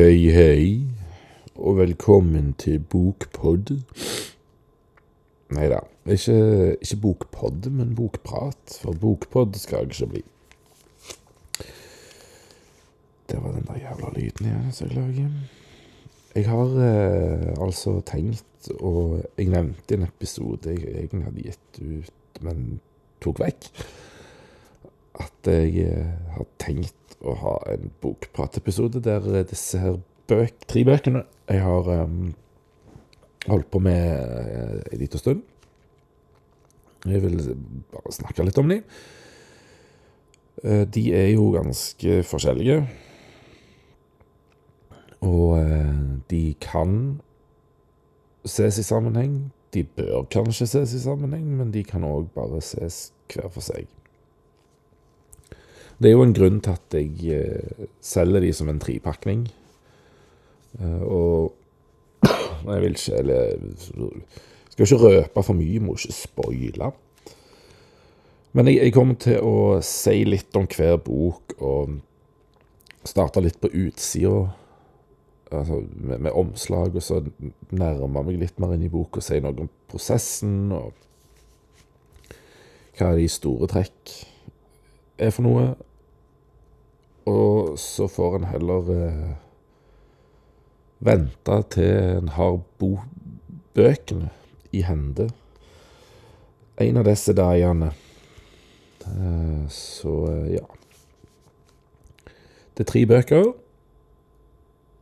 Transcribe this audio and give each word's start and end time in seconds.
Hei, 0.00 0.30
hei, 0.32 0.86
og 1.60 1.74
velkommen 1.76 2.54
til 2.56 2.78
Bokpod. 2.80 3.74
Nei 5.52 5.66
da, 5.68 5.82
ikke, 6.08 6.36
ikke 6.80 6.96
Bokpod, 7.02 7.68
men 7.68 7.90
Bokprat, 7.98 8.78
for 8.80 8.96
Bokpod 8.96 9.58
skal 9.60 9.82
jeg 9.82 9.90
ikke 9.90 10.08
bli. 10.14 10.22
Det 13.28 13.42
var 13.42 13.52
den 13.58 13.68
der 13.68 13.82
jævla 13.82 14.14
lyden 14.16 14.48
igjen 14.48 14.72
så 14.72 14.88
jeg 14.88 14.96
lager. 14.96 15.36
Jeg 16.32 16.48
har 16.48 16.80
eh, 16.86 17.64
altså 17.66 17.98
tenkt, 18.00 18.72
og 18.80 19.20
jeg 19.36 19.52
nevnte 19.52 19.98
en 19.98 20.08
episode 20.08 20.78
jeg 20.78 20.94
egentlig 20.94 21.28
hadde 21.28 21.48
gitt 21.50 21.82
ut, 21.84 22.44
men 22.48 22.64
tok 23.20 23.44
vekk, 23.44 23.68
at 25.18 25.50
jeg 25.50 25.86
eh, 25.88 26.10
har 26.36 26.46
tenkt 26.62 27.16
å 27.20 27.34
ha 27.42 27.54
en 27.72 27.90
bokpratepisode 28.00 29.02
der 29.04 29.26
disse 29.48 29.80
her 29.80 29.98
bøk, 30.30 30.62
tre 30.70 30.84
bøkene 30.86 31.24
jeg 31.50 31.62
har 31.64 31.88
um, 32.04 32.30
holdt 33.50 33.70
på 33.72 33.80
med 33.82 34.04
uh, 34.14 34.76
en 34.86 35.00
liten 35.00 35.20
stund. 35.20 35.42
Jeg 37.08 37.22
vil 37.24 37.40
bare 37.90 38.12
snakke 38.14 38.44
litt 38.44 38.60
om 38.60 38.68
dem. 38.70 38.84
De 40.60 41.02
er 41.16 41.30
jo 41.32 41.46
ganske 41.54 42.18
forskjellige. 42.28 42.82
Og 45.24 45.56
de 46.28 46.42
kan 46.60 46.92
ses 48.44 48.78
i 48.78 48.84
sammenheng. 48.84 49.52
De 49.74 49.84
bør 49.84 50.26
kanskje 50.30 50.66
ses 50.66 50.92
i 50.94 51.00
sammenheng, 51.00 51.48
men 51.56 51.72
de 51.72 51.84
kan 51.84 52.04
òg 52.04 52.28
bare 52.34 52.60
ses 52.60 53.12
hver 53.32 53.48
for 53.48 53.64
seg. 53.64 53.88
Det 56.00 56.08
er 56.08 56.16
jo 56.16 56.24
en 56.24 56.32
grunn 56.32 56.62
til 56.64 56.72
at 56.72 56.94
jeg 56.96 57.34
eh, 57.36 57.88
selger 58.00 58.40
de 58.40 58.52
som 58.56 58.68
en 58.72 58.80
trepakning. 58.80 59.44
Eh, 60.80 61.02
og 61.04 61.52
jeg 62.72 62.80
vil 62.82 62.96
ikke 62.96 63.18
Eller 63.18 63.58
skal 64.70 64.86
ikke 64.86 65.04
røpe 65.04 65.42
for 65.42 65.58
mye, 65.58 65.80
må 65.80 65.96
ikke 65.98 66.12
spoile. 66.16 66.92
Men 68.52 68.70
jeg, 68.70 68.80
jeg, 68.80 68.94
kommer 68.94 69.18
til 69.20 69.44
å 69.44 69.58
si 69.84 70.22
litt 70.24 70.56
om 70.56 70.64
hver 70.72 70.96
bok, 71.04 71.54
og 71.60 72.00
starte 73.04 73.42
litt 73.44 73.60
på 73.60 73.68
utsida. 73.68 74.48
Altså 75.50 75.82
med, 75.82 76.16
med, 76.16 76.32
omslag, 76.32 76.96
og 76.96 77.02
så 77.04 77.20
nærme 77.74 78.24
meg 78.24 78.40
litt 78.40 78.58
mer 78.62 78.72
inn 78.72 78.86
i 78.86 78.90
boka 78.90 79.20
og 79.20 79.26
si 79.26 79.40
noe 79.42 79.66
om 79.66 79.70
prosessen, 79.90 80.72
og 80.72 80.96
hva 82.96 83.12
de 83.18 83.28
store 83.28 83.68
trekk 83.68 84.16
er 85.20 85.34
for 85.34 85.44
noe. 85.44 85.72
Og 87.30 87.78
så 87.78 88.08
får 88.10 88.36
en 88.38 88.48
heller 88.50 88.90
eh, 88.96 89.30
vente 91.04 91.62
til 91.74 91.92
en 92.18 92.32
har 92.34 92.58
bøkene 93.74 94.30
i 94.72 94.82
hende. 94.86 95.30
En 96.80 97.00
av 97.00 97.06
disse 97.08 97.34
dagene. 97.36 97.92
Eh, 99.06 99.64
så 99.70 100.14
eh, 100.32 100.54
ja. 100.56 100.66
Det 102.74 102.86
er 102.86 102.92
tre 102.92 103.06
bøker. 103.06 103.52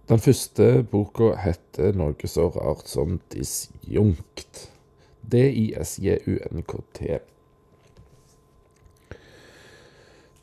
Den 0.09 0.23
første 0.25 0.83
boka 0.89 1.35
heter 1.37 1.93
noe 1.97 2.31
så 2.31 2.49
rart 2.55 2.89
som 2.89 3.19
Disjunkt. 3.33 4.69
D-i-s-j-u-n-k-t. 5.29 7.19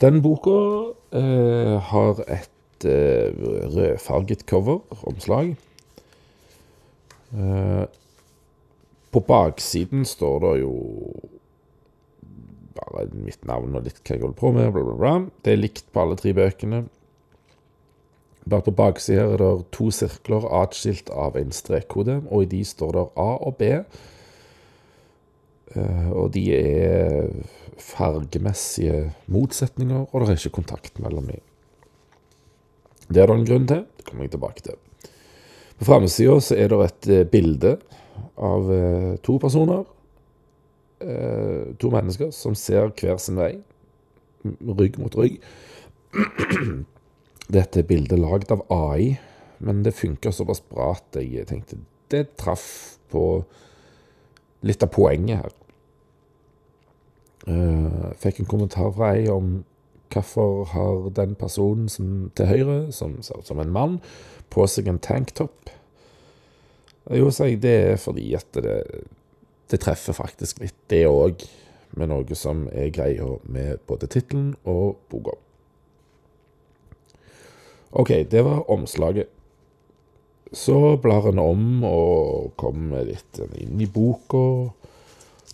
Den 0.02 0.22
boka 0.22 0.60
eh, 1.16 1.76
har 1.92 2.22
et 2.28 2.88
uh, 2.88 3.46
rødfarget 3.76 4.46
cover, 4.50 4.82
omslag. 5.08 5.56
Eh, 7.36 7.86
på 9.12 9.20
baksiden 9.20 10.06
står 10.06 10.40
det 10.40 10.54
jo 10.62 10.74
bare 12.76 13.08
mitt 13.16 13.46
navn 13.48 13.78
og 13.78 13.86
litt 13.88 14.02
hva 14.04 14.16
jeg 14.16 14.24
holder 14.24 14.40
på 14.40 14.52
med. 14.56 14.72
Bla, 14.76 14.84
bla, 14.84 14.96
bla. 15.00 15.14
Det 15.44 15.54
er 15.54 15.62
likt 15.62 15.88
på 15.92 16.04
alle 16.04 16.18
tre 16.20 16.34
bøkene. 16.36 16.84
Bare 18.46 18.66
på 18.68 18.76
baksida 18.78 19.24
er 19.26 19.42
det 19.42 19.54
to 19.74 19.88
sirkler 19.96 20.46
atskilt 20.60 21.10
av 21.10 21.38
en 21.40 21.56
strekkode, 21.56 22.20
og 22.30 22.46
i 22.46 22.52
de 22.52 22.62
står 22.68 22.92
det 22.98 23.06
A 23.24 23.30
og 23.48 23.56
B. 23.62 23.72
Uh, 25.76 26.12
og 26.12 26.28
de 26.36 26.44
er 26.56 27.32
fargemessige 27.82 29.12
motsetninger, 29.32 30.08
og 30.08 30.22
det 30.22 30.30
er 30.30 30.40
ikke 30.40 30.58
kontakt 30.62 31.00
mellom 31.04 31.28
dem. 31.32 31.44
Det 33.08 33.22
er 33.22 33.30
det 33.30 33.36
en 33.38 33.48
grunn 33.48 33.68
til. 33.70 33.84
Det 33.98 34.06
kommer 34.08 34.26
jeg 34.26 34.34
tilbake 34.36 34.66
til. 34.66 34.80
På 35.76 35.88
framsida 35.90 36.38
er 36.56 36.72
det 36.72 36.80
et 36.86 37.10
eh, 37.12 37.28
bilde 37.28 37.76
av 38.40 38.70
uh, 38.72 39.16
to 39.24 39.38
personer. 39.44 39.84
Uh, 41.04 41.76
to 41.80 41.92
mennesker 41.92 42.32
som 42.34 42.56
ser 42.56 42.94
hver 42.96 43.20
sin 43.22 43.40
vei, 43.40 43.52
rygg 44.46 44.98
mot 45.02 45.18
rygg. 45.20 45.42
Dette 47.56 47.82
er 47.82 47.90
bildet 47.90 48.22
lagd 48.22 48.54
av 48.56 48.64
AI, 48.72 49.18
men 49.60 49.84
det 49.86 49.98
funka 49.98 50.32
såpass 50.34 50.64
bra 50.64 50.94
at 50.96 51.20
jeg 51.20 51.46
tenkte 51.52 51.82
det 52.14 52.38
traff 52.40 52.96
på 53.12 53.44
litt 54.66 54.84
av 54.84 54.92
poenget 54.96 55.44
her. 55.44 55.54
Uh, 57.46 58.12
fikk 58.18 58.42
en 58.42 58.50
kommentar 58.50 58.90
fra 58.96 59.12
ei 59.14 59.28
om 59.30 59.60
hvorfor 60.14 60.64
har 60.72 61.10
den 61.14 61.36
personen 61.36 61.90
som, 61.90 62.32
til 62.36 62.50
høyre, 62.50 62.78
som 62.92 63.20
ser 63.22 63.42
ut 63.42 63.48
som 63.48 63.60
en 63.60 63.74
mann, 63.74 64.00
på 64.50 64.66
seg 64.70 64.88
en 64.88 65.02
tanktop. 65.02 65.70
Jo, 67.12 67.30
sier 67.30 67.54
jeg, 67.54 67.62
det 67.62 67.76
er 67.92 68.02
fordi 68.02 68.32
at 68.38 68.48
det, 68.56 68.80
det 69.70 69.82
treffer 69.84 70.18
faktisk 70.18 70.64
litt, 70.64 70.78
det 70.90 71.06
òg, 71.10 71.46
med 71.96 72.10
noe 72.12 72.36
som 72.36 72.66
er 72.74 72.90
greia 72.92 73.38
med 73.48 73.84
både 73.88 74.10
tittelen 74.12 74.56
og 74.68 74.98
boka. 75.12 75.38
OK, 77.96 78.12
det 78.32 78.42
var 78.44 78.66
omslaget. 78.72 79.30
Så 80.56 80.98
blar 81.02 81.30
en 81.30 81.40
om 81.40 81.84
og 81.88 82.52
kommer 82.60 83.06
litt 83.08 83.40
inn 83.56 83.80
i 83.82 83.88
boka. 83.88 84.74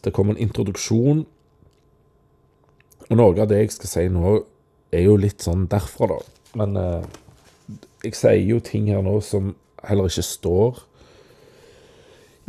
Det 0.01 0.13
kommer 0.13 0.34
en 0.34 0.41
introduksjon 0.47 1.25
og 3.12 3.18
noe 3.20 3.36
av 3.44 3.50
det 3.52 3.60
jeg 3.60 3.74
skal 3.76 3.92
si 3.92 4.06
nå, 4.12 4.38
er 4.92 5.04
jo 5.04 5.18
litt 5.20 5.44
sånn 5.44 5.66
derfra, 5.72 6.08
da. 6.14 6.20
Men 6.60 6.78
eh, 6.80 7.04
jeg 8.06 8.16
sier 8.16 8.40
jo 8.48 8.60
ting 8.64 8.88
her 8.92 9.04
nå 9.04 9.18
som 9.24 9.54
heller 9.84 10.08
ikke 10.08 10.24
står 10.26 10.80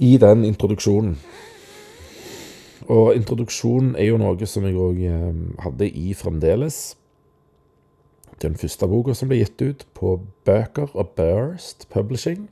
i 0.03 0.17
den 0.23 0.47
introduksjonen. 0.47 1.17
Og 2.91 3.13
introduksjonen 3.15 3.95
er 3.99 4.11
jo 4.11 4.19
noe 4.23 4.49
som 4.51 4.67
jeg 4.67 4.79
òg 4.79 5.03
eh, 5.07 5.29
hadde 5.67 5.89
i 5.89 6.15
fremdeles. 6.19 6.81
Den 8.43 8.55
første 8.59 8.89
boka 8.91 9.15
som 9.15 9.31
ble 9.31 9.41
gitt 9.43 9.63
ut 9.63 9.87
på 9.99 10.17
bøker 10.47 10.95
og 10.95 11.15
Burst 11.19 11.89
Publishing. 11.91 12.49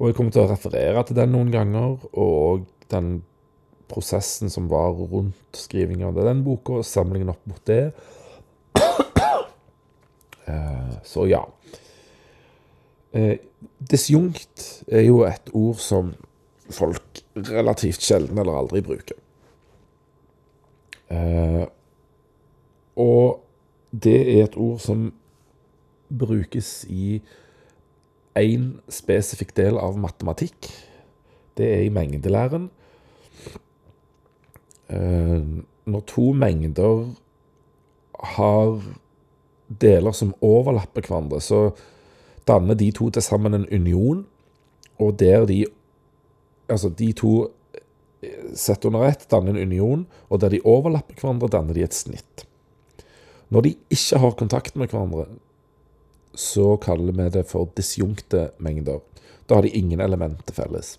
Og 0.00 0.08
jeg 0.10 0.16
kommer 0.16 0.34
til 0.34 0.44
å 0.44 0.50
referere 0.50 1.04
til 1.06 1.16
den 1.16 1.32
noen 1.36 1.52
ganger, 1.52 2.00
og 2.12 2.66
den 2.92 3.20
prosessen 3.92 4.50
som 4.50 4.68
var 4.70 4.96
rundt 4.96 5.58
skrivinga 5.58 6.08
av 6.08 6.20
den 6.24 6.42
boka, 6.46 6.80
og 6.80 6.88
samlingen 6.88 7.32
opp 7.32 7.46
mot 7.50 7.62
det. 7.68 7.92
Eh, 10.42 10.94
så 11.06 11.26
ja. 11.30 11.44
Eh, 13.12 13.36
disjunkt 13.78 14.82
er 14.90 15.04
jo 15.06 15.22
et 15.28 15.52
ord 15.54 15.78
som 15.78 16.14
folk 16.72 17.22
relativt 17.36 18.02
sjelden 18.02 18.40
eller 18.40 18.58
aldri 18.58 18.82
bruker. 18.84 19.18
Eh, 21.12 21.64
og 22.96 23.42
det 23.92 24.18
er 24.34 24.46
et 24.46 24.56
ord 24.56 24.80
som 24.80 25.10
brukes 26.12 26.84
i 26.88 27.20
én 28.38 28.68
spesifikk 28.92 29.52
del 29.56 29.78
av 29.80 29.98
matematikk. 30.00 30.70
Det 31.56 31.68
er 31.68 31.84
i 31.86 31.92
mengdelæren. 31.92 32.70
Eh, 34.92 35.42
når 35.84 36.04
to 36.06 36.32
mengder 36.36 37.06
har 38.36 38.76
deler 39.82 40.14
som 40.14 40.34
overlapper 40.44 41.06
hverandre, 41.08 41.40
så 41.40 41.70
danner 42.48 42.76
de 42.78 42.90
to 42.94 43.08
til 43.10 43.24
sammen 43.24 43.56
en 43.56 43.68
union, 43.72 44.26
og 44.98 45.18
der 45.20 45.46
de 45.46 45.64
Altså, 46.70 46.88
de 46.88 47.12
to 47.12 47.50
eh, 48.22 48.52
sett 48.56 48.84
under 48.88 49.02
ett 49.04 49.26
danner 49.28 49.50
en 49.50 49.66
union, 49.66 50.06
og 50.30 50.40
der 50.40 50.48
de 50.48 50.60
overlapper 50.64 51.18
hverandre, 51.20 51.50
danner 51.52 51.74
de 51.74 51.82
et 51.84 51.92
snitt. 51.92 52.46
Når 53.50 53.60
de 53.66 53.72
ikke 53.90 54.20
har 54.22 54.36
kontakt 54.38 54.76
med 54.76 54.88
hverandre, 54.88 55.26
så 56.32 56.76
kaller 56.80 57.12
vi 57.12 57.28
det 57.34 57.42
for 57.50 57.68
disjunkte 57.76 58.52
mengder. 58.62 59.02
Da 59.44 59.58
har 59.58 59.66
de 59.66 59.74
ingen 59.76 60.00
elementer 60.00 60.54
felles. 60.56 60.94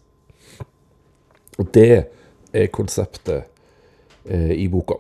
Og 1.58 1.72
det 1.74 2.06
er 2.54 2.70
konseptet 2.76 3.50
eh, 4.30 4.52
i 4.58 4.68
boka. 4.72 5.00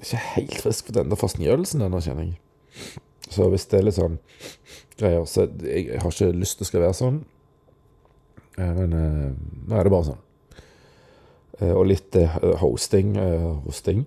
Ikke 0.00 0.22
helt 0.36 0.56
frisk 0.62 0.88
for 0.88 0.96
denne 0.96 1.18
forsnjølelsen 1.18 1.84
ennå, 1.84 2.00
kjenner 2.04 2.30
jeg. 2.30 2.38
Så 3.30 3.50
hvis 3.52 3.68
det 3.70 3.78
er 3.78 3.84
litt 3.86 3.98
sånn 3.98 4.16
greier 4.98 5.26
Så 5.28 5.44
jeg, 5.62 6.00
har 6.00 6.10
ikke 6.10 6.32
lyst 6.34 6.58
til 6.58 6.64
det 6.64 6.70
skal 6.70 6.96
sånn. 6.96 7.20
Eh, 8.58 8.72
men 8.78 8.96
eh, 8.96 9.28
nå 9.68 9.76
er 9.76 9.86
det 9.86 9.92
bare 9.94 10.08
sånn. 10.10 10.24
Eh, 11.60 11.74
og 11.74 11.86
litt 11.90 12.16
eh, 12.18 12.40
hosting, 12.62 13.14
eh, 13.20 13.46
hosting 13.66 14.04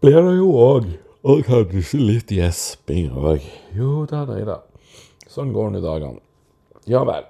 blir 0.00 0.16
det 0.24 0.36
jo 0.38 0.50
òg. 0.56 0.90
Og 1.28 1.42
kanskje 1.44 2.00
litt 2.00 2.32
gjesping 2.32 3.10
òg. 3.12 3.44
Jo 3.76 4.06
da, 4.08 4.24
nei 4.28 4.40
da. 4.48 4.62
Sånn 5.28 5.52
går 5.52 5.74
nå 5.74 5.82
dagene. 5.84 6.22
Ja 6.88 7.02
vel. 7.04 7.26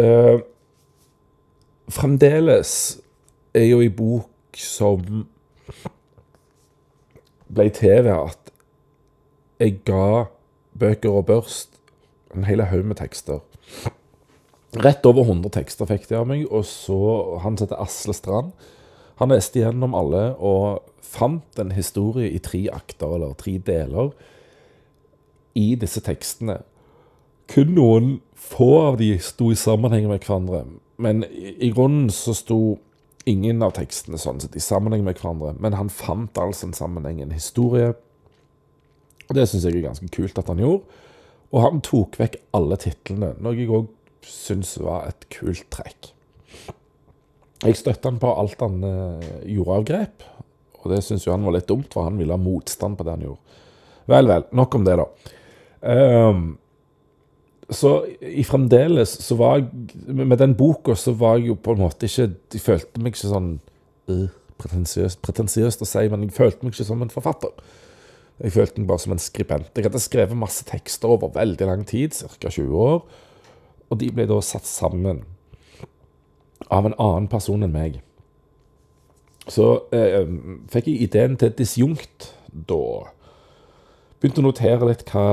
Eh, 0.00 0.40
fremdeles 1.92 3.00
er 3.54 3.68
jo 3.68 3.80
ei 3.84 3.90
bok 3.92 4.58
som 4.58 5.24
ble 7.54 7.68
til 7.74 8.04
ved 8.06 8.14
at 8.14 8.52
jeg 9.62 9.78
ga 9.86 10.26
bøker 10.78 11.20
og 11.20 11.26
børst 11.28 11.78
en 12.34 12.46
hel 12.48 12.64
haug 12.66 12.86
med 12.88 12.98
tekster. 12.98 13.42
Rett 14.74 15.06
over 15.06 15.22
100 15.22 15.52
tekster 15.54 15.86
fikk 15.86 16.08
de 16.10 16.16
av 16.18 16.26
meg, 16.26 16.48
og 16.50 16.64
så 16.66 17.38
han 17.44 17.58
heter 17.60 17.78
Asle 17.78 18.14
Strand. 18.16 18.50
Han 19.20 19.30
leste 19.30 19.60
gjennom 19.60 19.94
alle 19.94 20.32
og 20.42 20.82
fant 21.04 21.60
en 21.62 21.70
historie 21.76 22.32
i 22.34 22.40
tre 22.42 22.64
akter, 22.74 23.14
eller 23.14 23.36
tre 23.38 23.54
deler, 23.62 24.10
i 25.54 25.76
disse 25.78 26.02
tekstene. 26.02 26.58
Kun 27.46 27.76
noen 27.76 28.08
få 28.34 28.70
av 28.88 28.98
de 28.98 29.12
sto 29.22 29.52
i 29.52 29.58
sammenheng 29.58 30.08
med 30.10 30.24
hverandre, 30.24 30.64
men 30.96 31.24
i, 31.26 31.54
i 31.66 31.70
grunnen 31.74 32.10
så 32.12 32.34
sto 32.36 32.58
ingen 33.28 33.62
av 33.64 33.72
tekstene 33.78 34.20
sånn 34.20 34.42
sett 34.42 34.56
i 34.56 34.62
sammenheng 34.62 35.04
med 35.06 35.18
hverandre, 35.18 35.54
men 35.60 35.76
han 35.78 35.92
fant 35.92 36.38
altså 36.40 36.68
en 36.68 36.76
sammenheng, 36.76 37.22
en 37.24 37.34
historie. 37.34 37.94
Og 39.24 39.36
det 39.38 39.46
syns 39.48 39.64
jeg 39.64 39.78
er 39.78 39.86
ganske 39.86 40.08
kult 40.12 40.38
at 40.40 40.50
han 40.52 40.60
gjorde. 40.60 41.00
Og 41.54 41.62
han 41.62 41.80
tok 41.86 42.18
vekk 42.20 42.36
alle 42.56 42.76
titlene, 42.82 43.32
noe 43.42 43.56
jeg 43.56 43.70
òg 43.72 43.88
syns 44.28 44.74
var 44.82 45.08
et 45.08 45.26
kult 45.32 45.66
trekk. 45.72 46.10
Jeg 47.64 47.78
støtta 47.78 48.10
han 48.10 48.20
på 48.20 48.32
alt 48.34 48.60
han 48.60 48.82
eh, 48.84 49.28
gjorde 49.54 49.78
av 49.78 49.86
grep, 49.88 50.24
og 50.82 50.90
det 50.92 51.00
syns 51.06 51.24
jo 51.24 51.32
han 51.32 51.46
var 51.46 51.56
litt 51.56 51.68
dumt, 51.70 51.88
for 51.94 52.08
han 52.08 52.18
ville 52.20 52.34
ha 52.34 52.40
motstand 52.40 52.98
på 52.98 53.06
det 53.06 53.14
han 53.14 53.24
gjorde. 53.24 53.62
Vel, 54.10 54.28
vel. 54.28 54.44
Nok 54.52 54.76
om 54.76 54.84
det, 54.84 54.98
da. 55.00 55.06
Ehm, 55.94 56.42
så 57.72 57.90
i 58.20 58.44
fremdeles 58.44 59.14
så 59.24 59.36
var 59.40 59.56
jeg 59.56 59.68
Med 60.12 60.36
den 60.36 60.52
boka 60.58 60.92
så 60.98 61.14
var 61.16 61.38
jeg 61.38 61.48
jo 61.48 61.54
på 61.56 61.72
en 61.72 61.80
måte 61.80 62.04
ikke 62.04 62.26
Jeg 62.52 62.60
følte 62.60 63.00
meg 63.00 63.14
ikke 63.14 63.30
sånn 63.30 63.54
uh, 64.12 64.26
pretensiøst, 64.60 65.22
pretensiøst 65.24 65.82
å 65.82 65.88
si, 65.88 66.04
men 66.12 66.26
jeg 66.26 66.36
følte 66.36 66.64
meg 66.64 66.74
ikke 66.74 66.86
som 66.86 67.02
en 67.02 67.12
forfatter. 67.12 67.50
Jeg 68.38 68.54
følte 68.54 68.80
meg 68.80 68.88
bare 68.90 69.02
som 69.02 69.14
en 69.14 69.22
skribent. 69.22 69.72
Jeg 69.74 69.86
hadde 69.88 70.02
skrevet 70.02 70.38
masse 70.38 70.62
tekster 70.68 71.10
over 71.10 71.32
veldig 71.34 71.68
lang 71.68 71.82
tid, 71.88 72.14
ca. 72.14 72.50
20 72.50 72.76
år, 72.84 73.00
og 73.90 74.00
de 74.00 74.10
ble 74.14 74.28
da 74.30 74.38
satt 74.42 74.68
sammen 74.70 75.24
av 76.70 76.86
en 76.86 76.94
annen 76.94 77.26
person 77.32 77.66
enn 77.66 77.74
meg. 77.74 77.98
Så 79.50 79.66
eh, 79.92 80.22
fikk 80.72 80.88
jeg 80.88 81.08
ideen 81.08 81.36
til 81.40 81.52
disjunkt 81.58 82.30
da. 82.48 83.10
Begynte 84.24 84.40
å 84.40 84.46
notere 84.46 84.86
litt 84.88 85.02
hva, 85.12 85.24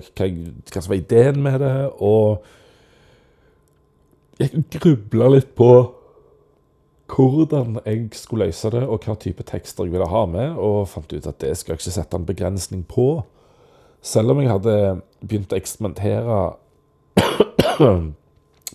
hva, 0.00 0.26
hva 0.72 0.80
som 0.80 0.88
var 0.88 0.96
ideen 0.96 1.42
med 1.44 1.58
det, 1.60 1.74
og 2.00 2.46
jeg 4.40 4.62
grubla 4.72 5.26
litt 5.34 5.50
på 5.58 5.68
hvordan 7.12 7.76
jeg 7.82 8.06
skulle 8.16 8.48
løse 8.48 8.70
det, 8.72 8.86
og 8.88 9.04
hva 9.04 9.18
type 9.20 9.44
tekster 9.44 9.84
jeg 9.84 9.92
ville 9.92 10.08
ha 10.08 10.22
med, 10.32 10.56
og 10.56 10.88
fant 10.88 11.12
ut 11.12 11.28
at 11.28 11.40
det 11.44 11.52
skal 11.60 11.74
jeg 11.74 11.82
ikke 11.82 11.94
sette 11.98 12.16
en 12.16 12.24
begrensning 12.28 12.86
på. 12.88 13.08
Selv 14.00 14.32
om 14.32 14.40
jeg 14.40 14.48
hadde 14.48 14.76
begynt 15.20 15.52
å 15.52 15.58
eksperimentere 15.60 16.40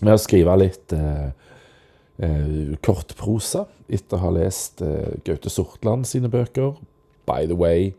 med 0.04 0.14
å 0.14 0.22
skrive 0.22 0.54
litt 0.60 0.94
eh, 0.94 1.28
eh, 2.22 2.78
kortprosa 2.78 3.66
etter 3.90 4.18
å 4.20 4.24
ha 4.28 4.32
lest 4.38 4.86
eh, 4.86 5.18
Gaute 5.26 5.50
Sortland 5.50 6.06
sine 6.06 6.30
bøker. 6.30 6.76
By 7.26 7.48
the 7.50 7.58
way, 7.58 7.94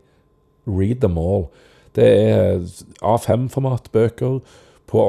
read 0.66 1.00
them 1.00 1.18
all. 1.18 1.48
Det 1.96 2.06
er 2.06 2.60
A5-formatbøker 3.02 4.38
på 4.86 5.02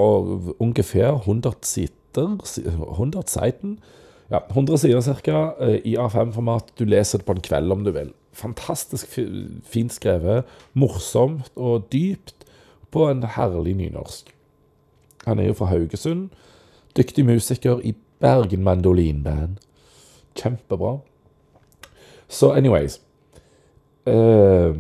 ungefær 0.59 1.12
100 1.12 1.54
sider. 1.62 1.92
100 2.92 3.24
sider. 3.27 3.75
Ja, 4.31 4.39
100 4.50 4.77
sider 4.77 5.01
ca. 5.01 5.51
i 5.83 5.98
A5-format. 5.98 6.63
Du 6.80 6.83
leser 6.86 7.18
det 7.18 7.25
på 7.25 7.31
en 7.31 7.42
kveld 7.42 7.71
om 7.71 7.83
du 7.83 7.92
vil. 7.92 8.13
Fantastisk 8.33 9.19
fint 9.63 9.94
skrevet. 9.94 10.44
Morsomt 10.74 11.51
og 11.56 11.88
dypt 11.92 12.45
på 12.92 13.10
en 13.10 13.24
herlig 13.24 13.75
nynorsk. 13.75 14.33
Han 15.25 15.39
er 15.39 15.48
jo 15.48 15.53
fra 15.53 15.65
Haugesund. 15.65 16.30
Dyktig 16.98 17.25
musiker 17.25 17.80
i 17.83 17.95
Bergen 18.19 18.63
Mandolinband. 18.63 19.57
Kjempebra. 20.36 20.98
Så 22.27 22.51
anyways 22.51 23.00
uh, 24.07 24.75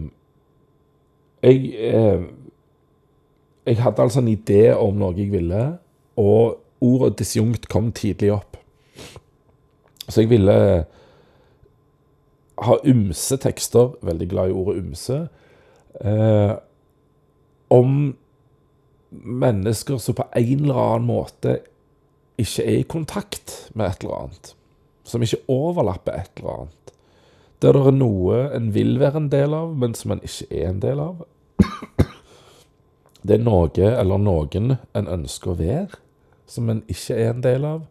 jeg, 1.47 1.95
uh, 1.95 2.27
jeg 3.67 3.81
hadde 3.83 4.03
altså 4.05 4.21
en 4.23 4.31
idé 4.31 4.61
om 4.75 4.99
noe 4.99 5.15
jeg 5.17 5.31
ville, 5.33 5.63
og 6.17 6.59
ordet 6.83 7.17
disjunkt 7.19 7.67
kom 7.71 7.91
tidlig 7.95 8.31
opp. 8.35 8.57
Så 10.07 10.23
jeg 10.23 10.31
ville 10.31 10.55
ha 12.57 12.77
ymse 12.87 13.37
tekster, 13.41 13.91
veldig 14.05 14.29
glad 14.31 14.49
i 14.49 14.55
ordet 14.55 14.79
ymse, 14.81 15.17
eh, 16.01 16.53
om 17.69 18.15
mennesker 19.11 19.99
som 20.01 20.17
på 20.17 20.25
en 20.35 20.63
eller 20.63 20.81
annen 20.81 21.07
måte 21.07 21.57
ikke 22.37 22.65
er 22.65 22.79
i 22.81 22.87
kontakt 22.89 23.55
med 23.73 23.91
et 23.91 24.03
eller 24.03 24.23
annet. 24.23 24.53
Som 25.07 25.23
ikke 25.23 25.43
overlapper 25.51 26.17
et 26.17 26.41
eller 26.41 26.63
annet. 26.63 26.93
Der 27.61 27.73
det 27.73 27.87
er 27.89 27.95
noe 27.95 28.41
en 28.53 28.73
vil 28.75 28.99
være 29.01 29.23
en 29.23 29.31
del 29.33 29.53
av, 29.57 29.73
men 29.73 29.95
som 29.97 30.13
en 30.13 30.21
ikke 30.25 30.49
er 30.51 30.69
en 30.69 30.81
del 30.81 31.01
av. 31.01 31.25
Det 33.27 33.35
er 33.35 33.43
noe 33.43 33.91
eller 33.91 34.21
noen 34.21 34.77
en 34.95 35.09
ønsker 35.17 35.51
å 35.51 35.59
være, 35.59 35.99
som 36.47 36.69
en 36.71 36.83
ikke 36.87 37.15
er 37.17 37.31
en 37.33 37.43
del 37.43 37.65
av. 37.67 37.85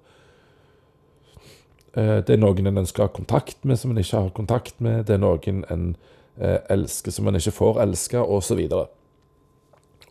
Eh, 1.97 2.19
det 2.25 2.37
er 2.37 2.41
noen 2.41 2.71
en 2.71 2.83
ønsker 2.85 3.05
å 3.05 3.09
ha 3.09 3.13
kontakt 3.13 3.65
med, 3.65 3.79
som 3.81 3.93
en 3.93 4.01
ikke 4.01 4.23
har 4.23 4.35
kontakt 4.37 4.81
med. 4.85 5.05
Det 5.09 5.17
er 5.17 5.23
noen 5.23 5.65
en 5.73 5.89
eh, 6.41 6.61
elsker, 6.73 7.13
som 7.13 7.29
en 7.29 7.37
ikke 7.37 7.55
får 7.57 7.83
elske, 7.85 8.21
osv. 8.21 8.63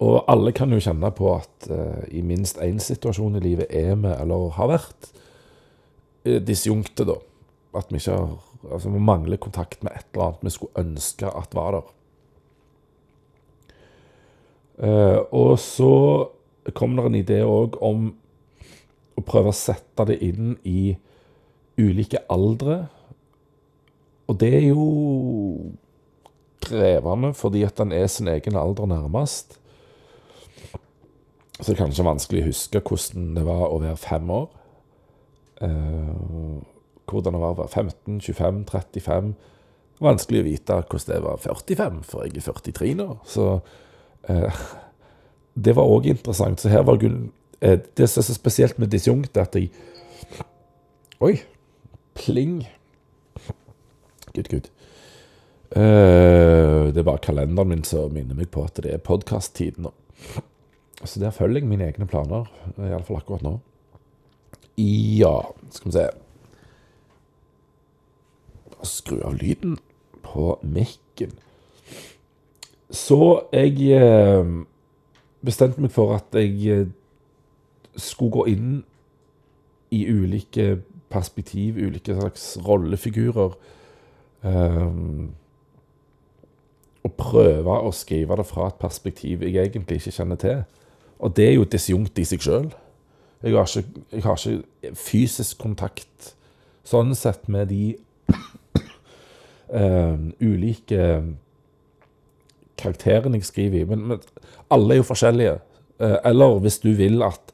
Og 0.05 0.17
alle 0.29 0.53
kan 0.53 0.73
jo 0.73 0.81
kjenne 0.83 1.09
på 1.15 1.29
at 1.31 1.69
uh, 1.71 2.01
i 2.11 2.19
minst 2.19 2.57
én 2.59 2.81
situasjon 2.83 3.37
i 3.39 3.43
livet 3.45 3.69
er 3.71 3.93
vi, 3.95 4.09
eller 4.11 4.49
har 4.57 4.67
vært, 4.73 5.07
disjunkte, 6.43 7.05
da. 7.07 7.15
At 7.79 7.93
vi 7.93 8.01
ikke 8.01 8.17
har 8.17 8.35
Altså, 8.65 8.89
vi 8.89 8.99
mangler 8.99 9.37
kontakt 9.37 9.83
med 9.85 9.93
et 9.93 10.07
eller 10.13 10.31
annet 10.31 10.45
vi 10.47 10.51
skulle 10.55 10.81
ønske 10.81 11.29
at 11.29 11.53
var 11.53 11.75
der. 11.75 11.89
Uh, 14.75 15.23
og 15.31 15.55
så 15.61 15.93
kom 16.75 16.97
det 16.97 17.05
en 17.05 17.17
idé 17.19 17.39
òg 17.47 17.77
om 17.85 18.09
å 19.15 19.23
prøve 19.23 19.53
å 19.53 19.55
sette 19.55 20.07
det 20.09 20.19
inn 20.25 20.55
i 20.67 20.95
ulike 21.79 22.23
aldre. 22.31 22.85
Og 24.27 24.39
det 24.41 24.51
er 24.57 24.67
jo 24.71 24.85
krevende, 26.65 27.33
fordi 27.37 27.63
at 27.67 27.77
den 27.77 27.93
er 27.93 28.07
sin 28.11 28.27
egen 28.31 28.57
alder 28.57 28.89
nærmest. 28.89 29.59
Så 31.59 31.69
det 31.69 31.75
er 31.75 31.83
kanskje 31.85 32.07
vanskelig 32.07 32.43
å 32.43 32.49
huske 32.49 32.81
hvordan 32.83 33.35
det 33.37 33.45
var 33.47 33.67
å 33.69 33.79
være 33.79 33.99
fem 33.99 34.31
år. 34.33 34.47
Eh, 35.63 36.15
hvordan 37.07 37.37
det 37.37 37.41
var 37.41 37.53
å 37.53 37.59
være 37.61 37.71
15, 37.71 38.19
25, 38.25 38.63
35. 38.71 39.33
Vanskelig 40.03 40.41
å 40.41 40.47
vite 40.49 40.79
hvordan 40.81 41.13
det 41.13 41.21
var 41.23 41.39
45, 41.45 42.01
for 42.09 42.25
jeg 42.25 42.35
er 42.35 42.47
43 42.49 42.95
nå. 42.99 43.07
Så 43.29 43.47
eh, 43.55 43.75
det 45.65 45.75
var 45.75 45.89
òg 45.89 46.07
interessant. 46.11 46.61
Så 46.61 46.71
her 46.71 46.85
var 46.87 46.99
Gunn 47.01 47.31
eh, 47.61 47.79
Det 47.97 48.09
som 48.09 48.21
er 48.21 48.29
så 48.29 48.37
spesielt 48.37 48.79
med 48.79 48.91
disjunkt, 48.93 49.37
er 49.37 49.47
at 49.47 49.55
jeg 49.55 49.71
Oi! 51.23 51.37
Pling. 52.15 52.65
Gud, 54.33 54.49
good. 54.51 54.67
Uh, 55.75 56.91
det 56.93 57.01
er 57.01 57.07
bare 57.07 57.23
kalenderen 57.23 57.71
min 57.71 57.83
som 57.87 58.13
minner 58.13 58.37
meg 58.37 58.51
på 58.53 58.63
at 58.63 58.77
det 58.83 58.93
er 58.93 59.01
podkast-tid 59.03 59.79
nå. 59.83 59.91
Så 61.03 61.19
der 61.19 61.33
følger 61.35 61.59
jeg 61.59 61.69
mine 61.69 61.87
egne 61.89 62.07
planer, 62.07 62.47
iallfall 62.79 63.19
akkurat 63.19 63.43
nå. 63.43 63.57
Ja, 64.79 65.41
skal 65.71 65.91
vi 65.91 65.95
se 65.95 66.05
Skru 68.85 69.17
av 69.25 69.37
lyden 69.39 69.79
på 70.21 70.59
mikken. 70.61 71.31
Så 72.91 73.47
jeg 73.53 73.79
eh, 73.97 74.51
bestemte 75.45 75.81
meg 75.81 75.93
for 75.93 76.15
at 76.17 76.35
jeg 76.37 76.67
eh, 76.73 76.85
skulle 77.97 78.31
gå 78.31 78.45
inn 78.51 78.83
i 79.95 80.03
ulike 80.11 80.81
perspektiv, 81.09 81.77
ulike 81.79 82.15
slags 82.17 82.57
rollefigurer. 82.65 83.55
og 87.05 87.13
prøve 87.17 87.75
å 87.81 87.91
skrive 87.93 88.35
det 88.37 88.45
fra 88.45 88.67
et 88.67 88.77
perspektiv 88.81 89.41
jeg 89.41 89.57
egentlig 89.57 89.95
ikke 89.97 90.11
kjenner 90.11 90.37
til. 90.41 90.59
Og 91.19 91.35
det 91.37 91.47
er 91.47 91.55
jo 91.55 91.65
disjunkt 91.69 92.19
i 92.19 92.25
seg 92.27 92.43
sjøl. 92.43 92.67
Jeg, 93.43 93.53
jeg, 94.11 94.23
har 94.23 94.37
ikke 94.37 94.93
fysisk 94.97 95.57
kontakt 95.61 96.35
sånn 96.85 97.15
sett 97.17 97.47
med 97.51 97.69
de 97.69 97.95
uh, 99.73 100.17
ulike 100.41 101.01
karakterene 102.77 103.39
jeg 103.39 103.49
skriver 103.49 103.81
i. 103.81 103.87
Men, 103.89 104.07
men, 104.09 104.21
alle 104.71 104.95
er 104.95 105.01
jo 105.01 105.09
forskjellige. 105.09 105.57
Uh, 105.99 106.17
eller 106.25 106.59
hvis 106.59 106.79
du 106.83 106.91
vil 106.97 107.23
at 107.23 107.53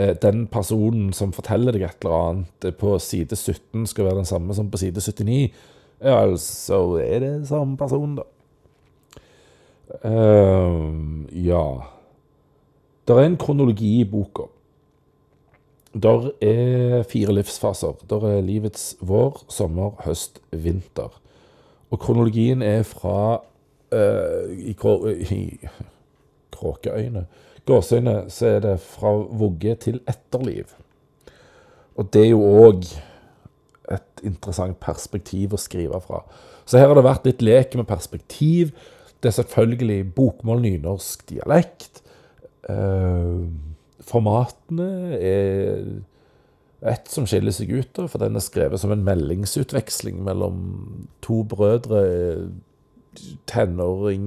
uh, 0.00 0.12
den 0.22 0.46
personen 0.52 1.12
som 1.16 1.32
forteller 1.32 1.76
deg 1.76 1.86
et 1.88 2.04
eller 2.04 2.16
annet 2.30 2.70
på 2.78 2.98
side 3.00 3.36
17 3.36 3.86
skal 3.88 4.08
være 4.08 4.20
den 4.20 4.28
samme 4.28 4.56
som 4.56 4.70
på 4.70 4.80
side 4.80 5.00
79, 5.00 5.50
ja, 6.00 6.20
altså 6.22 7.00
er 7.04 7.18
det 7.24 7.48
samme 7.48 7.76
person, 7.76 8.20
da. 8.20 8.28
Uh, 10.06 11.26
ja 11.34 11.64
Det 13.08 13.16
er 13.16 13.26
en 13.26 13.36
kronologi 13.36 14.00
i 14.00 14.04
boka. 14.06 14.44
Der 15.92 16.30
er 16.40 17.02
fire 17.02 17.34
livsfaser. 17.34 17.92
Der 18.10 18.26
er 18.28 18.40
livets 18.40 18.96
vår, 19.00 19.42
sommer, 19.48 19.96
høst, 20.04 20.38
vinter. 20.52 21.10
Og 21.90 21.98
kronologien 21.98 22.62
er 22.62 22.84
fra 22.86 23.42
uh, 23.94 24.50
i, 24.54 24.74
krå, 24.78 24.96
i 25.08 25.42
kråkeøyne 26.54 27.26
Gåseøyne 27.70 28.24
så 28.32 28.54
er 28.56 28.62
det 28.64 28.76
fra 28.82 29.12
vugge 29.14 29.74
til 29.84 30.00
etterliv. 30.08 30.72
Og 31.98 32.08
det 32.12 32.24
er 32.24 32.32
jo 32.32 32.40
òg 32.64 32.86
et 33.90 34.24
interessant 34.26 34.78
perspektiv 34.82 35.54
å 35.54 35.60
skrive 35.60 36.00
fra. 36.02 36.22
Så 36.64 36.78
her 36.78 36.90
har 36.90 36.98
det 36.98 37.06
vært 37.06 37.26
litt 37.28 37.42
lek 37.44 37.74
med 37.78 37.88
perspektiv. 37.90 38.72
Det 39.20 39.30
er 39.30 39.36
selvfølgelig 39.40 40.14
bokmål, 40.16 40.62
nynorsk, 40.64 41.26
dialekt. 41.28 42.00
Eh, 42.70 43.42
formatene 44.06 44.90
er 45.18 45.82
et 46.90 47.10
som 47.12 47.26
skiller 47.28 47.52
seg 47.52 47.74
ut, 47.74 48.02
for 48.08 48.22
den 48.22 48.38
er 48.38 48.44
skrevet 48.44 48.80
som 48.80 48.94
en 48.94 49.04
meldingsutveksling 49.04 50.22
mellom 50.24 50.62
to 51.24 51.42
brødre, 51.48 52.04
tenåring 53.46 54.26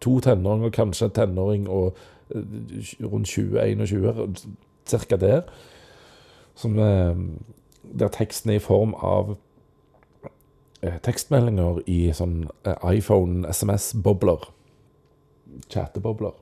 To 0.00 0.20
tenåringer, 0.22 0.70
kanskje 0.70 1.08
en 1.08 1.14
tenåring 1.16 1.64
og 1.68 1.96
eh, 2.30 2.42
rundt 3.02 3.28
20-21, 3.28 4.46
ca. 4.86 5.16
der. 5.16 5.42
Som, 6.54 6.78
er 6.78 7.16
der 7.98 8.08
teksten 8.14 8.50
er 8.50 8.60
i 8.60 8.62
form 8.62 8.94
av 8.94 9.34
Eh, 10.78 10.94
tekstmeldinger 11.02 11.80
i 11.90 12.12
sånn 12.14 12.44
eh, 12.62 12.84
iPhone-SMS-bobler. 12.86 14.44
Chattebobler. 15.66 16.36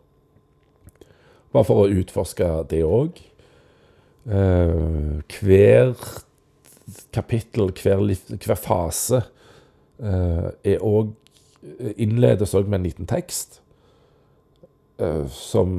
Bare 1.54 1.64
for 1.64 1.86
å 1.86 2.02
utforske 2.02 2.48
det 2.68 2.82
òg. 2.84 3.22
Eh, 4.28 5.22
hver 5.38 5.94
kapittel, 7.16 7.72
hver, 7.80 8.04
hver 8.36 8.60
fase, 8.60 9.22
er 9.98 10.82
òg 10.84 11.14
innledes 11.96 12.54
òg 12.54 12.68
med 12.68 12.78
en 12.78 12.86
liten 12.86 13.08
tekst 13.08 13.60
som 15.32 15.70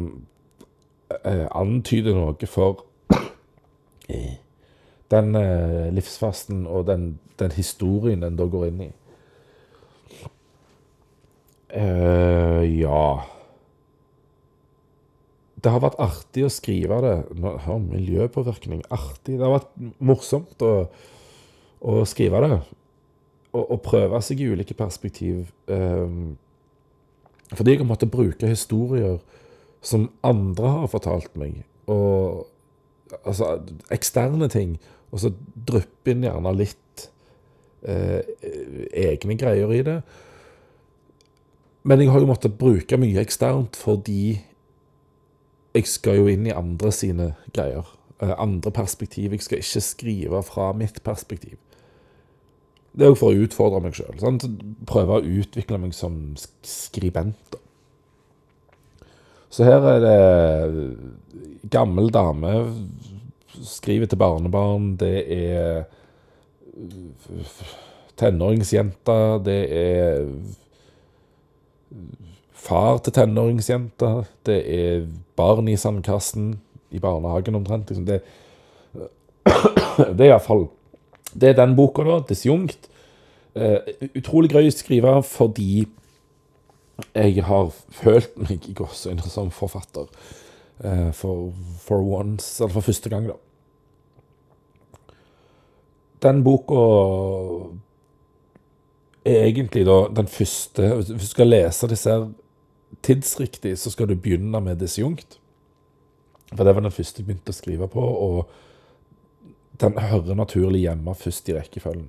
antyder 1.53 2.17
noe 2.17 2.49
for 2.49 2.83
den 5.11 5.35
eh, 5.35 5.87
livsfasten 5.95 6.65
og 6.67 6.87
den, 6.87 7.19
den, 7.39 7.51
historien 7.55 8.21
den 8.21 8.37
da 8.39 8.47
går 8.51 8.69
inn 8.69 8.85
i. 8.87 8.91
Uh, 11.67 12.63
ja 12.63 13.25
Det 15.59 15.73
har 15.73 15.81
vært 15.83 15.97
artig 15.99 16.45
å 16.47 16.51
skrive 16.53 17.01
det. 17.03 17.15
Miljøpåvirkning. 17.35 18.85
Artig. 18.93 19.35
Det 19.35 19.43
har 19.43 19.57
vært 19.57 19.73
morsomt 19.99 20.63
å, 20.63 20.87
å 21.81 22.05
skrive 22.07 22.39
det. 22.45 22.59
Og, 23.57 23.63
å, 23.73 23.77
prøve 23.81 24.19
seg 24.21 24.41
i 24.43 24.51
ulike 24.51 24.75
perspektiv. 24.77 25.47
Um, 25.65 26.35
fordi 27.55 27.73
jeg 27.73 27.81
har 27.81 27.89
måttet 27.89 28.13
bruke 28.13 28.49
historier 28.49 29.17
som 29.81 30.09
andre 30.25 30.73
har 30.81 30.91
fortalt 30.91 31.33
meg. 31.39 31.63
Og 31.89 32.45
altså 33.23 33.57
eksterne 33.93 34.49
ting. 34.51 34.77
Og 35.11 35.23
så 35.23 35.31
dryppe 35.67 36.11
inn 36.11 36.25
gjerne 36.27 36.53
litt 36.57 37.07
eh, 37.87 38.19
egne 39.07 39.37
greier 39.39 39.71
i 39.73 39.83
det. 39.87 40.01
Men 41.87 42.03
jeg 42.03 42.11
har 42.11 42.19
jo 42.19 42.27
måttet 42.27 42.57
bruke 42.59 42.99
mye 42.99 43.21
eksternt 43.23 43.79
fordi 43.79 44.41
jeg 45.77 45.87
skal 45.87 46.19
jo 46.19 46.27
inn 46.31 46.47
i 46.49 46.55
andre 46.55 46.91
sine 46.91 47.31
greier. 47.55 47.87
Eh, 48.19 48.33
andre 48.33 48.73
perspektiv. 48.75 49.31
Jeg 49.31 49.45
skal 49.45 49.63
ikke 49.63 49.85
skrive 49.85 50.43
fra 50.43 50.71
mitt 50.75 50.99
perspektiv. 51.05 51.55
Det 52.97 53.05
er 53.05 53.11
jo 53.13 53.19
for 53.19 53.29
å 53.29 53.45
utfordre 53.45 53.81
meg 53.85 53.93
sjøl. 53.93 54.17
Prøve 54.89 55.19
å 55.19 55.25
utvikle 55.41 55.77
meg 55.77 55.93
som 55.93 56.33
skribent. 56.65 57.57
Så 59.53 59.67
her 59.67 59.85
er 59.93 60.01
det 60.01 61.69
gammel 61.71 62.09
dame 62.13 62.55
skriver 63.63 64.09
til 64.09 64.19
barnebarn, 64.21 64.95
det 64.97 65.25
er 65.33 65.83
tenåringsjente. 68.17 69.17
det 69.45 69.59
er 69.73 70.27
far 72.53 72.97
til 72.97 73.13
tenåringsjente. 73.13 74.25
det 74.45 74.59
er 74.79 75.07
barn 75.35 75.67
i 75.67 75.77
sandkassen 75.77 76.59
i 76.91 76.99
barnehagen 76.99 77.55
omtrent. 77.55 77.89
Liksom 77.89 78.05
det, 78.05 78.21
det 80.17 80.25
er 80.25 80.33
iallfall 80.33 80.67
Det 81.33 81.51
er 81.51 81.59
den 81.59 81.75
boka, 81.75 82.05
da. 82.07 82.19
Disjunkt. 82.29 82.89
Uh, 83.57 83.81
utrolig 84.13 84.51
gøy 84.53 84.69
å 84.69 84.75
skrive 84.75 85.15
fordi 85.25 85.87
jeg 87.13 87.43
har 87.45 87.71
følt 87.93 88.37
meg 88.41 88.65
i 88.69 88.75
gåseøyne 88.77 89.25
som 89.29 89.49
forfatter. 89.53 90.07
Uh, 90.77 91.09
for, 91.17 91.51
for 91.81 92.05
once, 92.19 92.59
eller 92.61 92.75
for 92.77 92.85
første 92.85 93.09
gang, 93.09 93.29
da 93.31 93.37
den 96.23 96.43
boka 96.43 96.83
er 99.27 99.43
egentlig 99.45 99.85
da 99.85 99.97
den 100.15 100.27
første 100.27 100.93
Hvis 100.95 101.07
du 101.07 101.27
skal 101.27 101.51
lese 101.51 101.89
disse 101.89 102.15
tidsriktig, 103.03 103.77
så 103.77 103.91
skal 103.91 104.07
du 104.07 104.15
begynne 104.15 104.61
med 104.61 104.79
disjunkt. 104.79 105.39
For 106.55 106.63
det 106.63 106.75
var 106.75 106.81
den 106.81 106.91
første 106.91 107.21
jeg 107.21 107.27
begynte 107.27 107.51
å 107.51 107.57
skrive 107.57 107.87
på, 107.91 108.01
og 108.01 108.47
den 109.81 109.97
hører 110.01 110.37
naturlig 110.37 110.83
hjemme 110.85 111.15
først 111.15 111.49
i 111.49 111.57
rekkefølgen. 111.57 112.07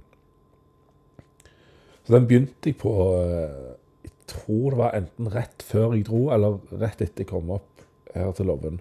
Så 2.06 2.14
den 2.14 2.28
begynte 2.28 2.70
jeg 2.70 2.78
på 2.80 2.92
eh, 3.20 3.74
Jeg 4.06 4.12
tror 4.28 4.70
det 4.70 4.78
var 4.78 4.94
enten 4.96 5.28
rett 5.32 5.64
før 5.64 5.92
jeg 5.96 6.06
dro, 6.08 6.28
eller 6.32 6.60
rett 6.72 7.02
etter 7.04 7.24
jeg 7.24 7.30
kom 7.32 7.50
opp 7.52 7.84
her 8.14 8.32
til 8.36 8.48
Loven. 8.48 8.80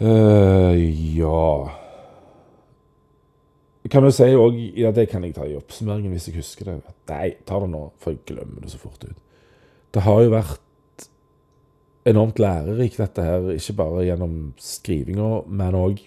Uh, 0.00 0.74
ja 1.14 1.70
kan 3.94 4.04
du 4.04 4.10
si 4.14 4.26
òg 4.34 4.56
Ja, 4.78 4.92
det 4.94 5.08
kan 5.10 5.24
jeg 5.24 5.36
ta 5.36 5.46
i 5.46 5.56
oppsummeringen 5.58 6.14
hvis 6.14 6.28
jeg 6.30 6.40
husker 6.40 6.70
det. 6.70 6.78
Nei, 7.10 7.34
ta 7.46 7.60
det 7.62 7.70
nå, 7.70 7.86
for 8.02 8.14
jeg 8.14 8.24
glemmer 8.28 8.64
det 8.64 8.72
så 8.72 8.80
fort 8.82 9.04
ut. 9.04 9.20
Det 9.94 10.02
har 10.02 10.22
jo 10.24 10.32
vært 10.32 11.06
enormt 12.08 12.40
lærerikt, 12.42 12.98
dette 13.00 13.24
her. 13.24 13.46
Ikke 13.54 13.76
bare 13.78 14.06
gjennom 14.08 14.38
skrivinga, 14.60 15.44
men 15.46 15.78
òg 15.78 16.02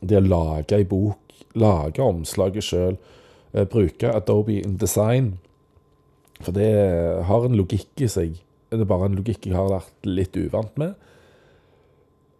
det 0.00 0.18
å 0.18 0.24
lage 0.24 0.76
ei 0.76 0.86
bok, 0.88 1.18
lage 1.58 2.02
omslaget 2.04 2.66
sjøl, 2.66 2.98
eh, 3.52 3.66
bruke 3.68 4.12
Adobe 4.14 4.60
InDesign. 4.60 5.34
For 6.40 6.56
det 6.56 6.70
har 7.28 7.44
en 7.44 7.58
logikk 7.58 8.00
i 8.00 8.08
seg. 8.08 8.38
Det 8.70 8.80
er 8.80 8.88
bare 8.88 9.10
en 9.10 9.18
logikk 9.18 9.48
jeg 9.48 9.56
har 9.56 9.68
vært 9.68 10.08
litt 10.08 10.36
uvant 10.40 10.76
med. 10.80 10.94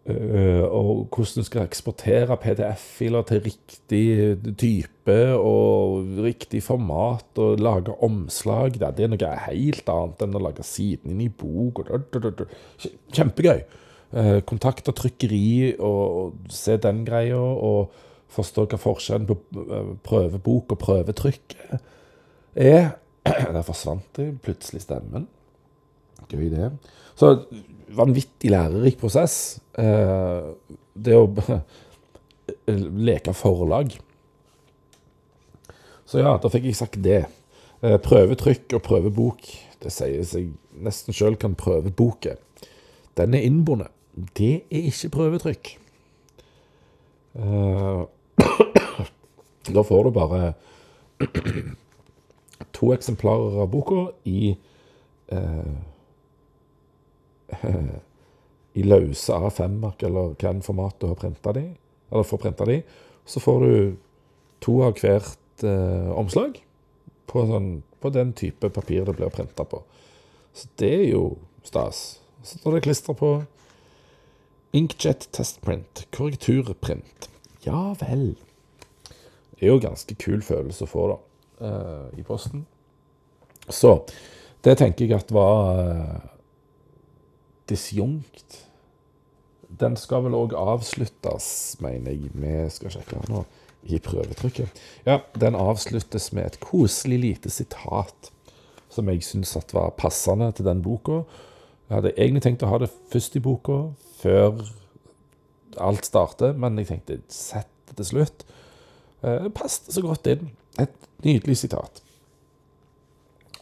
Uh, 0.09 0.64
og 0.64 1.12
hvordan 1.12 1.43
du 1.43 1.47
skal 1.47 1.67
eksportere 1.67 2.38
PDF-filer 2.40 3.26
til 3.29 3.43
riktig 3.45 4.07
type 4.59 5.17
og 5.37 6.17
riktig 6.25 6.62
format, 6.64 7.26
og 7.37 7.61
lage 7.61 7.95
omslag. 8.02 8.79
Det 8.81 9.05
er 9.05 9.12
noe 9.12 9.35
helt 9.45 9.93
annet 9.93 10.25
enn 10.25 10.38
å 10.38 10.43
lage 10.47 10.64
siden 10.67 11.12
inn 11.12 11.26
i 11.26 11.29
bok. 11.29 11.85
Kjempegøy. 13.12 13.61
Uh, 14.11 14.40
kontakte 14.43 14.90
trykkeri 14.97 15.76
og, 15.79 16.38
se 16.50 16.75
den 16.83 17.05
greia, 17.07 17.38
og 17.38 17.93
forstå 18.31 18.64
hva 18.71 18.79
forskjellen 18.81 19.29
på 19.29 19.37
uh, 19.61 19.93
prøvebok 20.07 20.75
og 20.75 20.81
prøvetrykk 20.83 21.59
er. 22.55 22.97
Der 23.55 23.62
forsvant 23.62 24.09
det 24.17 24.33
plutselig 24.43 24.83
stemmen. 24.83 25.29
Gøy, 26.31 26.49
det. 26.52 26.71
Så 27.19 27.35
vanvittig 27.97 28.50
lærerik 28.50 28.99
prosess. 29.00 29.61
Eh, 29.79 30.50
det 30.95 31.17
å 31.17 31.26
leke 33.11 33.35
forlag. 33.37 33.97
Så 36.07 36.23
ja, 36.23 36.35
da 36.43 36.50
fikk 36.50 36.71
jeg 36.71 36.79
sagt 36.79 37.00
det. 37.05 37.23
Eh, 37.83 37.99
prøvetrykk 38.02 38.79
og 38.79 38.85
prøvebok. 38.87 39.50
Det 39.81 39.93
sier 39.95 40.26
seg 40.29 40.50
nesten 40.81 41.17
sjøl 41.17 41.38
kan 41.40 41.57
prøveboke. 41.59 42.37
Den 43.19 43.37
er 43.37 43.47
innbundet. 43.47 43.93
Det 44.39 44.55
er 44.71 44.89
ikke 44.91 45.12
prøvetrykk. 45.17 45.71
Eh, 47.35 48.03
da 49.75 49.85
får 49.87 50.05
du 50.05 50.11
bare 50.11 50.53
to 52.77 52.93
eksemplarer 52.95 53.61
av 53.62 53.71
boka 53.71 54.07
i 54.29 54.55
eh, 55.33 55.75
i 58.73 58.87
løse 58.87 59.35
A5-ark, 59.35 60.03
eller 60.07 60.35
hva 60.39 60.55
format 60.65 60.99
du 61.00 61.09
har 61.11 61.19
printa 61.19 61.55
de, 61.57 61.65
eller 62.11 62.27
får 62.27 62.43
printa 62.45 62.67
de. 62.69 62.81
Så 63.27 63.43
får 63.43 63.65
du 63.65 63.97
to 64.62 64.81
av 64.87 64.99
hvert 64.99 65.65
eh, 65.67 66.11
omslag 66.19 66.61
på, 67.31 67.45
sånn, 67.49 67.71
på, 68.00 68.12
den 68.15 68.33
type 68.39 68.71
papir 68.75 69.07
det 69.07 69.17
blir 69.19 69.33
printa 69.35 69.67
på. 69.67 69.83
Så 70.55 70.71
det 70.81 70.93
er 71.00 71.07
jo 71.11 71.25
stas. 71.67 72.21
Så 72.43 72.61
står 72.61 72.79
det 72.79 72.85
klistra 72.87 73.15
på 73.17 73.35
Inkjet 74.73 75.29
testprint, 75.35 76.07
korrekturprint. 76.15 77.29
Ja 77.67 77.91
vel. 78.00 78.37
Det 79.59 79.67
er 79.67 79.75
jo 79.75 79.81
ganske 79.83 80.15
kul 80.15 80.43
følelse 80.47 80.87
å 80.87 80.91
få, 80.91 81.07
da, 81.11 81.17
eh, 81.67 82.21
i 82.21 82.23
posten. 82.25 82.67
Så 83.69 84.07
det 84.65 84.79
tenker 84.79 85.05
jeg 85.05 85.19
at 85.19 85.33
var 85.35 85.81
eh, 85.83 86.29
disjunkt. 87.69 88.61
Den 89.81 89.97
skal 89.97 90.25
vel 90.27 90.37
òg 90.39 90.55
avsluttes, 90.59 91.77
mener 91.81 92.15
jeg. 92.15 92.31
Vi 92.35 92.55
skal 92.71 92.95
sjekke 92.95 93.21
her 93.21 93.31
nå 93.31 93.45
i 93.91 93.99
prøvetrykket. 94.03 94.81
Ja, 95.07 95.21
den 95.41 95.57
avsluttes 95.57 96.33
med 96.37 96.47
et 96.47 96.61
koselig 96.61 97.21
lite 97.21 97.50
sitat 97.50 98.31
som 98.91 99.09
jeg 99.09 99.23
syns 99.25 99.55
var 99.73 99.95
passende 99.99 100.50
til 100.53 100.67
den 100.67 100.83
boka. 100.83 101.23
Jeg 101.89 101.97
hadde 101.97 102.15
egentlig 102.17 102.43
tenkt 102.43 102.65
å 102.67 102.71
ha 102.71 102.81
det 102.83 102.91
først 103.11 103.37
i 103.39 103.43
boka, 103.43 103.79
før 104.21 104.61
alt 105.81 106.07
starter, 106.09 106.55
men 106.59 106.79
jeg 106.81 106.91
tenkte 106.91 107.21
sett 107.33 107.71
det 107.89 107.99
til 108.00 108.09
slutt. 108.12 108.45
Eh, 109.25 109.49
Passet 109.55 109.93
så 109.95 110.03
godt 110.05 110.29
inn. 110.31 110.50
Et 110.81 111.09
nydelig 111.25 111.57
sitat. 111.62 112.03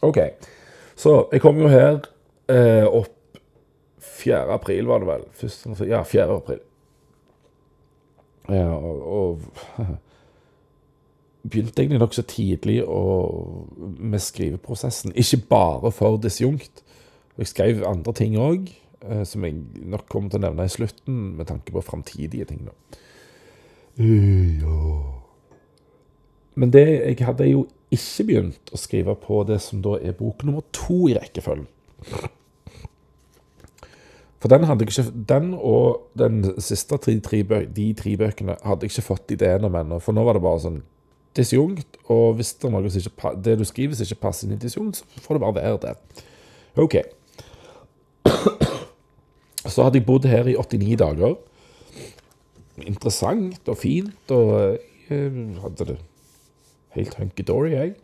OK. 0.05 0.19
Så 0.99 1.15
jeg 1.31 1.43
kom 1.43 1.59
jo 1.61 1.69
her 1.71 2.01
eh, 2.51 2.85
opp 2.87 3.15
4. 4.19 4.45
april, 4.51 4.87
var 4.89 5.03
det 5.03 5.09
vel. 5.09 5.25
Først, 5.39 5.67
ja, 5.87 6.03
4. 6.03 6.27
april. 6.35 6.59
Ja, 8.49 8.73
og, 8.73 9.01
og 9.07 9.39
begynte 11.49 11.83
egentlig 11.83 12.01
nokså 12.01 12.25
tidlig 12.27 12.81
å, 12.83 12.99
med 13.77 14.21
skriveprosessen. 14.23 15.13
Ikke 15.15 15.41
bare 15.51 15.91
for 15.95 16.19
disjunkt. 16.21 16.83
Jeg 17.39 17.47
skrev 17.53 17.83
andre 17.87 18.13
ting 18.17 18.35
òg, 18.39 18.67
som 19.23 19.45
jeg 19.45 19.55
nok 19.89 20.07
kommer 20.11 20.31
til 20.31 20.41
å 20.41 20.47
nevne 20.47 20.65
i 20.67 20.73
slutten, 20.73 21.19
med 21.39 21.47
tanke 21.49 21.73
på 21.75 21.83
framtidige 21.85 22.49
ting. 22.49 22.65
da. 22.67 22.73
Ja. 23.99 24.79
Men 26.59 26.73
det, 26.73 26.87
jeg 26.87 27.25
hadde 27.27 27.47
jo 27.47 27.67
ikke 27.93 28.25
begynt 28.27 28.73
å 28.73 28.79
skrive 28.79 29.15
på 29.19 29.43
det 29.47 29.61
som 29.63 29.81
da 29.83 29.95
er 29.99 30.17
bok 30.17 30.43
nummer 30.45 30.65
to 30.75 31.07
i 31.09 31.15
rekkefølgen. 31.17 31.67
For 34.39 34.51
den, 34.51 34.63
hadde 34.69 34.85
jeg 34.85 34.93
ikke, 34.93 35.23
den 35.27 35.51
og 35.53 36.05
den 36.19 36.43
siste 36.63 36.99
tre, 37.01 37.17
tre 37.19 37.41
de 37.75 37.89
tre 37.97 38.15
bøkene 38.19 38.55
hadde 38.63 38.87
jeg 38.87 38.93
ikke 38.93 39.09
fått 39.09 39.35
ideen 39.35 39.67
om 39.67 39.75
ennå. 39.75 39.99
For 40.03 40.15
nå 40.15 40.23
var 40.23 40.37
det 40.37 40.45
bare 40.45 40.63
sånn 40.63 40.81
disjunkt, 41.35 41.99
og 42.11 42.39
hvis 42.39 42.55
det, 42.61 42.71
noe 42.71 42.87
ikke, 42.87 43.33
det 43.43 43.57
du 43.59 43.65
skriver 43.67 43.99
som 43.99 44.07
ikke 44.07 44.23
passer 44.23 44.47
inn 44.47 44.55
i 44.55 44.61
disjunkt, 44.61 45.03
så 45.03 45.25
får 45.25 45.37
det 45.37 45.43
bare 45.43 45.57
være 45.59 45.81
det. 45.83 45.95
OK. 46.79 47.01
Så 49.69 49.85
hadde 49.85 50.01
jeg 50.01 50.07
bodd 50.07 50.27
her 50.29 50.49
i 50.49 50.57
89 50.57 50.97
dager. 50.99 51.35
Interessant 52.79 53.69
og 53.69 53.77
fint, 53.77 54.31
og 54.31 54.79
jeg 55.09 55.57
hadde 55.63 55.91
det 55.91 55.97
helt 56.97 57.17
hunky-dory, 57.19 57.73
jeg. 57.73 57.95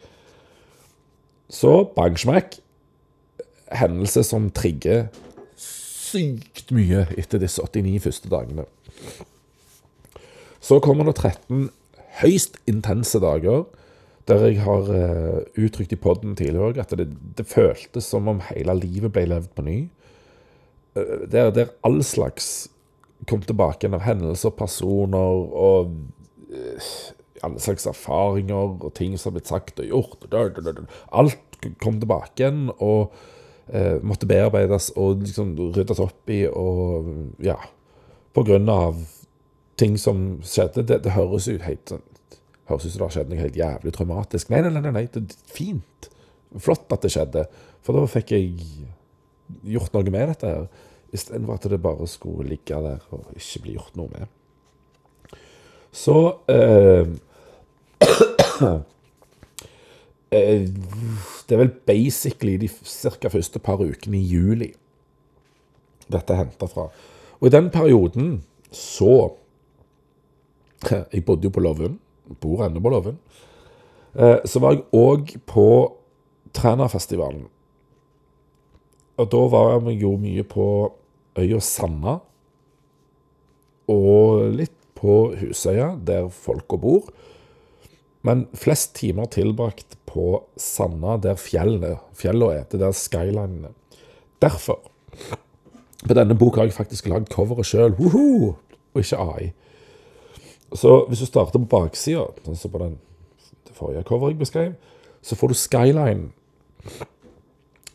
Så 1.50 1.84
bang 1.96 2.18
smakk. 2.20 2.60
Hendelse 3.76 4.22
som 4.24 4.52
trigger 4.54 5.08
sykt 5.58 6.70
mye 6.76 7.06
etter 7.18 7.42
disse 7.42 7.64
89 7.64 8.04
første 8.04 8.30
dagene. 8.32 8.68
Så 10.62 10.80
kommer 10.82 11.08
det 11.10 11.18
13 11.18 11.70
høyst 12.22 12.62
intense 12.70 13.20
dager 13.22 13.66
der 14.26 14.48
jeg 14.48 14.62
har 14.66 14.88
uh, 14.90 15.42
uttrykt 15.62 15.94
i 15.94 16.00
poden 16.02 16.34
tidligere 16.38 16.82
at 16.82 16.94
det, 16.98 17.12
det, 17.38 17.46
føltes 17.46 18.08
som 18.10 18.28
om 18.32 18.40
hele 18.48 18.74
livet 18.80 19.14
ble 19.14 19.28
levd 19.30 19.52
på 19.54 19.66
ny. 19.66 19.76
Uh, 20.96 21.26
der, 21.32 21.52
der 21.56 21.74
all 21.84 22.02
slags 22.04 22.70
kom 23.28 23.42
tilbake 23.42 23.90
av 23.90 24.04
hendelser, 24.06 24.54
personer 24.56 25.46
og 25.56 25.94
uh, 26.52 26.90
alle 27.46 27.62
slags 27.62 27.86
erfaringer 27.90 28.76
og 28.80 28.92
ting 28.98 29.16
som 29.18 29.32
har 29.32 29.40
blitt 29.40 29.52
sagt 29.52 29.80
og 29.84 29.90
gjort. 29.92 30.28
Alt 31.12 31.60
kom 31.82 32.00
tilbake 32.02 32.42
igjen. 32.42 32.70
og 32.80 33.14
eh, 33.68 34.02
måtte 34.04 34.30
bearbeides 34.30 34.92
og 34.96 35.24
liksom 35.24 35.56
ryddes 35.76 36.02
opp 36.04 36.30
i, 36.30 36.46
og 36.48 37.44
ja 37.44 37.58
På 38.36 38.44
grunn 38.44 38.68
av 38.70 38.98
ting 39.80 39.96
som 40.00 40.42
skjedde. 40.44 40.84
Det, 40.84 41.00
det 41.06 41.16
høres 41.16 41.48
ut 41.48 41.64
helt 41.64 41.94
sånn 41.94 42.04
Høres 42.66 42.88
ut 42.88 42.92
som 42.92 42.98
det 42.98 43.06
har 43.06 43.14
skjedd 43.14 43.30
noe 43.30 43.38
helt 43.44 43.58
jævlig 43.60 43.92
traumatisk. 43.94 44.50
Nei, 44.50 44.64
nei, 44.66 44.72
nei, 44.74 44.90
nei, 44.90 45.04
det 45.14 45.22
er 45.22 45.50
fint. 45.54 46.08
Flott 46.58 46.90
at 46.96 47.04
det 47.06 47.12
skjedde. 47.14 47.44
For 47.86 47.94
da 47.94 48.08
fikk 48.10 48.32
jeg 48.34 48.56
gjort 49.64 49.94
noe 49.96 50.12
med 50.12 50.32
dette 50.34 50.52
her. 50.52 50.66
Istedenfor 51.16 51.60
at 51.60 51.70
det 51.72 51.82
bare 51.84 52.08
skulle 52.12 52.50
ligge 52.50 52.82
der 52.86 53.04
og 53.16 53.30
ikke 53.38 53.62
bli 53.64 53.78
gjort 53.78 53.96
noe 54.00 54.10
med. 54.14 54.26
Så 55.96 56.18
eh, 56.52 57.08
Eh, 60.36 60.68
det 61.48 61.56
er 61.56 61.60
vel 61.62 61.72
basically 61.88 62.58
de 62.58 62.68
ca. 62.68 63.30
første 63.30 63.60
par 63.60 63.80
ukene 63.80 64.18
i 64.18 64.26
juli 64.26 64.72
dette 66.12 66.34
er 66.34 66.44
henta 66.44 66.68
fra. 66.70 66.90
Og 67.40 67.48
i 67.48 67.54
den 67.54 67.70
perioden 67.74 68.44
så 68.72 69.34
Jeg 71.14 71.26
bodde 71.26 71.48
jo 71.48 71.50
på 71.50 71.64
Lovund. 71.64 71.98
Bor 72.42 72.66
ennå 72.66 72.82
på 72.82 72.90
Lovund. 72.90 73.18
Eh, 74.16 74.38
så 74.46 74.60
var 74.60 74.76
jeg 74.76 74.84
òg 74.94 75.38
på 75.48 75.68
Trænafestivalen. 76.54 77.48
Og 79.18 79.30
da 79.32 79.42
var 79.52 79.80
vi 79.86 79.96
jo 80.02 80.16
mye 80.20 80.44
på 80.48 80.68
øya 81.40 81.60
Sanna. 81.64 82.18
Og 83.92 84.50
litt 84.56 84.76
på 84.96 85.36
Husøya, 85.40 85.94
der 86.08 86.30
folka 86.34 86.80
bor. 86.82 87.08
Men 88.26 88.48
flest 88.58 88.96
timer 88.98 89.30
tilbrakt 89.30 89.98
på 90.10 90.44
Sanna, 90.58 91.20
der 91.22 91.38
fjellene, 91.38 92.00
fjellene 92.18 92.62
er. 92.62 92.68
Det 92.72 92.82
der 92.82 92.96
skylinene. 92.96 93.74
Derfor 94.42 94.82
På 96.06 96.14
denne 96.14 96.36
boka 96.38 96.60
har 96.60 96.68
jeg 96.68 96.76
faktisk 96.76 97.08
lagd 97.10 97.32
coveret 97.34 97.66
sjøl, 97.66 97.96
og 97.98 99.00
ikke 99.00 99.18
AI. 99.18 99.54
Så 100.76 101.06
hvis 101.08 101.24
du 101.24 101.26
starter 101.26 101.58
på 101.58 101.70
baksida, 101.72 102.28
sånn 102.46 102.60
som 102.60 102.74
på 102.74 102.82
den 102.84 102.98
det 103.66 103.74
forrige 103.74 104.04
coveret 104.06 104.36
jeg 104.36 104.42
beskrev, 104.44 104.74
så 105.26 105.38
får 105.40 105.48
du 105.48 105.58
skyline 105.58 106.28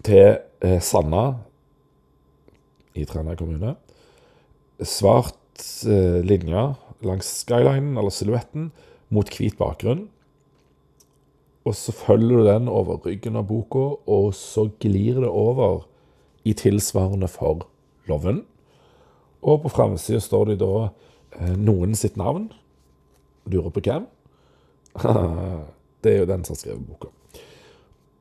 til 0.06 0.38
eh, 0.64 0.80
Sanna 0.80 1.24
i 2.94 3.04
Trænøy 3.04 3.36
kommune. 3.38 3.74
Svart 4.80 5.36
eh, 5.86 6.20
linje 6.24 6.70
langs 7.04 7.28
skylinen, 7.42 7.96
eller 7.98 8.12
silhuetten, 8.12 8.70
mot 9.10 9.28
hvit 9.36 9.58
bakgrunn. 9.58 10.08
Og 11.64 11.76
så 11.76 11.92
følger 11.92 12.40
du 12.40 12.46
den 12.46 12.68
over 12.68 13.00
ryggen 13.04 13.36
av 13.36 13.48
boka, 13.48 13.84
og 14.08 14.32
så 14.34 14.68
glir 14.80 15.20
det 15.20 15.28
over 15.28 15.84
i 16.44 16.54
tilsvarende 16.56 17.28
for 17.28 17.66
loven. 18.08 18.44
Og 19.42 19.62
på 19.62 19.72
framsida 19.72 20.20
står 20.20 20.52
det 20.52 20.60
da 20.64 20.88
eh, 20.88 21.54
noen 21.56 21.94
sitt 21.96 22.16
navn. 22.20 22.50
Lurer 23.50 23.72
på 23.72 23.84
hvem? 23.84 24.08
det 26.02 26.14
er 26.14 26.22
jo 26.22 26.28
den 26.28 26.44
som 26.44 26.56
har 26.56 26.62
skrevet 26.64 26.86
boka. 26.88 27.12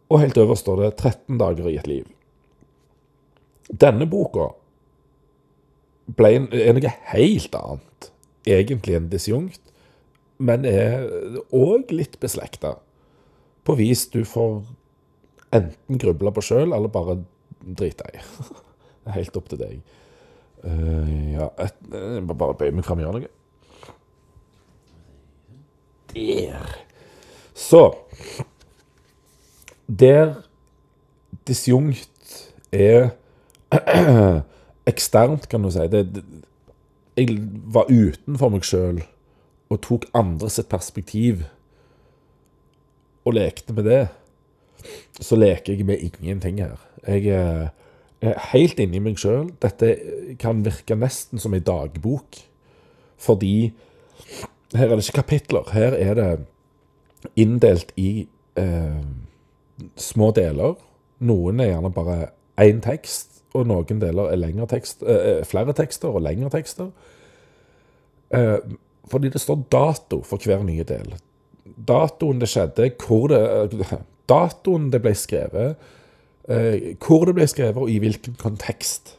Og 0.10 0.24
helt 0.24 0.38
øverst 0.41 0.65
står 0.65 0.82
det 0.82 0.95
13 0.98 1.38
dager 1.38 1.69
i 1.69 1.78
et 1.78 1.88
liv. 1.88 2.06
Denne 3.69 4.08
boka 4.10 4.50
ble 6.17 6.32
en, 6.36 6.48
er 6.54 6.74
noe 6.74 6.93
helt 7.12 7.56
annet, 7.56 8.10
egentlig 8.50 8.95
en 8.98 9.10
disjunkt, 9.12 9.62
men 10.41 10.65
er 10.65 11.06
òg 11.54 11.91
litt 11.93 12.17
beslekta 12.22 12.78
på 13.67 13.76
vis 13.78 14.08
du 14.10 14.24
får 14.26 14.63
enten 15.54 16.02
gruble 16.02 16.34
på 16.34 16.43
sjøl, 16.45 16.74
eller 16.74 16.89
bare 16.89 17.19
drite 17.62 18.10
i. 18.13 18.24
Det 19.00 19.13
er 19.13 19.15
helt 19.15 19.38
opp 19.39 19.48
til 19.50 19.62
deg. 19.62 19.78
Uh, 20.60 21.34
ja, 21.34 21.45
et, 21.63 21.78
jeg 21.93 22.24
må 22.28 22.36
bare 22.38 22.58
bøye 22.60 22.74
meg 22.76 22.86
fram 22.86 23.00
og 23.00 23.06
gjøre 23.06 23.22
noe. 23.22 23.36
Der. 26.10 26.76
Så 27.58 27.82
Der 29.89 30.43
disjunkt 31.47 32.54
er 32.71 33.10
eksternt, 34.91 35.49
kan 35.49 35.63
du 35.63 35.71
si. 35.73 35.88
Det, 35.89 36.04
det, 36.15 36.23
jeg 37.17 37.39
var 37.73 37.89
utenfor 37.89 38.54
meg 38.54 38.65
sjøl 38.67 39.02
og 39.69 39.82
tok 39.86 40.06
andres 40.17 40.60
et 40.62 40.69
perspektiv 40.69 41.43
og 43.28 43.36
lekte 43.38 43.75
med 43.75 43.89
det. 43.89 44.04
Så 45.19 45.36
leker 45.36 45.75
jeg 45.75 45.86
med 45.86 45.99
ingenting 45.99 46.62
her. 46.62 46.80
Jeg 47.08 47.28
er 48.21 48.39
helt 48.54 48.80
inni 48.80 49.02
meg 49.04 49.19
sjøl. 49.19 49.52
Dette 49.62 49.93
kan 50.39 50.63
virke 50.65 50.97
nesten 50.97 51.41
som 51.41 51.54
ei 51.56 51.63
dagbok, 51.63 52.39
fordi 53.19 53.71
her 54.75 54.88
er 54.88 54.95
det 54.95 55.06
ikke 55.06 55.21
kapitler. 55.21 55.69
Her 55.73 55.97
er 55.97 56.13
det 56.17 56.32
inndelt 57.36 57.91
i 57.99 58.28
eh, 58.60 59.02
små 60.00 60.32
deler. 60.36 60.76
Noen 61.20 61.60
er 61.60 61.74
gjerne 61.74 61.94
bare 61.94 62.18
én 62.60 62.82
tekst, 62.84 63.42
og 63.54 63.68
noen 63.68 64.02
deler 64.02 64.32
er 64.34 64.68
tekst, 64.68 65.04
eh, 65.04 65.44
flere 65.46 65.74
tekster 65.74 66.10
og 66.10 66.22
lengre 66.22 66.50
tekster. 66.50 66.92
Eh, 68.32 68.58
fordi 69.10 69.30
det 69.30 69.42
står 69.42 69.65
dato 69.72 70.22
for 70.22 70.38
hver 70.38 70.63
nye 70.63 70.84
del. 70.84 71.15
Datoen 71.88 72.39
det 72.39 72.50
skjedde, 72.50 72.92
hvor 73.08 73.28
det 73.28 74.04
Datoen 74.30 74.92
det 74.92 75.02
ble 75.02 75.15
skrevet, 75.18 75.76
eh, 76.50 76.96
hvor 77.02 77.26
det 77.26 77.36
ble 77.36 77.48
skrevet, 77.48 77.78
og 77.82 77.89
i 77.89 77.98
hvilken 77.98 78.36
kontekst. 78.38 79.15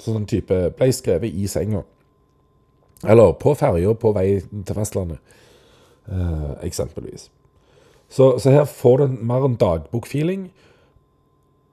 Sånn 0.00 0.28
type 0.30 0.70
ble 0.76 0.92
skrevet 0.94 1.34
i 1.34 1.48
senga. 1.50 1.82
Eller 3.02 3.32
på 3.40 3.56
ferja 3.58 3.94
på 3.96 4.12
vei 4.14 4.40
til 4.40 4.76
fastlandet, 4.76 5.18
eh, 6.12 6.50
eksempelvis. 6.68 7.28
Så, 8.10 8.38
så, 8.38 8.50
her 8.50 8.64
får 8.66 8.96
du 8.96 9.18
mer 9.22 9.44
en 9.46 9.54
dagbokfeeling, 9.54 10.48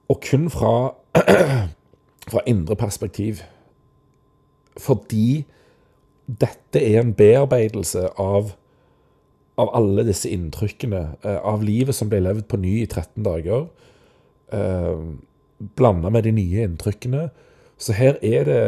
og 0.08 0.20
kun 0.30 0.46
fra, 0.50 0.94
fra 2.32 2.42
indre 2.46 2.76
perspektiv. 2.78 3.42
Fordi 4.78 5.44
dette 6.28 6.78
er 6.78 7.00
en 7.00 7.14
bearbeidelse 7.14 8.06
av, 8.20 8.52
av 9.58 9.72
alle 9.74 10.06
disse 10.06 10.30
inntrykkene, 10.30 11.02
eh, 11.24 11.40
av 11.42 11.64
livet 11.66 11.96
som 11.96 12.10
ble 12.12 12.22
levd 12.22 12.46
på 12.48 12.60
ny 12.62 12.76
i 12.84 12.86
13 12.86 13.24
dager, 13.26 13.66
eh, 14.52 15.02
blanda 15.74 16.12
med 16.14 16.28
de 16.28 16.36
nye 16.38 16.68
inntrykkene. 16.68 17.28
Så 17.78 17.98
her 17.98 18.20
er 18.22 18.44
det 18.44 18.62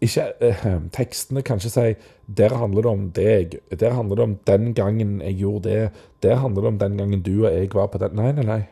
ikke 0.00 0.24
eh, 0.40 0.66
Tekstene 0.94 1.42
kan 1.42 1.58
ikke 1.58 1.70
si 1.70 1.94
'der 2.28 2.54
handler 2.54 2.82
det 2.82 2.90
om 2.90 3.10
deg', 3.10 3.58
'der 3.70 3.90
handler 3.90 4.16
det 4.16 4.24
om 4.24 4.36
den 4.46 4.74
gangen 4.74 5.20
jeg 5.20 5.34
gjorde 5.34 5.68
det', 5.68 5.90
'der 6.22 6.36
handler 6.36 6.62
det 6.62 6.68
om 6.68 6.78
den 6.78 6.98
gangen 6.98 7.22
du 7.22 7.46
og 7.46 7.52
jeg 7.52 7.70
var 7.74 7.86
på 7.86 7.98
den'. 7.98 8.14
Nei, 8.14 8.32
nei, 8.32 8.44
nei. 8.44 8.62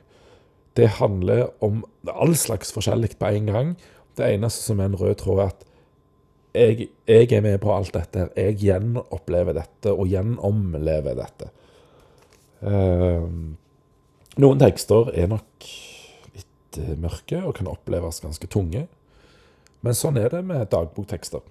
Det 0.76 0.88
handler 0.88 1.48
om 1.60 1.84
all 2.08 2.34
slags 2.36 2.72
forskjellig 2.72 3.16
på 3.18 3.26
en 3.26 3.46
gang. 3.46 3.76
Det 4.16 4.34
eneste 4.34 4.62
som 4.62 4.80
er 4.80 4.84
en 4.84 5.00
rød 5.00 5.14
tråd, 5.14 5.38
er 5.38 5.46
at 5.46 5.64
jeg, 6.54 6.88
jeg, 7.06 7.32
er 7.32 7.40
med 7.40 7.58
på 7.58 7.72
alt 7.74 7.94
dette. 7.94 8.28
Jeg 8.36 8.56
gjenopplever 8.56 9.52
dette 9.52 9.92
og 9.92 10.06
gjenomlever 10.08 11.16
dette. 11.16 11.50
Eh, 12.62 13.26
noen 14.36 14.60
tekster 14.60 15.10
er 15.16 15.28
nok 15.32 15.66
litt 16.36 16.78
uh, 16.80 16.92
mørke 17.00 17.40
og 17.44 17.54
kan 17.56 17.68
oppleves 17.72 18.20
ganske 18.24 18.48
tunge. 18.52 18.86
Men 19.84 19.96
sånn 19.96 20.18
er 20.20 20.30
det 20.32 20.42
med 20.46 20.68
dagboktekster. 20.72 21.42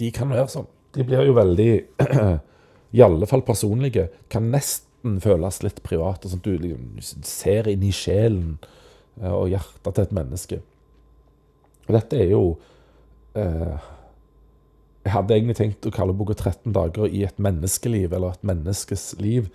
De 0.00 0.08
kan 0.14 0.32
være 0.32 0.48
sånn. 0.52 0.68
De 0.92 1.04
blir 1.06 1.24
jo 1.26 1.36
veldig 1.36 1.70
I 2.96 3.04
alle 3.04 3.28
fall 3.28 3.44
personlige. 3.46 4.08
Kan 4.32 4.50
nesten 4.52 5.20
føles 5.22 5.62
litt 5.64 5.80
private. 5.86 6.28
Sånn 6.28 6.42
at 6.42 6.48
du 6.48 6.66
liksom 6.66 7.24
ser 7.26 7.70
inn 7.70 7.84
i 7.86 7.94
sjelen 7.94 8.58
uh, 9.22 9.32
og 9.32 9.48
hjertet 9.52 9.96
til 9.96 10.06
et 10.06 10.14
menneske. 10.18 10.60
Og 11.88 11.96
dette 11.96 12.18
er 12.18 12.30
jo 12.30 12.42
eh, 13.34 13.88
Jeg 15.02 15.14
hadde 15.16 15.34
egentlig 15.34 15.56
tenkt 15.58 15.88
å 15.88 15.90
kalle 15.94 16.14
boka 16.14 16.36
13 16.36 16.70
dager 16.76 17.08
i 17.10 17.24
et 17.26 17.40
menneskeliv, 17.42 18.12
eller 18.14 18.36
et 18.36 18.44
menneskes 18.46 19.08
liv. 19.18 19.48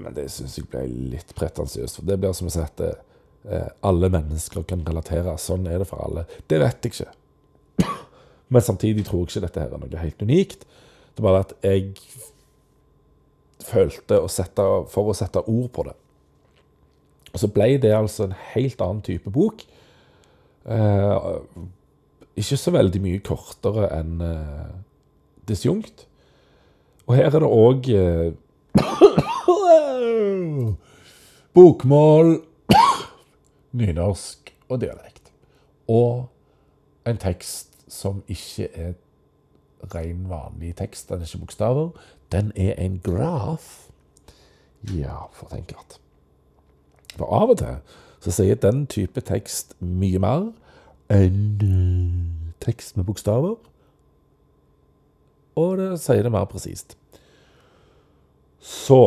Men 0.00 0.16
det 0.16 0.30
syns 0.32 0.56
jeg 0.58 0.70
ble 0.72 0.86
litt 1.12 1.34
pretensiøst. 1.36 2.00
For 2.00 2.08
det 2.08 2.16
blir 2.22 2.32
som 2.36 2.48
å 2.48 2.54
si 2.54 2.62
at 2.62 2.80
eh, 2.80 2.96
alle 3.84 4.08
mennesker 4.08 4.62
kan 4.64 4.80
relatere. 4.86 5.34
Sånn 5.40 5.66
er 5.68 5.82
det 5.82 5.88
for 5.90 6.00
alle. 6.00 6.22
Det 6.48 6.62
vet 6.62 6.86
jeg 6.86 6.94
ikke. 6.94 7.90
Men 8.48 8.64
samtidig 8.64 9.04
tror 9.04 9.24
jeg 9.24 9.34
ikke 9.34 9.46
dette 9.46 9.60
her 9.60 9.74
er 9.74 9.82
noe 9.82 10.00
helt 10.00 10.24
unikt. 10.24 10.64
Det 11.14 11.22
er 11.22 11.26
bare 11.26 11.42
at 11.44 11.52
jeg 11.64 11.90
følte 13.64 14.20
å 14.20 14.30
sette, 14.32 14.64
for 14.92 15.10
å 15.10 15.16
sette 15.16 15.42
ord 15.44 15.68
på 15.74 15.84
det. 15.88 15.94
Og 17.34 17.42
så 17.42 17.50
ble 17.50 17.74
det 17.82 17.92
altså 17.96 18.28
en 18.28 18.36
helt 18.54 18.82
annen 18.84 19.02
type 19.04 19.30
bok. 19.34 19.64
Eh, 20.64 21.30
ikke 22.38 22.58
så 22.58 22.72
veldig 22.74 23.00
mye 23.02 23.22
kortere 23.26 23.88
enn 23.96 24.22
eh, 24.24 24.72
disjunkt. 25.48 26.06
Og 27.08 27.16
her 27.18 27.28
er 27.28 27.42
det 27.42 27.50
òg 27.50 27.90
eh, 27.94 28.30
bokmål, 31.58 32.36
nynorsk 33.74 34.54
og 34.68 34.80
dialekt. 34.80 35.32
Og 35.90 36.28
en 37.06 37.20
tekst 37.20 37.74
som 37.90 38.22
ikke 38.30 38.68
er 38.72 38.94
ren, 39.94 40.28
vanlig 40.30 40.76
tekst. 40.76 41.08
Den 41.08 41.20
er 41.20 41.28
ikke 41.28 41.38
bokstaver. 41.38 41.90
Den 42.32 42.52
er 42.56 42.74
en 42.78 43.00
graf. 43.04 43.88
Ja, 44.94 45.26
for 45.32 45.48
å 45.48 45.54
tenke 45.54 45.76
at 45.80 46.00
For 47.14 47.30
av 47.30 47.52
og 47.54 47.60
til 47.60 47.76
så 48.24 48.32
sier 48.32 48.56
den 48.56 48.86
type 48.90 49.20
tekst 49.20 49.76
mye 49.84 50.18
mer 50.18 50.48
enn 51.12 51.60
uh, 51.60 52.52
tekst 52.64 52.96
med 52.96 53.04
bokstaver. 53.04 53.58
Og 55.60 55.76
det 55.78 55.90
sier 56.02 56.24
det 56.24 56.32
mer 56.32 56.48
presist. 56.50 56.96
Så 58.64 59.00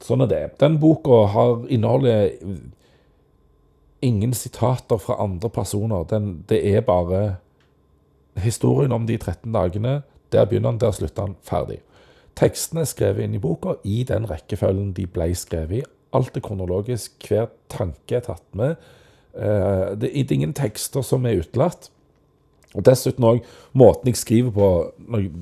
sånn 0.00 0.22
er 0.24 0.30
det. 0.30 0.44
Den 0.62 0.78
boka 0.80 1.24
har 1.34 1.66
inneholder 1.68 2.30
ingen 4.02 4.32
sitater 4.34 4.98
fra 4.98 5.18
andre 5.22 5.50
personer. 5.50 6.04
Den, 6.08 6.44
det 6.48 6.60
er 6.74 6.80
bare 6.80 7.36
historien 8.40 8.92
om 8.92 9.06
de 9.06 9.18
13 9.18 9.52
dagene. 9.52 10.02
Der 10.32 10.44
begynner 10.44 10.70
han, 10.70 10.80
der 10.80 10.90
slutter 10.90 11.28
han. 11.28 11.36
Ferdig. 11.42 11.80
Tekstene 12.38 12.84
er 12.84 12.90
skrevet 12.90 13.26
inn 13.26 13.34
i 13.36 13.42
boka 13.42 13.76
i 13.84 14.02
den 14.08 14.28
rekkefølgen 14.30 14.94
de 14.96 15.06
ble 15.10 15.32
skrevet 15.36 15.82
i. 15.82 15.84
Alt 16.16 16.36
er 16.36 16.44
kronologisk, 16.44 17.18
hver 17.28 17.50
tanke 17.70 18.18
er 18.18 18.24
tatt 18.26 18.46
med. 18.56 18.78
Eh, 19.34 19.96
det 20.00 20.10
er 20.10 20.34
ingen 20.34 20.54
tekster 20.56 21.04
som 21.06 21.26
er 21.26 21.42
utelatt. 21.42 21.90
Og 22.74 22.84
dessuten 22.86 23.26
òg 23.26 23.42
måten 23.74 24.10
jeg 24.10 24.18
skriver 24.20 24.54
på 24.54 24.68
når 25.10 25.24
jeg, 25.26 25.32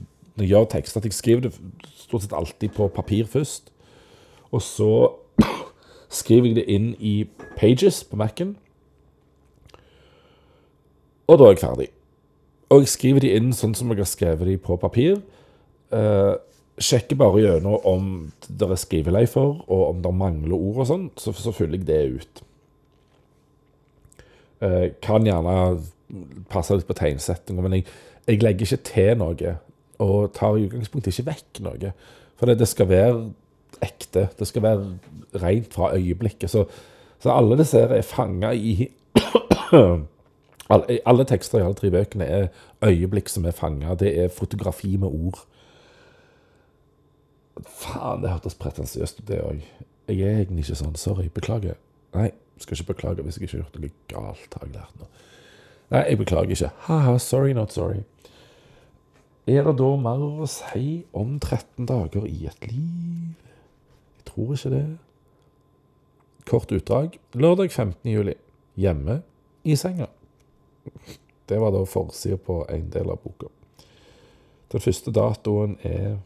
gjør 0.49 0.69
tekster, 0.71 1.01
at 1.01 1.09
jeg 1.09 1.17
skriver 1.17 1.41
det 1.49 1.53
stort 1.99 2.23
sett 2.25 2.37
alltid 2.37 2.73
på 2.77 2.89
papir 2.95 3.27
først. 3.29 3.73
Og 4.55 4.63
så 4.63 4.93
skriver 6.09 6.51
jeg 6.51 6.57
det 6.61 6.67
inn 6.73 6.89
i 6.99 7.15
Pages 7.59 8.03
på 8.05 8.17
Mac-en. 8.17 8.57
Og 11.29 11.39
da 11.39 11.49
er 11.49 11.57
jeg 11.57 11.63
ferdig. 11.63 11.89
Og 12.73 12.85
jeg 12.85 12.93
skriver 12.93 13.25
de 13.25 13.33
inn 13.37 13.53
sånn 13.57 13.75
som 13.77 13.91
jeg 13.93 14.01
har 14.01 14.09
skrevet 14.09 14.49
de 14.49 14.57
på 14.61 14.77
papir. 14.81 15.21
Eh, 15.93 16.35
sjekker 16.79 17.19
bare 17.19 17.43
gjennom 17.43 17.85
om 17.89 18.11
det 18.49 18.69
er 18.69 18.81
skriveleifer, 18.81 19.63
og 19.67 19.83
om 19.89 20.03
det 20.05 20.15
mangler 20.15 20.57
ord 20.57 20.83
og 20.85 20.89
sånn, 20.91 21.07
så, 21.21 21.33
så 21.37 21.53
fyller 21.55 21.81
jeg 21.81 21.89
det 21.89 22.03
ut. 22.19 22.43
Eh, 24.65 24.85
kan 25.05 25.27
gjerne 25.27 25.57
passe 26.51 26.77
litt 26.77 26.89
på 26.89 26.97
tegnsettinga, 26.99 27.65
men 27.65 27.79
jeg, 27.79 27.89
jeg, 28.27 28.43
legger 28.43 28.67
ikke 28.67 28.87
til 28.91 29.19
noe. 29.21 29.57
Og 29.99 30.31
tar 30.37 30.57
i 30.57 30.69
utgangspunktet 30.69 31.13
ikke 31.13 31.31
vekk 31.33 31.63
noe. 31.67 31.93
For 32.39 32.51
det, 32.51 32.61
det, 32.61 32.69
skal 32.71 32.89
være 32.91 33.15
ekte. 33.85 34.29
Det 34.39 34.49
skal 34.49 34.63
være 34.63 34.87
rent 35.43 35.75
fra 35.75 35.93
øyeblikket. 35.97 36.51
Så, 36.51 36.65
så 37.21 37.35
alle 37.35 37.59
disse 37.59 37.81
er 37.81 38.03
fanga 38.03 38.53
i 38.53 38.91
alle, 40.71 40.99
alle, 41.07 41.25
tekster 41.25 41.59
i 41.59 41.65
alle 41.65 41.77
tre 41.77 41.91
bøkene 41.93 42.25
er 42.25 42.49
øyeblikk 42.85 43.29
som 43.29 43.47
er 43.47 43.57
fanga. 43.57 43.95
Det 43.95 44.13
er 44.25 44.29
fotografi 44.33 44.97
med 44.97 45.09
ord. 45.09 45.45
Faen, 47.67 48.23
det 48.23 48.31
hørtes 48.31 48.55
pretensiøst 48.55 49.23
ut, 49.23 49.29
det 49.29 49.41
òg. 49.43 49.65
Jeg 50.09 50.21
er 50.25 50.43
egentlig 50.43 50.65
ikke 50.65 50.79
sånn. 50.81 50.97
Sorry. 50.97 51.29
Beklager. 51.35 51.77
Nei, 52.15 52.31
skal 52.59 52.79
ikke 52.79 52.95
beklage 52.95 53.25
hvis 53.25 53.37
jeg 53.39 53.49
ikke 53.49 53.59
har 53.59 53.65
gjort 53.65 53.81
noe 53.83 53.91
galt, 54.09 54.55
har 54.55 54.67
jeg 54.67 54.77
lært 54.77 55.01
nå. 55.01 55.09
Nei, 55.93 56.05
jeg 56.05 56.21
beklager 56.21 56.55
ikke. 56.55 56.71
Ha-ha, 56.87 57.19
sorry, 57.23 57.53
not 57.57 57.73
sorry. 57.73 58.05
Er 59.49 59.65
det 59.65 59.79
da 59.81 59.91
mer 59.97 60.25
å 60.45 60.47
si 60.51 61.05
om 61.17 61.39
13 61.41 61.87
dager 61.89 62.27
i 62.29 62.49
et 62.51 62.67
liv? 62.69 63.48
Tror 64.39 64.55
ikke 64.55 64.71
det. 64.71 64.99
Kort 66.47 66.73
utdrag. 66.73 67.19
Lørdag 67.35 67.73
15. 67.73 68.11
juli. 68.13 68.35
Hjemme 68.79 69.23
i 69.67 69.75
senga. 69.77 70.07
Det 71.49 71.59
var 71.59 71.73
da 71.75 71.81
forsida 71.83 72.39
på 72.39 72.61
en 72.71 72.87
del 72.95 73.11
av 73.11 73.19
boka. 73.19 73.51
Den 74.71 74.85
første 74.85 75.11
datoen 75.11 75.75
er 75.83 76.21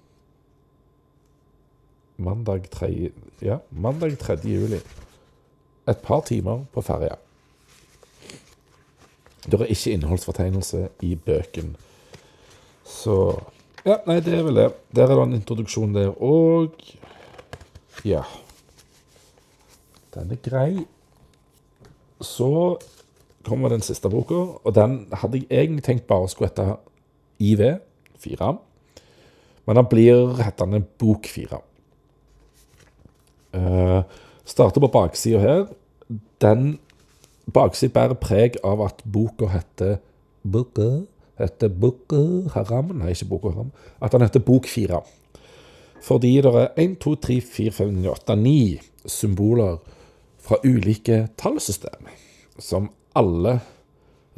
mandag 2.20 2.68
3. 2.74 2.90
Ja, 3.40 3.62
mandag 3.70 4.18
3. 4.20 4.36
juli. 4.44 4.82
Et 5.88 6.02
par 6.04 6.20
timer 6.28 6.66
på 6.74 6.84
ferja. 6.84 7.16
Det 9.48 9.56
er 9.56 9.72
ikke 9.72 9.96
innholdsfortegnelse 9.96 10.88
i 11.00 11.14
bøken. 11.16 11.76
Så 12.84 13.40
Ja, 13.86 13.96
nei, 14.06 14.20
det 14.20 14.36
er 14.36 14.44
vel 14.46 14.54
det. 14.60 14.68
Der 14.94 15.08
er 15.08 15.16
det 15.16 15.22
en 15.24 15.40
introduksjon 15.40 15.94
der 15.96 16.12
òg. 16.12 16.76
Ja. 18.04 18.22
Den 20.14 20.32
er 20.32 20.40
grei. 20.42 20.86
Så 22.20 22.78
kommer 23.44 23.72
den 23.72 23.82
siste 23.82 24.10
boka, 24.10 24.40
og 24.64 24.74
den 24.74 25.06
hadde 25.12 25.40
jeg 25.42 25.48
egentlig 25.50 25.84
tenkt 25.84 26.06
bare 26.06 26.28
skulle 26.30 26.50
hete 26.50 26.76
IV 27.42 27.78
4. 28.22 28.52
Men 29.66 29.78
den 29.78 29.88
blir 29.90 30.36
hetende 30.42 30.82
Bok 30.98 31.26
4. 31.26 31.60
Uh, 33.52 34.02
starter 34.44 34.80
på 34.80 34.90
baksida 34.92 35.40
her. 35.42 35.66
Den 36.42 36.78
baksida 37.52 37.92
bærer 37.92 38.18
preg 38.18 38.58
av 38.64 38.82
at 38.86 39.02
boka 39.04 39.50
heter 39.52 39.98
Boka 40.42 41.04
heter 41.38 41.68
Boka 41.68 42.18
Haram 42.54 42.90
Nei, 42.98 43.12
ikke 43.14 43.30
Boka 43.30 43.52
Haram. 43.52 43.72
At 44.00 44.12
den 44.12 44.24
heter 44.26 44.40
Bok 44.40 44.66
4. 44.66 45.02
Fordi 46.02 46.32
det 46.42 46.50
er 46.50 46.72
1, 46.82 46.96
2, 47.00 47.14
3, 47.14 47.40
4, 47.40 47.72
5, 47.78 48.06
8, 48.10 48.36
9 48.36 48.80
symboler 49.06 49.76
fra 50.42 50.58
ulike 50.64 51.28
tallsystem, 51.38 52.08
som 52.58 52.90
alle 53.14 53.60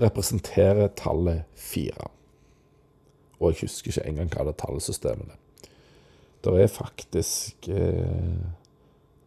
representerer 0.01 0.91
tallet 0.97 1.45
4. 1.55 2.11
Og 3.41 3.53
jeg 3.53 3.65
husker 3.65 3.93
ikke 3.93 4.11
engang 4.11 4.31
hva 4.35 4.45
det 4.49 4.59
tallsystemet 4.61 5.33
er. 5.33 5.41
Det 6.45 6.53
er 6.61 6.69
faktisk 6.69 7.69
eh, 7.73 8.45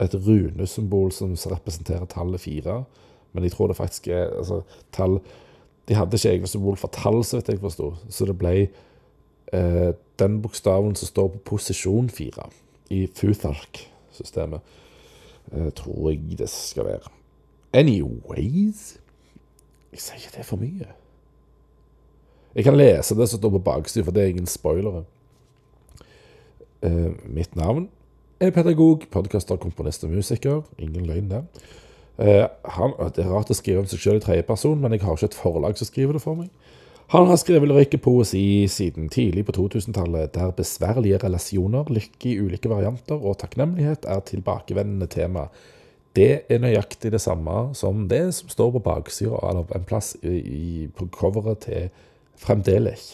et 0.04 0.15
runesymbol 0.28 1.12
som 1.12 1.34
representerer 1.34 2.06
tallet 2.06 2.41
4, 2.41 2.84
men 3.34 3.43
jeg 3.43 3.56
tror 3.56 3.71
det 3.71 3.80
faktisk 3.80 4.08
er 4.08 4.30
altså, 4.38 4.62
tall 4.91 5.19
De 5.88 5.95
hadde 5.95 6.17
ikke 6.17 6.30
egne 6.30 6.47
symbol 6.47 6.76
for 6.78 6.91
tall, 6.91 7.23
så 7.23 7.38
vidt 7.38 7.50
jeg 7.50 7.60
forsto, 7.63 7.93
så 8.10 8.26
det 8.28 8.38
ble 8.38 8.54
eh, 9.56 9.93
den 10.19 10.41
bokstaven 10.41 10.95
som 10.95 11.08
står 11.08 11.27
på 11.36 11.43
posisjon 11.53 12.10
4 12.10 12.49
i 12.89 13.08
Futhark-systemet, 13.15 14.62
eh, 15.51 15.69
tror 15.75 16.10
jeg 16.12 16.38
det 16.38 16.49
skal 16.49 16.86
være. 16.86 17.12
Anyways 17.73 18.97
Jeg 19.91 19.99
sier 19.99 20.15
ikke 20.15 20.32
det 20.34 20.39
er 20.39 20.43
for 20.47 20.62
mye. 20.62 20.88
Jeg 22.56 22.63
kan 22.63 22.77
lese 22.77 23.15
det 23.15 23.30
som 23.30 23.39
står 23.39 23.49
på 23.49 23.60
baksiden, 23.60 24.06
for 24.06 24.12
det 24.12 24.23
er 24.23 24.27
ingen 24.27 24.45
spoilere. 24.45 25.03
Uh, 26.86 27.13
mitt 27.25 27.56
navn 27.56 27.89
er 28.39 28.51
pedagog, 28.51 29.06
podkaster, 29.12 29.56
komponist 29.56 30.03
og 30.03 30.10
musiker. 30.10 30.62
Ingen 30.77 31.06
løgn 31.06 31.32
der. 31.32 31.43
Uh, 32.17 32.45
han, 32.65 32.93
det 33.15 33.23
er 33.25 33.32
rart 33.32 33.49
å 33.49 33.58
skrive 33.58 33.82
om 33.82 33.89
seg 33.89 34.01
selv 34.01 34.21
i 34.21 34.25
tredjeperson, 34.25 34.82
men 34.82 34.93
jeg 34.93 35.01
har 35.06 35.17
ikke 35.17 35.32
et 35.32 35.38
forlag 35.38 35.77
som 35.77 35.89
skriver 35.89 36.17
det 36.17 36.21
for 36.21 36.38
meg. 36.38 36.49
Han 37.07 37.29
har 37.29 37.37
skrevet 37.39 37.69
lyrikk 37.69 37.93
poesi 38.03 38.67
siden 38.67 39.05
tidlig 39.07 39.45
på 39.47 39.53
2000-tallet, 39.55 40.33
der 40.35 40.49
besværlige 40.51 41.21
relasjoner, 41.21 41.87
lykke 41.87 42.33
i 42.33 42.39
ulike 42.43 42.67
varianter 42.67 43.15
og 43.15 43.37
takknemlighet 43.39 44.03
er 44.11 44.25
tilbakevendende 44.27 45.07
tema. 45.07 45.45
Det 46.19 46.43
er 46.51 46.59
nøyaktig 46.59 47.13
det 47.13 47.21
samme 47.23 47.69
som 47.79 48.09
det 48.11 48.25
som 48.35 48.51
står 48.51 48.73
på 48.75 48.81
baksida 48.89 49.39
av 49.39 49.71
en 49.77 49.85
plass 49.87 50.17
i, 50.19 50.89
på 50.91 51.07
coveret 51.15 51.63
til 51.63 51.87
Fremdeles. 52.43 53.05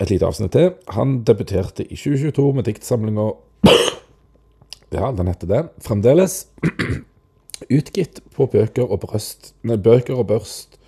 Et 0.00 0.08
lite 0.08 0.24
avsnitt 0.26 0.56
til. 0.56 0.72
Han 0.96 1.18
debuterte 1.28 1.84
i 1.84 2.00
2022 2.00 2.46
med 2.56 2.68
diktsamlinga 2.70 3.28
Ja, 4.96 5.12
den 5.12 5.28
heter 5.28 5.52
det. 5.52 5.62
Fremdeles. 5.84 6.46
Utgitt 7.76 8.24
på 8.32 8.48
bøker 8.48 8.88
og, 8.88 9.02
brøst, 9.04 9.52
nei, 9.68 9.76
bøker 9.76 10.16
og 10.16 10.30
Børst 10.32 10.80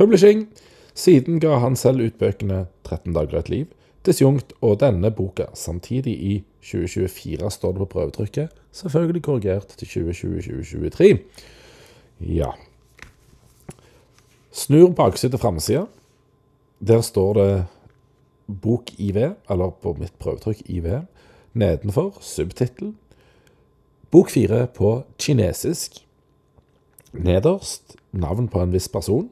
Publishing. 0.00 0.46
Siden 0.94 1.40
ga 1.40 1.58
han 1.60 1.74
selv 1.76 2.00
ut 2.00 2.14
bøkene 2.16 2.62
13 2.88 3.12
dager 3.12 3.36
og 3.36 3.42
et 3.44 3.48
liv, 3.52 3.66
Disjunkt 4.06 4.54
og 4.64 4.78
denne 4.80 5.10
boka. 5.12 5.50
Samtidig 5.52 6.14
i 6.24 6.36
2024 6.64 7.50
står 7.52 7.74
det 7.74 7.80
på 7.82 7.88
prøvetrykket, 7.94 8.54
selvfølgelig 8.72 9.22
korrigert 9.22 9.74
til 9.76 9.90
2020-2023. 9.92 11.18
Ja. 12.32 12.48
Snur 14.50 14.94
bakside 14.96 15.34
til 15.34 15.42
framside. 15.42 15.82
Der 16.80 17.00
står 17.04 17.34
det 17.36 17.50
bok 18.62 18.92
IV, 18.98 19.18
eller 19.50 19.74
på 19.82 19.92
mitt 19.98 20.16
prøvetrykk 20.18 20.62
IV. 20.64 20.86
Nedenfor 21.52 22.16
subtittel. 22.20 22.94
Bok 24.10 24.30
fire 24.30 24.64
på 24.66 25.02
kinesisk. 25.18 26.00
Nederst 27.12 27.96
navn 28.12 28.48
på 28.48 28.62
en 28.62 28.72
viss 28.72 28.88
person. 28.88 29.28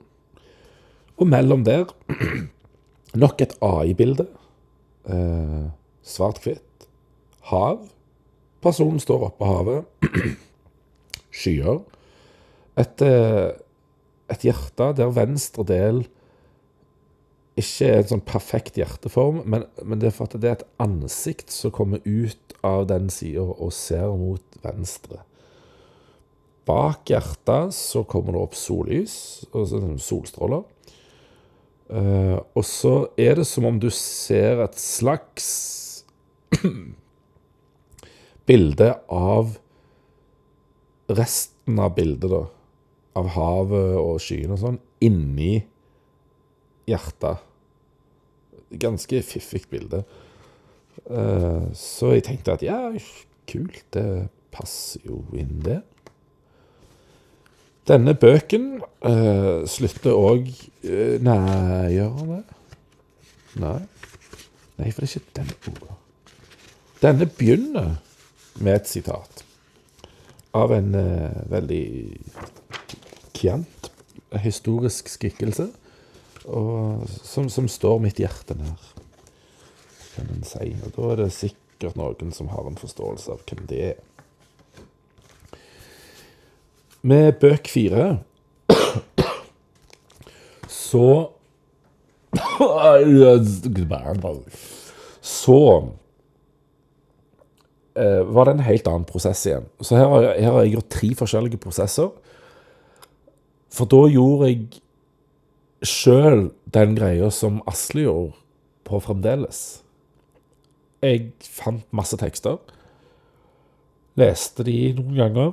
Og 1.19 1.27
mellom 1.27 1.65
der 1.67 1.91
nok 3.23 3.43
et 3.43 3.55
AI-bilde. 3.65 4.29
Eh, 5.11 5.69
Svart-hvitt. 6.07 6.89
Hav. 7.51 7.87
Personen 8.63 9.01
står 9.03 9.31
oppå 9.31 9.49
havet. 9.49 10.09
Skyer. 11.39 11.83
Et 12.79 13.03
eh, 13.03 13.57
et 14.29 14.45
hjerte 14.45 14.93
der 14.97 15.13
venstre 15.17 15.65
del 15.69 16.03
ikke 17.59 17.89
er 17.89 18.03
en 18.03 18.11
sånn 18.13 18.27
perfekt 18.27 18.77
hjerteform, 18.79 19.41
men, 19.51 19.65
men, 19.83 19.99
det 19.99 20.11
er 20.11 20.15
for 20.15 20.29
at 20.29 20.37
det 20.39 20.51
er 20.51 20.59
et 20.61 20.69
ansikt 20.85 21.51
som 21.51 21.75
kommer 21.75 22.05
ut 22.05 22.55
av 22.67 22.87
den 22.91 23.09
sida 23.11 23.43
og 23.43 23.73
ser 23.75 24.13
mot 24.15 24.61
venstre. 24.63 25.25
Bak 26.69 27.11
hjertet 27.11 27.75
så 27.75 28.05
kommer 28.07 28.37
det 28.37 28.45
opp 28.45 28.55
sollys, 28.59 29.17
altså 29.51 29.81
solstråler. 30.05 30.63
Uh, 31.89 32.37
og 32.53 32.65
så 32.69 32.95
er 33.17 33.39
det 33.39 33.47
som 33.49 33.65
om 33.65 33.79
du 33.81 33.89
ser 33.95 34.61
et 34.61 34.77
slags 34.77 35.47
bilde 38.49 38.91
av 39.09 39.57
resten 41.09 41.81
av 41.81 41.95
bildet, 41.97 42.29
da 42.29 42.45
av 43.19 43.33
havet 43.35 43.99
og 43.99 44.19
skyene 44.23 44.55
og 44.55 44.63
sånn 44.63 44.81
inni 45.05 45.59
hjertet. 46.89 47.45
Ganske 48.69 49.23
fiffig 49.25 49.65
bilde. 49.71 50.03
Uh, 51.09 51.71
så 51.77 52.15
jeg 52.17 52.27
tenkte 52.29 52.57
at 52.57 52.65
ja, 52.67 52.81
kult, 53.49 53.85
det 53.95 54.29
passer 54.55 55.05
jo 55.09 55.23
inn, 55.37 55.59
det. 55.65 55.81
Denne 57.89 58.15
bøken 58.19 58.67
uh, 59.07 59.65
slutter 59.69 60.17
òg 60.17 60.49
uh, 60.85 61.17
Nei, 61.25 61.95
gjør 61.95 62.15
han 62.19 62.33
det? 62.35 62.43
Nei. 63.63 63.79
Nei, 64.79 64.91
for 64.93 65.03
det 65.03 65.09
er 65.09 65.15
ikke 65.19 65.37
denne 65.41 65.57
boka. 65.65 65.97
Denne 67.03 67.27
begynner 67.31 67.95
med 68.59 68.75
et 68.75 68.91
sitat 68.91 69.45
av 70.59 70.73
en 70.75 70.95
veldig 71.51 71.85
kjent 73.39 73.91
historisk 74.43 75.09
skikkelse, 75.11 75.69
og, 76.49 77.05
som, 77.25 77.49
som, 77.53 77.69
står 77.69 77.99
mitt 78.03 78.21
hjerte 78.21 78.57
nær, 78.59 78.85
kan 80.15 80.31
en 80.35 80.47
si. 80.47 80.73
Og 80.85 80.95
da 80.97 81.11
er 81.13 81.23
det 81.23 81.33
sikkert 81.37 81.99
noen 81.99 82.33
som 82.35 82.51
har 82.53 82.69
en 82.69 82.79
forståelse 82.81 83.35
av 83.35 83.45
hvem 83.49 83.67
det 83.71 83.83
er. 83.93 83.99
Med 87.03 87.39
bøk 87.41 87.69
fire 87.71 88.19
så 90.89 91.31
Så 95.25 95.59
eh, 97.97 98.23
var 98.25 98.49
det 98.49 98.55
en 98.55 98.67
helt 98.67 98.89
annen 98.89 99.07
prosess 99.09 99.45
igjen. 99.49 99.67
Så 99.81 99.97
her 99.97 100.09
har, 100.09 100.29
her 100.37 100.53
har 100.53 100.65
jeg 100.65 100.75
gjort 100.77 100.91
tre 100.93 101.11
forskjellige 101.19 101.61
prosesser. 101.63 102.11
For 103.73 103.89
da 103.91 104.03
gjorde 104.13 104.51
jeg 104.51 105.89
sjøl 105.89 106.49
den 106.75 106.97
greia 106.99 107.31
som 107.35 107.61
Asle 107.71 108.07
gjorde 108.07 108.37
på 108.89 109.01
Fremdeles. 109.05 109.83
Jeg 111.05 111.31
fant 111.45 111.85
masse 111.95 112.17
tekster. 112.19 112.59
Leste 114.19 114.65
de 114.67 114.79
noen 114.99 115.19
ganger. 115.19 115.53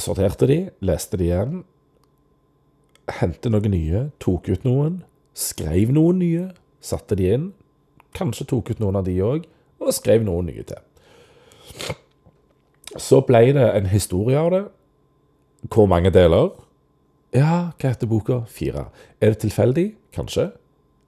Sorterte 0.00 0.46
de, 0.48 0.58
leste 0.80 1.18
de 1.20 1.28
igjen. 1.28 1.64
Hentet 3.18 3.50
noen 3.52 3.74
nye, 3.74 4.06
tok 4.22 4.48
ut 4.48 4.64
noen. 4.64 5.02
Skrev 5.36 5.92
noen 5.92 6.20
nye, 6.22 6.46
satte 6.80 7.16
de 7.18 7.28
inn. 7.34 7.50
Kanskje 8.16 8.46
tok 8.48 8.72
ut 8.72 8.80
noen 8.80 8.96
av 9.00 9.04
de 9.08 9.18
òg, 9.24 9.44
og 9.82 9.92
skrev 9.92 10.24
noen 10.24 10.48
nye 10.48 10.64
til. 10.68 10.80
Så 13.00 13.22
ble 13.24 13.44
det 13.56 13.68
en 13.76 13.88
historie 13.92 14.38
av 14.38 14.50
det. 14.52 14.62
Hvor 15.72 15.88
mange 15.88 16.12
deler? 16.12 16.50
Ja, 17.32 17.72
hva 17.80 17.92
heter 17.92 18.08
boka? 18.08 18.42
Fire. 18.48 18.88
Er 19.20 19.32
det 19.32 19.42
tilfeldig? 19.44 19.86
Kanskje. 20.12 20.50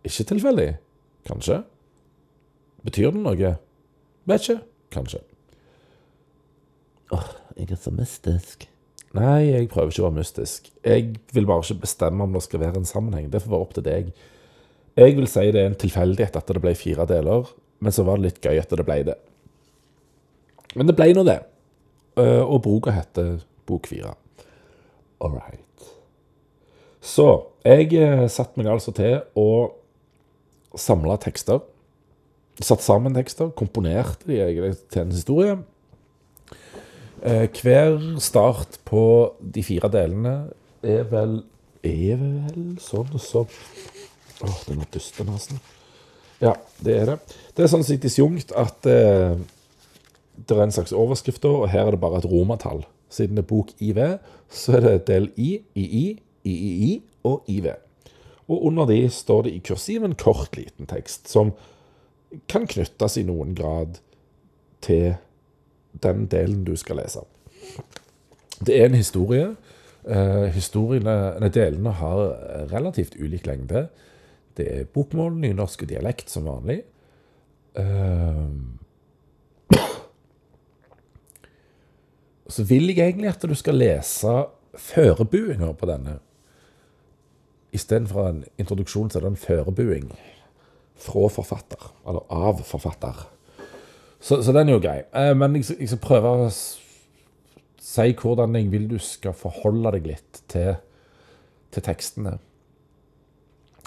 Ikke 0.04 0.28
tilfeldig? 0.32 0.68
Kanskje. 1.28 1.62
Betyr 2.84 3.12
det 3.12 3.24
noe? 3.24 3.56
Vet 4.28 4.48
ikke. 4.48 4.60
Kanskje. 4.94 5.20
Åh, 7.12 7.28
jeg 7.56 7.70
er 7.70 7.80
så 7.80 7.92
mystisk. 7.92 8.68
Nei, 9.14 9.44
jeg 9.46 9.68
prøver 9.70 9.92
ikke 9.92 10.02
å 10.02 10.08
være 10.08 10.18
mystisk. 10.18 10.70
Jeg 10.82 11.12
vil 11.36 11.46
bare 11.46 11.62
ikke 11.62 11.84
bestemme 11.84 12.24
om 12.26 12.32
det 12.34 12.42
skal 12.42 12.62
være 12.64 12.80
en 12.80 12.88
sammenheng. 12.88 13.28
Det 13.30 13.42
får 13.44 13.52
være 13.52 13.66
opp 13.66 13.74
til 13.76 13.86
deg. 13.86 14.08
Jeg 14.98 15.14
vil 15.18 15.28
si 15.30 15.44
det 15.54 15.60
er 15.62 15.70
en 15.70 15.78
tilfeldighet 15.78 16.38
at 16.38 16.50
det 16.50 16.62
ble 16.62 16.74
fire 16.78 17.06
deler, 17.10 17.46
men 17.82 17.94
så 17.94 18.04
var 18.06 18.18
det 18.18 18.28
litt 18.28 18.40
gøy 18.42 18.58
at 18.62 18.74
det 18.74 18.86
ble 18.86 19.00
det. 19.10 19.16
Men 20.74 20.90
det 20.90 20.96
ble 20.98 21.12
nå 21.14 21.22
det. 21.26 21.40
Eh, 22.18 22.42
Og 22.42 22.60
boka 22.62 22.94
heter 22.94 23.36
Bok 23.66 23.86
fire. 23.90 24.14
All 25.22 25.34
right. 25.38 25.86
Så 27.04 27.26
jeg 27.64 27.92
eh, 27.96 28.26
satte 28.32 28.58
meg 28.58 28.70
altså 28.72 28.92
til 28.96 29.20
å 29.38 29.48
samle 30.78 31.16
tekster. 31.22 31.62
Satt 32.62 32.82
sammen 32.84 33.14
tekster, 33.16 33.50
komponerte 33.56 34.26
de 34.30 34.40
til 34.90 35.02
en 35.02 35.14
historie. 35.14 35.56
Eh, 37.24 37.48
hver 37.48 37.96
start 38.20 38.78
på 38.84 39.02
de 39.40 39.62
fire 39.64 39.88
delene 39.88 40.34
er 40.84 41.06
vel 41.08 41.38
Er 41.84 42.18
vel 42.20 42.74
sånn 42.80 43.16
som 43.20 43.48
Åh, 44.44 44.60
denne 44.66 44.84
dustenasen. 44.92 45.60
Ja, 46.42 46.52
det 46.84 46.94
er 46.98 47.06
det. 47.08 47.16
Det 47.54 47.64
er 47.64 47.70
sånn 47.70 47.84
sett 47.86 48.02
disjunkt 48.02 48.50
at 48.58 48.84
eh, 48.90 49.36
det 50.34 50.56
er 50.56 50.62
en 50.64 50.74
slags 50.74 50.92
overskrift, 50.92 51.44
og 51.48 51.68
her 51.72 51.86
er 51.86 51.94
det 51.94 52.00
bare 52.02 52.18
et 52.18 52.28
romertall. 52.28 52.82
Siden 53.12 53.38
det 53.38 53.44
er 53.44 53.50
bok 53.52 53.70
IV, 53.78 54.00
så 54.50 54.74
er 54.76 54.84
det 54.84 54.94
del 55.08 55.30
I, 55.38 55.62
II, 55.78 56.18
III 56.44 56.90
og 57.30 57.46
IV. 57.48 57.70
Og 58.50 58.66
under 58.68 58.90
de 58.90 58.98
står 59.08 59.46
det 59.46 59.54
i 59.54 59.62
kursiv 59.64 60.04
en 60.04 60.18
kort, 60.18 60.58
liten 60.58 60.90
tekst 60.90 61.30
som 61.30 61.54
kan 62.50 62.66
knyttes 62.68 63.16
i 63.20 63.24
noen 63.24 63.54
grad 63.56 64.00
til 64.84 65.14
den 66.02 66.26
delen 66.26 66.64
du 66.64 66.74
skal 66.76 67.00
lese. 67.02 67.24
Det 68.64 68.80
er 68.80 68.88
en 68.88 68.98
historie. 68.98 69.54
Eh, 70.04 70.46
historiene, 70.54 71.50
delene 71.54 71.92
har 72.00 72.24
relativt 72.72 73.16
ulik 73.20 73.46
lengde. 73.46 73.88
Det 74.56 74.66
er 74.70 74.84
bokmål, 74.84 75.34
nynorsk 75.40 75.82
og 75.82 75.88
dialekt 75.90 76.30
som 76.30 76.46
vanlig. 76.46 76.82
Eh, 77.74 78.50
så 82.48 82.64
vil 82.68 82.92
jeg 82.92 83.08
egentlig 83.08 83.32
at 83.32 83.42
du 83.48 83.54
skal 83.58 83.80
lese 83.80 84.34
førebuinga 84.78 85.72
på 85.78 85.88
denne. 85.90 86.18
Istedenfor 87.74 88.28
en 88.28 88.44
introduksjon, 88.58 89.10
så 89.10 89.18
er 89.18 89.26
det 89.26 89.32
en 89.32 89.40
førebuing 89.42 90.10
fra 90.94 91.28
forfatter. 91.32 91.88
Eller 92.06 92.26
av 92.30 92.62
forfatter. 92.66 93.24
Så, 94.24 94.40
så 94.42 94.54
den 94.56 94.70
er 94.70 94.78
jo 94.78 94.80
grei. 94.80 95.02
Eh, 95.12 95.34
men 95.36 95.58
jeg, 95.58 95.76
jeg 95.76 95.90
skal 95.92 96.00
prøve 96.00 96.32
å 96.32 96.48
si 97.84 98.16
hvordan 98.16 98.56
jeg 98.56 98.70
vil 98.72 98.88
du 98.88 98.96
skal 99.02 99.36
forholde 99.36 99.92
deg 99.98 100.10
litt 100.14 100.42
til, 100.48 100.78
til 101.74 101.84
tekstene. 101.84 102.38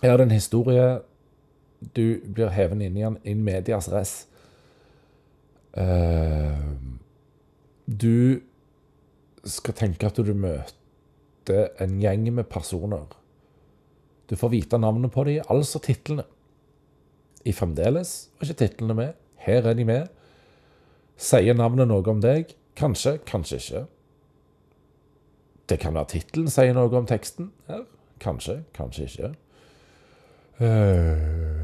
Her 0.04 0.14
er 0.14 0.22
det 0.22 0.28
en 0.28 0.36
historie 0.38 0.88
du 1.98 2.20
blir 2.22 2.54
hevet 2.54 2.82
inn 2.86 2.98
i 2.98 3.06
den 3.06 3.18
in 3.26 3.42
medias 3.46 3.90
res. 3.90 4.14
Eh, 5.78 6.62
du 7.86 8.42
skal 9.48 9.78
tenke 9.78 10.10
at 10.10 10.22
du 10.22 10.34
møter 10.38 11.72
en 11.82 11.98
gjeng 12.02 12.28
med 12.30 12.50
personer. 12.52 13.08
Du 14.30 14.36
får 14.38 14.54
vite 14.54 14.78
navnet 14.82 15.14
på 15.14 15.24
dem, 15.26 15.42
altså 15.50 15.82
titlene. 15.82 16.28
I 17.48 17.54
fremdeles 17.56 18.28
var 18.38 18.50
ikke 18.50 18.62
titlene 18.66 18.98
med. 18.98 19.20
Her 19.42 19.70
er 19.72 19.78
de 19.78 19.86
med. 19.88 20.17
Sier 21.18 21.58
navnet 21.58 21.90
noe 21.90 22.06
om 22.12 22.20
deg? 22.22 22.54
Kanskje, 22.78 23.18
kanskje 23.26 23.58
ikke. 23.62 23.84
Det 25.68 25.80
kan 25.82 25.96
være 25.98 26.12
tittelen 26.14 26.52
sier 26.54 26.76
noe 26.78 26.94
om 26.96 27.08
teksten. 27.10 27.50
Her. 27.68 27.84
Kanskje, 28.24 28.62
kanskje 28.78 29.08
ikke. 29.10 29.32
Eh, 30.64 31.58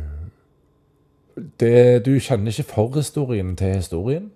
Det, 1.58 2.06
du 2.06 2.12
kjenner 2.22 2.52
ikke 2.54 2.70
forhistorien 2.76 3.56
til 3.58 3.80
historien. 3.80 4.28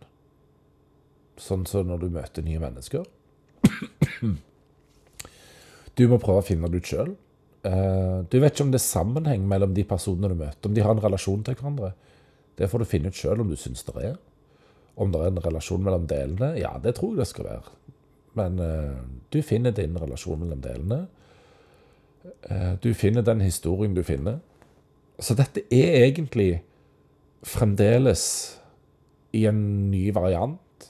Sånn 1.37 1.65
som 1.69 1.85
når 1.85 1.99
du 2.01 2.07
møter 2.15 2.41
nye 2.41 2.57
mennesker. 2.61 3.03
Du 5.97 6.03
må 6.09 6.17
prøve 6.21 6.41
å 6.41 6.45
finne 6.45 6.69
det 6.73 6.81
ut 6.81 6.89
sjøl. 6.89 7.11
Du 7.61 8.39
vet 8.39 8.53
ikke 8.53 8.65
om 8.65 8.71
det 8.73 8.79
er 8.81 8.85
sammenheng 8.87 9.45
mellom 9.49 9.73
de 9.77 9.83
personene 9.85 10.31
du 10.31 10.39
møter, 10.39 10.69
om 10.69 10.73
de 10.73 10.81
har 10.85 10.95
en 10.95 11.03
relasjon 11.03 11.43
til 11.45 11.57
hverandre. 11.57 11.91
Det 12.57 12.69
får 12.71 12.81
du 12.81 12.89
finne 12.89 13.11
ut 13.13 13.17
sjøl 13.17 13.43
om 13.43 13.49
du 13.51 13.57
syns 13.59 13.85
det 13.85 13.95
er. 14.11 14.17
Om 14.97 15.13
det 15.13 15.21
er 15.21 15.31
en 15.31 15.43
relasjon 15.45 15.83
mellom 15.85 16.07
delene, 16.09 16.55
ja, 16.57 16.73
det 16.81 16.95
tror 16.97 17.13
jeg 17.13 17.21
det 17.21 17.29
skal 17.29 17.49
være. 17.51 17.75
Men 18.37 18.59
eh, 18.61 18.99
du 19.33 19.39
finner 19.45 19.75
din 19.77 19.97
relasjon 19.97 20.41
mellom 20.41 20.61
delene. 20.63 21.03
Eh, 22.49 22.73
du 22.81 22.91
finner 22.97 23.25
den 23.25 23.43
historien 23.45 23.95
du 23.97 24.03
finner. 24.05 24.39
Så 25.19 25.37
dette 25.37 25.63
er 25.73 26.03
egentlig 26.05 26.61
fremdeles 27.45 28.23
i 29.37 29.45
en 29.49 29.61
ny 29.91 30.07
variant. 30.15 30.89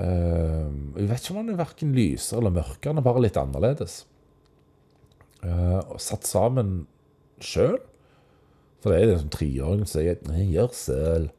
Eh, 0.00 0.68
jeg 0.96 1.08
vet 1.10 1.20
ikke 1.20 1.34
om 1.34 1.42
den 1.42 1.54
er 1.54 1.60
verken 1.60 1.92
lysere 1.96 2.40
eller 2.40 2.56
mørkere, 2.56 2.92
den 2.92 3.02
er 3.02 3.06
bare 3.06 3.24
litt 3.24 3.40
annerledes. 3.40 4.02
Eh, 5.42 5.80
og 5.82 6.00
satt 6.00 6.28
sammen 6.28 6.86
sjøl. 7.42 7.78
For 8.82 8.92
det 8.92 9.02
er 9.02 9.20
som 9.20 9.30
treåringen 9.32 9.86
som 9.86 10.00
sier 10.00 10.50
gjør 10.50 10.74
selv'. 10.74 11.30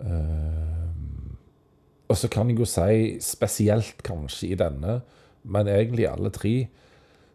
Eh, 0.00 0.88
og 2.08 2.16
så 2.16 2.30
kan 2.32 2.48
jeg 2.50 2.60
jo 2.62 2.68
si, 2.68 3.18
spesielt 3.20 4.02
kanskje 4.06 4.52
i 4.52 4.58
denne, 4.58 5.00
men 5.44 5.68
egentlig 5.70 6.08
alle 6.08 6.32
tre, 6.34 6.54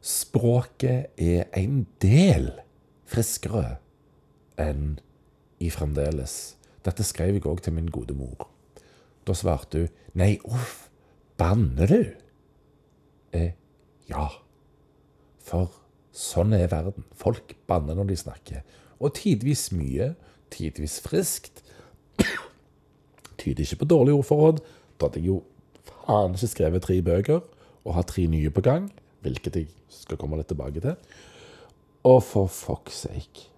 språket 0.04 1.14
er 1.22 1.48
en 1.56 1.84
del 2.04 2.50
friskere 3.08 3.78
enn 4.60 4.98
i 5.64 5.70
fremdeles. 5.72 6.56
Dette 6.84 7.06
skrev 7.08 7.38
jeg 7.38 7.48
òg 7.48 7.62
til 7.64 7.76
min 7.78 7.92
gode 7.94 8.16
mor. 8.18 8.50
Da 9.24 9.36
svarte 9.38 9.86
hun 9.86 9.94
nei, 10.20 10.36
uff, 10.44 10.90
banner 11.40 11.90
du? 11.90 12.02
Eh, 13.34 13.54
ja. 14.10 14.28
For 15.44 15.72
sånn 16.14 16.54
er 16.58 16.70
verden. 16.72 17.08
Folk 17.18 17.56
banner 17.68 17.98
når 17.98 18.12
de 18.12 18.20
snakker. 18.20 18.66
Og 19.00 19.16
tidvis 19.18 19.70
mye, 19.76 20.14
tidvis 20.54 21.00
friskt. 21.04 21.64
Tyder 23.44 23.66
ikke 23.66 23.84
på 23.84 23.90
dårlig 23.92 24.16
ordforråd. 24.16 24.62
Da 24.98 25.10
hadde 25.10 25.20
jeg 25.20 25.34
jo 25.34 25.42
faen 25.84 26.36
ikke 26.38 26.52
skrevet 26.52 26.86
tre 26.86 27.00
bøker 27.04 27.42
og 27.84 27.96
har 27.98 28.06
tre 28.08 28.26
nye 28.32 28.52
på 28.54 28.64
gang, 28.64 28.88
hvilket 29.24 29.58
jeg 29.60 29.68
skal 29.92 30.20
komme 30.20 30.40
litt 30.40 30.48
tilbake 30.52 30.84
til. 30.84 30.96
Og 32.08 32.20
for 32.24 32.52
fuck's 32.52 33.04
sake 33.06 33.50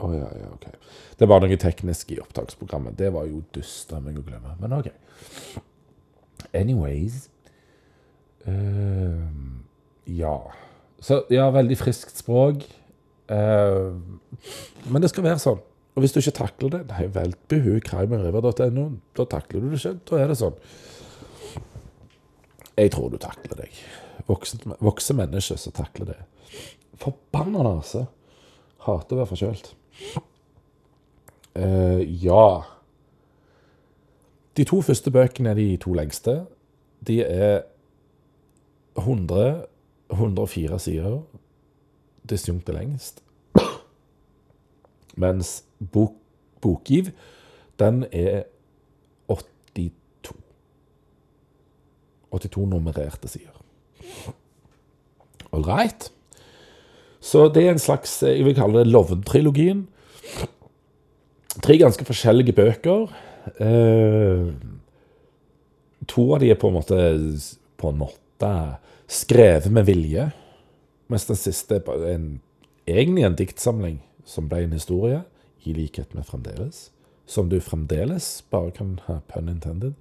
Å 0.00 0.08
ja, 0.14 0.28
ja, 0.38 0.50
OK. 0.54 0.68
Det 1.20 1.26
var 1.28 1.42
noe 1.42 1.56
teknisk 1.60 2.14
i 2.14 2.20
opptaksprogrammet. 2.22 2.94
Det 2.96 3.10
var 3.12 3.26
jo 3.28 3.42
dust 3.52 3.90
av 3.92 4.00
meg 4.06 4.16
å 4.16 4.24
glemme, 4.24 4.54
men 4.62 4.76
OK. 4.78 4.88
Anyways 6.56 7.26
uh, 8.48 9.26
Ja. 10.08 10.38
Så 11.04 11.20
ja, 11.32 11.50
veldig 11.52 11.76
friskt 11.80 12.16
språk. 12.16 12.64
Uh, 13.28 13.92
men 14.88 15.04
det 15.04 15.12
skal 15.12 15.26
være 15.28 15.42
sånn. 15.42 15.60
Og 15.94 16.04
hvis 16.04 16.14
du 16.14 16.20
ikke 16.20 16.36
takler 16.38 16.72
det, 16.76 16.80
nei 16.92 17.08
vel, 17.12 17.34
behu 17.50 17.80
crimerriver.no, 17.84 18.86
da 19.18 19.26
takler 19.28 19.64
du 19.64 19.72
det 19.72 19.80
ikke. 19.80 19.96
Da 20.10 20.20
er 20.20 20.30
det 20.30 20.38
sånn. 20.38 20.58
Jeg 22.78 22.92
tror 22.94 23.10
du 23.12 23.18
takler 23.20 23.58
deg. 23.64 23.80
Voksne, 24.28 24.76
vokse 24.80 25.16
mennesker 25.18 25.58
som 25.58 25.74
takler 25.76 26.12
det. 26.12 26.18
Forbanna 27.00 27.64
nase. 27.66 28.06
Hater 28.86 29.16
å 29.16 29.20
være 29.20 29.30
forkjølt. 29.32 29.72
Uh, 31.58 32.00
ja. 32.22 32.46
De 34.56 34.64
to 34.68 34.80
første 34.86 35.12
bøkene 35.12 35.52
er 35.52 35.58
de 35.58 35.66
to 35.82 35.92
lengste. 35.96 36.38
De 37.04 37.18
er 37.24 37.64
100, 38.96 39.66
104 40.14 40.78
sider. 40.86 41.18
Disjunkt 42.30 42.70
er 42.70 42.78
lengst. 42.78 43.20
Mens 45.20 45.58
bok, 45.80 46.16
Bokgiv, 46.60 47.10
den 47.80 48.04
er 48.12 48.42
82. 49.28 49.92
82 52.30 52.66
nummererte 52.68 53.28
sider. 53.28 53.62
All 55.52 55.64
right. 55.64 56.12
Så 57.20 57.48
det 57.48 57.64
er 57.66 57.72
en 57.72 57.82
slags, 57.82 58.22
jeg 58.22 58.44
vil 58.44 58.54
kalle 58.54 58.82
det 58.82 58.92
Lovn-trilogien. 58.92 59.86
Tre 61.62 61.78
ganske 61.78 62.04
forskjellige 62.04 62.52
bøker. 62.52 63.08
Eh, 63.60 64.52
to 66.08 66.28
av 66.34 66.40
de 66.40 66.52
er 66.52 66.60
på 66.60 66.68
en 66.68 66.76
måte 66.76 67.00
på 67.80 67.90
en 67.90 68.00
måte 68.00 68.52
skrevet 69.10 69.72
med 69.72 69.88
vilje, 69.88 70.28
mens 71.10 71.26
den 71.26 71.38
siste 71.38 71.80
er 71.80 72.06
en, 72.12 72.26
egentlig 72.86 73.24
en 73.26 73.38
diktsamling 73.38 73.98
som 74.28 74.48
ble 74.50 74.64
en 74.66 74.76
historie, 74.76 75.22
i 75.64 75.74
likhet 75.76 76.14
med 76.14 76.26
Fremdeles, 76.26 76.90
som 77.26 77.48
du 77.48 77.60
fremdeles 77.60 78.44
bare 78.50 78.70
kan 78.74 78.98
pun 79.28 79.48
intended, 79.48 79.92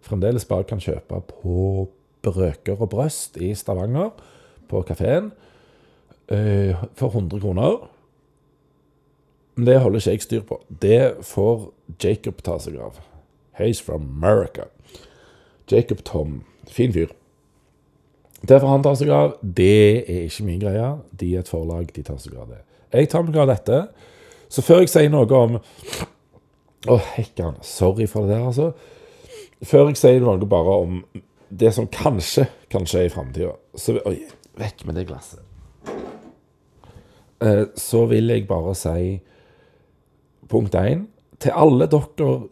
fremdeles 0.00 0.44
bare 0.48 0.64
kan 0.64 0.80
kjøpe 0.80 1.20
på 1.28 1.88
Brøker 2.22 2.80
og 2.80 2.90
Brøst 2.94 3.36
i 3.36 3.54
Stavanger, 3.54 4.10
på 4.68 4.82
kafeen, 4.88 5.32
eh, 6.28 6.76
for 6.94 7.08
100 7.08 7.40
kroner. 7.40 7.88
Men 9.54 9.66
det 9.66 9.80
holder 9.80 10.00
ikke 10.00 10.10
jeg 10.10 10.22
styr 10.22 10.40
på. 10.48 10.60
Det 10.82 11.14
får 11.22 11.72
Jacob 12.04 12.42
ta 12.42 12.58
seg 12.58 12.78
av. 12.80 13.00
He's 13.58 13.82
from 13.82 14.02
America. 14.02 14.64
Jacob 15.70 16.04
Tom. 16.04 16.44
Fin 16.68 16.92
fyr. 16.92 17.12
Det 18.48 18.60
får 18.60 18.68
han 18.68 18.82
ta 18.82 18.94
seg 18.94 19.10
av. 19.14 19.36
Det 19.42 20.08
er 20.08 20.24
ikke 20.24 20.46
min 20.46 20.62
greie. 20.62 20.86
De 21.20 21.34
er 21.34 21.44
et 21.44 21.48
forlag, 21.48 21.92
de 21.94 22.02
tar 22.02 22.18
seg 22.18 22.34
av 22.40 22.48
det. 22.48 22.62
Jeg 22.92 23.10
tar 23.12 23.22
meg 23.22 23.36
av 23.36 23.52
dette. 23.52 23.82
Så 24.52 24.60
før 24.64 24.82
jeg 24.82 24.90
sier 24.92 25.12
noe 25.12 25.38
om 25.38 25.58
Å, 26.90 26.96
hekkan. 27.14 27.60
Sorry 27.62 28.08
for 28.10 28.26
det 28.26 28.34
der, 28.34 28.48
altså. 28.50 28.72
Før 29.62 29.86
jeg 29.92 30.00
sier 30.00 30.24
noe 30.24 30.48
bare 30.50 30.74
om 30.82 30.96
det 31.52 31.70
som 31.76 31.86
kanskje 31.92 32.48
kan 32.72 32.84
skje 32.88 33.04
i 33.06 33.12
framtida, 33.12 33.52
så 33.78 33.94
Oi, 34.08 34.16
vekk 34.58 34.82
med 34.88 34.98
det 34.98 35.04
glasset. 35.08 35.40
Eh, 37.42 37.64
Så 37.78 38.04
vil 38.10 38.28
jeg 38.32 38.48
bare 38.50 38.74
si 38.78 39.20
punkt 40.50 40.74
én 40.74 41.06
til 41.40 41.54
alle 41.56 41.86
dere 41.90 42.48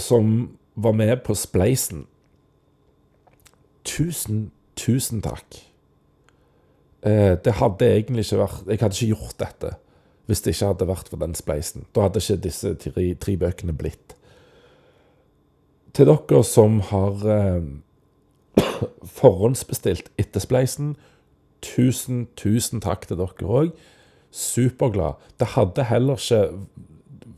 som 0.00 0.32
var 0.76 0.94
med 0.96 1.20
på 1.26 1.34
Spleisen. 1.36 2.06
Tusen, 3.84 4.50
tusen 4.78 5.20
takk. 5.22 5.58
Eh, 7.02 7.34
Det 7.44 7.52
hadde 7.58 7.88
egentlig 7.98 8.24
ikke 8.24 8.38
vært 8.44 8.68
Jeg 8.70 8.78
hadde 8.80 8.94
ikke 8.94 9.14
gjort 9.16 9.38
dette 9.42 9.72
hvis 10.32 10.40
det 10.40 10.54
ikke 10.54 10.70
hadde 10.70 10.88
vært 10.88 11.10
for 11.12 11.20
den 11.20 11.34
spleisen. 11.36 11.84
Da 11.92 12.06
hadde 12.06 12.22
ikke 12.22 12.40
disse 12.46 12.70
tre, 12.80 13.04
tre 13.20 13.36
bøkene 13.36 13.74
blitt. 13.76 14.14
Til 15.92 16.08
dere 16.08 16.40
som 16.48 16.78
har 16.88 17.26
eh, 17.28 17.66
forhåndsbestilt 19.20 20.08
etter 20.16 20.40
spleisen, 20.40 20.94
tusen, 21.60 22.24
tusen 22.40 22.80
takk 22.80 23.04
til 23.10 23.20
dere 23.20 23.52
òg. 23.60 23.76
Superglad. 24.32 25.20
Det 25.36 25.52
hadde 25.52 25.84
heller 25.92 26.16
ikke 26.16 26.40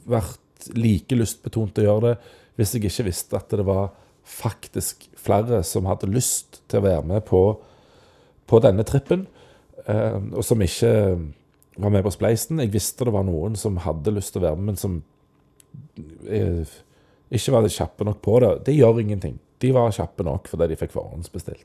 vært 0.07 0.70
like 0.78 1.18
lystbetont 1.18 1.82
å 1.82 1.88
gjøre 1.88 2.07
det 2.12 2.16
hvis 2.55 2.76
jeg 2.76 2.86
ikke 2.86 3.09
visste 3.09 3.34
at 3.40 3.51
det 3.51 3.66
var 3.66 3.88
faktisk 4.22 5.09
flere 5.18 5.64
som 5.66 5.90
hadde 5.90 6.14
lyst 6.14 6.62
til 6.70 6.78
å 6.78 6.86
være 6.86 7.09
med 7.11 7.26
på, 7.26 7.40
på 8.47 8.61
denne 8.62 8.86
trippen, 8.86 9.26
eh, 9.90 10.20
og 10.30 10.47
som 10.47 10.62
ikke 10.62 10.92
var 11.77 11.91
med 11.91 12.05
på 12.07 12.12
spleisen. 12.14 12.61
Jeg 12.62 12.72
visste 12.75 13.07
det 13.07 13.14
var 13.14 13.27
noen 13.27 13.57
som 13.59 13.77
hadde 13.83 14.14
lyst 14.14 14.35
til 14.35 14.43
å 14.43 14.47
være 14.49 14.59
med, 14.61 14.72
men 14.72 14.81
som 14.81 15.03
eh, 16.29 16.75
ikke 17.35 17.55
var 17.57 17.68
kjappe 17.68 18.07
nok 18.07 18.20
på 18.25 18.39
det. 18.45 18.53
Det 18.68 18.77
gjør 18.77 19.01
ingenting. 19.03 19.39
De 19.62 19.72
var 19.75 19.95
kjappe 19.95 20.27
nok 20.27 20.49
fordi 20.51 20.70
de 20.72 20.79
fikk 20.79 20.95
forhåndsbestilt. 20.95 21.64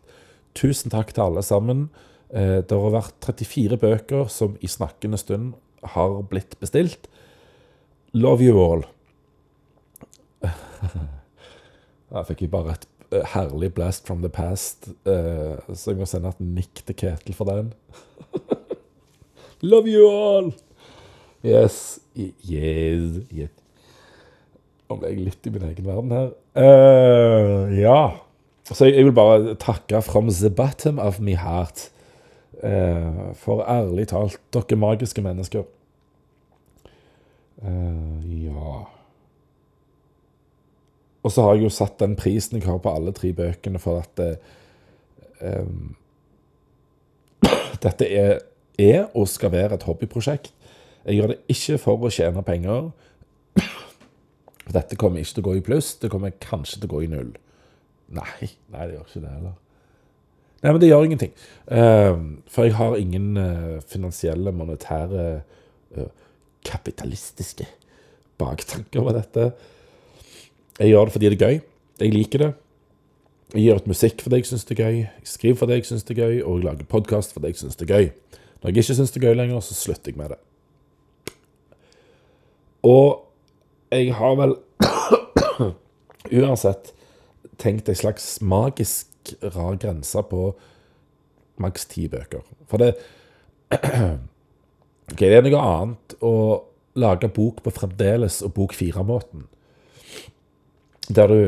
Tusen 0.58 0.92
takk 0.94 1.14
til 1.14 1.26
alle 1.28 1.44
sammen. 1.46 1.90
Eh, 2.34 2.62
Det 2.66 2.72
har 2.78 2.96
vært 2.96 3.20
34 3.26 3.78
bøker 3.82 4.30
som 4.34 4.58
i 4.62 4.68
snakkende 4.70 5.18
stund 5.22 5.54
har 5.96 6.22
blitt 6.30 6.58
bestilt. 6.60 7.08
Love 8.14 8.42
you 8.44 8.58
all. 8.60 8.84
Jeg 12.10 12.26
fikk 12.26 12.42
jeg 12.42 12.50
bare 12.54 12.74
et 12.74 12.86
eh, 13.14 13.26
herlig 13.36 13.70
blast 13.78 14.08
from 14.08 14.24
the 14.24 14.32
past, 14.34 14.88
eh, 15.06 15.60
så 15.78 15.92
jeg 15.92 16.00
må 16.00 16.08
sende 16.10 16.32
et 16.32 16.40
nikk 16.42 16.82
til 16.88 16.96
Ketil 16.98 17.36
for 17.38 17.46
den. 17.52 17.70
Love 19.62 19.88
you 19.88 20.08
all! 20.08 20.54
Yes. 21.44 22.00
Yes. 22.16 23.26
yes. 23.32 23.52
Nå 24.90 24.98
ble 24.98 25.12
jeg 25.12 25.26
litt 25.26 25.48
i 25.48 25.52
min 25.54 25.66
egen 25.68 25.86
verden 25.86 26.14
her. 26.16 26.30
Uh, 26.56 27.68
ja. 27.76 28.00
Så 28.70 28.88
jeg, 28.88 28.96
jeg 28.98 29.10
vil 29.10 29.16
bare 29.18 29.58
takke 29.60 30.02
from 30.06 30.32
the 30.32 30.50
bottom 30.50 31.00
of 31.00 31.20
my 31.20 31.36
heart. 31.36 31.90
Uh, 32.64 33.36
for 33.36 33.66
ærlig 33.68 34.08
talt, 34.14 34.40
dere 34.56 34.80
magiske 34.80 35.22
mennesker. 35.24 35.68
Uh, 37.60 38.24
ja 38.24 38.86
Og 41.24 41.32
så 41.32 41.44
har 41.44 41.58
jeg 41.58 41.66
jo 41.68 41.72
satt 41.76 42.00
den 42.00 42.16
prisen 42.16 42.58
jeg 42.58 42.68
har 42.70 42.80
på 42.80 42.94
alle 42.96 43.12
tre 43.12 43.34
bøkene, 43.36 43.80
for 43.84 44.00
at 44.00 44.22
em, 45.44 45.98
dette 47.84 48.08
er, 48.08 48.40
er 48.80 49.06
og 49.14 49.28
skal 49.30 49.54
være 49.54 49.78
et 49.78 49.86
hobbyprosjekt. 49.88 50.54
Jeg 51.06 51.20
gjør 51.20 51.34
det 51.34 51.40
ikke 51.52 51.78
for 51.82 52.06
å 52.06 52.12
tjene 52.14 52.44
penger. 52.46 52.92
Dette 54.76 54.98
kommer 55.00 55.22
ikke 55.22 55.40
til 55.40 55.44
å 55.44 55.48
gå 55.50 55.56
i 55.58 55.66
pluss, 55.66 55.96
det 56.02 56.12
kommer 56.14 56.36
kanskje 56.44 56.82
til 56.82 56.90
å 56.90 56.94
gå 56.94 57.06
i 57.06 57.12
null. 57.12 57.34
Nei, 58.14 58.50
nei, 58.74 58.86
det 58.86 58.96
gjør 58.96 59.08
ikke 59.08 59.24
det 59.24 59.34
heller. 59.34 59.58
Nei, 60.60 60.72
men 60.74 60.80
det 60.82 60.90
gjør 60.90 61.06
ingenting. 61.08 61.34
Ehm, 61.72 62.24
for 62.52 62.68
jeg 62.68 62.76
har 62.76 62.98
ingen 63.00 63.38
eh, 63.40 63.76
finansielle, 63.88 64.52
monetære, 64.52 65.28
eh, 65.96 66.10
kapitalistiske 66.68 67.68
baktanker 68.40 69.06
med 69.06 69.16
dette. 69.16 69.52
Jeg 70.80 70.92
gjør 70.92 71.08
det 71.08 71.16
fordi 71.16 71.30
det 71.30 71.38
er 71.38 71.46
gøy. 71.48 71.62
Jeg 72.00 72.14
liker 72.14 72.44
det. 72.44 72.52
Jeg 73.54 73.64
gir 73.64 73.80
ut 73.80 73.88
musikk 73.90 74.22
fordi 74.22 74.42
jeg 74.42 74.50
syns 74.52 74.68
det 74.68 74.76
er 74.78 74.84
gøy. 74.84 74.98
Jeg 75.00 75.32
skriver 75.32 75.62
fordi 75.64 75.80
jeg 75.80 75.88
syns 75.90 76.06
det 76.06 76.18
er 76.18 76.22
gøy, 76.26 76.42
og 76.44 76.60
jeg 76.60 76.66
lager 76.68 76.92
podkast 76.92 77.34
fordi 77.34 77.54
jeg 77.54 77.62
syns 77.64 77.80
det 77.80 77.88
er 77.90 77.96
gøy. 77.96 78.12
Når 78.60 78.70
jeg 78.70 78.78
ikke 78.78 78.96
syns 78.96 79.12
det 79.12 79.22
er 79.22 79.30
gøy 79.30 79.38
lenger, 79.40 79.60
så 79.64 79.76
slutter 79.78 80.12
jeg 80.12 80.20
med 80.20 80.34
det. 80.34 80.40
Og 82.84 83.26
jeg 83.92 84.14
har 84.16 84.36
vel 84.40 84.56
uansett 86.40 86.92
tenkt 87.60 87.90
en 87.90 87.98
slags 87.98 88.28
magisk 88.42 89.34
rar 89.44 89.78
grense 89.80 90.24
på 90.30 90.54
maks 91.60 91.88
ti 91.92 92.08
bøker. 92.12 92.44
For 92.70 92.82
det 92.82 92.94
okay, 95.12 95.28
det 95.28 95.36
er 95.38 95.46
noe 95.46 95.64
annet 95.64 96.16
å 96.26 96.36
lage 97.00 97.30
bok 97.32 97.64
på 97.64 97.74
fremdeles 97.74 98.42
og 98.46 98.56
bok 98.58 98.76
fire-måten. 98.76 99.46
Der 101.10 101.32
du, 101.32 101.42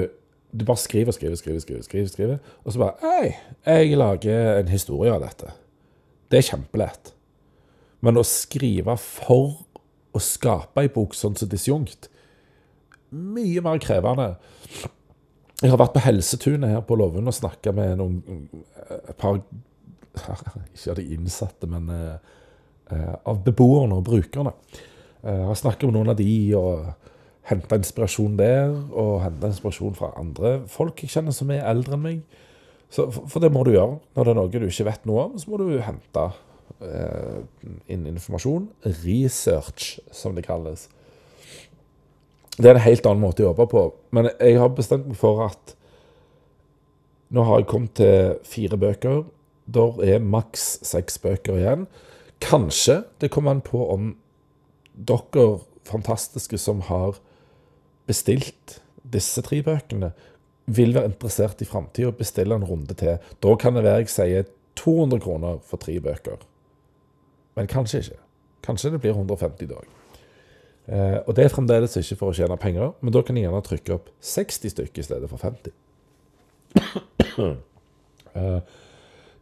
du 0.51 0.65
bare 0.65 0.79
skriver, 0.81 1.15
skriver, 1.15 1.35
skriver, 1.39 1.59
skriver, 1.63 1.83
skriver, 1.87 2.11
skriver 2.11 2.37
og 2.63 2.73
så 2.73 2.81
bare 2.81 2.95
Hei, 3.03 3.33
jeg 3.65 3.97
lager 3.99 4.61
en 4.61 4.71
historie 4.71 5.13
av 5.13 5.23
dette. 5.25 5.51
Det 6.31 6.39
er 6.39 6.47
kjempelett. 6.47 7.11
Men 8.01 8.17
å 8.17 8.23
skrive 8.25 8.95
for 8.97 9.59
å 10.11 10.21
skape 10.23 10.83
ei 10.83 10.89
bok 10.91 11.13
sånn 11.15 11.37
som 11.39 11.49
disjunkt, 11.51 12.09
mye 13.11 13.61
mer 13.63 13.79
krevende. 13.83 14.33
Jeg 15.61 15.69
har 15.69 15.79
vært 15.79 15.93
på 15.93 16.03
Helsetunet 16.05 16.71
her 16.73 16.85
på 16.87 16.95
Lovund 16.97 17.29
og 17.29 17.35
snakka 17.35 17.73
med 17.75 17.99
noen 17.99 18.47
et 18.89 19.17
par 19.19 19.41
Ikke 20.73 20.91
av 20.91 20.97
de 20.97 21.05
innsatte, 21.15 21.67
men 21.71 21.85
eh, 21.95 22.15
eh, 22.91 23.13
av 23.23 23.43
beboerne 23.45 23.95
og 23.95 24.03
brukerne. 24.09 24.51
Eh, 25.23 25.29
Jeg 25.31 25.45
har 25.47 25.59
snakka 25.59 25.87
med 25.87 25.95
noen 25.95 26.11
av 26.11 26.17
de 26.19 26.31
og 26.59 26.89
henta 27.47 27.77
inspirasjon 27.79 28.35
der, 28.39 28.73
og 28.91 29.21
henta 29.23 29.51
inspirasjon 29.51 29.95
fra 29.95 30.11
andre 30.19 30.57
folk 30.67 30.99
jeg 31.03 31.13
kjenner 31.13 31.35
som 31.35 31.53
er 31.53 31.63
eldre 31.69 31.95
enn 31.95 32.03
meg. 32.03 32.41
Så, 32.91 33.07
for, 33.11 33.39
det 33.39 33.51
må 33.53 33.63
du 33.63 33.73
gjøre. 33.73 33.99
Når 34.15 34.27
det 34.27 34.31
er 34.33 34.39
noe 34.39 34.51
du 34.51 34.67
ikke 34.67 34.87
vet 34.89 35.05
noe 35.07 35.27
om, 35.29 35.37
så 35.39 35.51
må 35.51 35.59
du 35.61 35.67
hente 35.79 36.25
eh, 36.83 37.37
inn 37.91 38.07
informasjon. 38.09 38.67
Research, 39.03 40.01
som 40.11 40.35
det 40.35 40.45
kalles. 40.47 40.89
Det 42.57 42.67
er 42.67 42.75
en 42.75 42.83
helt 42.83 43.07
annen 43.07 43.23
måte 43.23 43.45
å 43.45 43.51
jobbe 43.51 43.67
på. 43.71 43.85
Men 44.11 44.29
jeg 44.33 44.59
har 44.59 44.73
bestemt 44.75 45.07
meg 45.07 45.19
for 45.19 45.45
at 45.47 45.75
nå 47.31 47.45
har 47.47 47.61
jeg 47.61 47.69
kommet 47.71 47.95
til 47.95 48.35
fire 48.43 48.79
bøker. 48.79 49.23
Der 49.71 50.01
er 50.03 50.23
maks 50.23 50.81
seks 50.83 51.15
bøker 51.23 51.61
igjen. 51.61 51.87
Kanskje 52.43 53.05
det 53.23 53.31
kommer 53.31 53.55
an 53.55 53.63
på 53.63 53.85
om 53.93 54.15
dere 54.91 55.61
fantastiske 55.87 56.59
som 56.59 56.83
har 56.89 57.21
bestilt 58.09 58.81
disse 59.11 59.41
tre 59.45 59.61
bøkene, 59.63 60.11
vil 60.77 60.95
være 60.95 61.11
interessert 61.11 61.61
i 61.61 61.67
framtida 61.67 62.11
bestille 62.15 62.55
en 62.55 62.65
runde 62.67 62.95
til. 62.97 63.17
Da 63.43 63.55
kan 63.59 63.75
det 63.75 63.85
være 63.85 64.03
jeg 64.03 64.13
sier 64.13 64.49
200 64.79 65.21
kroner 65.23 65.59
for 65.67 65.81
tre 65.81 65.97
bøker. 65.99 66.43
Men 67.55 67.67
kanskje 67.67 68.03
ikke. 68.03 68.21
Kanskje 68.63 68.91
det 68.93 69.01
blir 69.03 69.15
150 69.15 69.67
dag. 69.69 69.89
Eh, 70.87 71.17
og 71.27 71.35
det 71.35 71.45
er 71.45 71.53
fremdeles 71.53 71.97
ikke 71.99 72.17
for 72.19 72.31
å 72.31 72.35
tjene 72.35 72.57
penger, 72.59 72.93
men 73.01 73.13
da 73.13 73.21
kan 73.25 73.37
jeg 73.37 73.45
gjerne 73.45 73.63
trykke 73.65 73.95
opp 73.97 74.09
60 74.25 74.73
stykker 74.73 75.03
i 75.03 75.07
stedet 75.09 75.31
for 75.31 75.41
50. 75.41 75.75
Eh, 78.31 78.59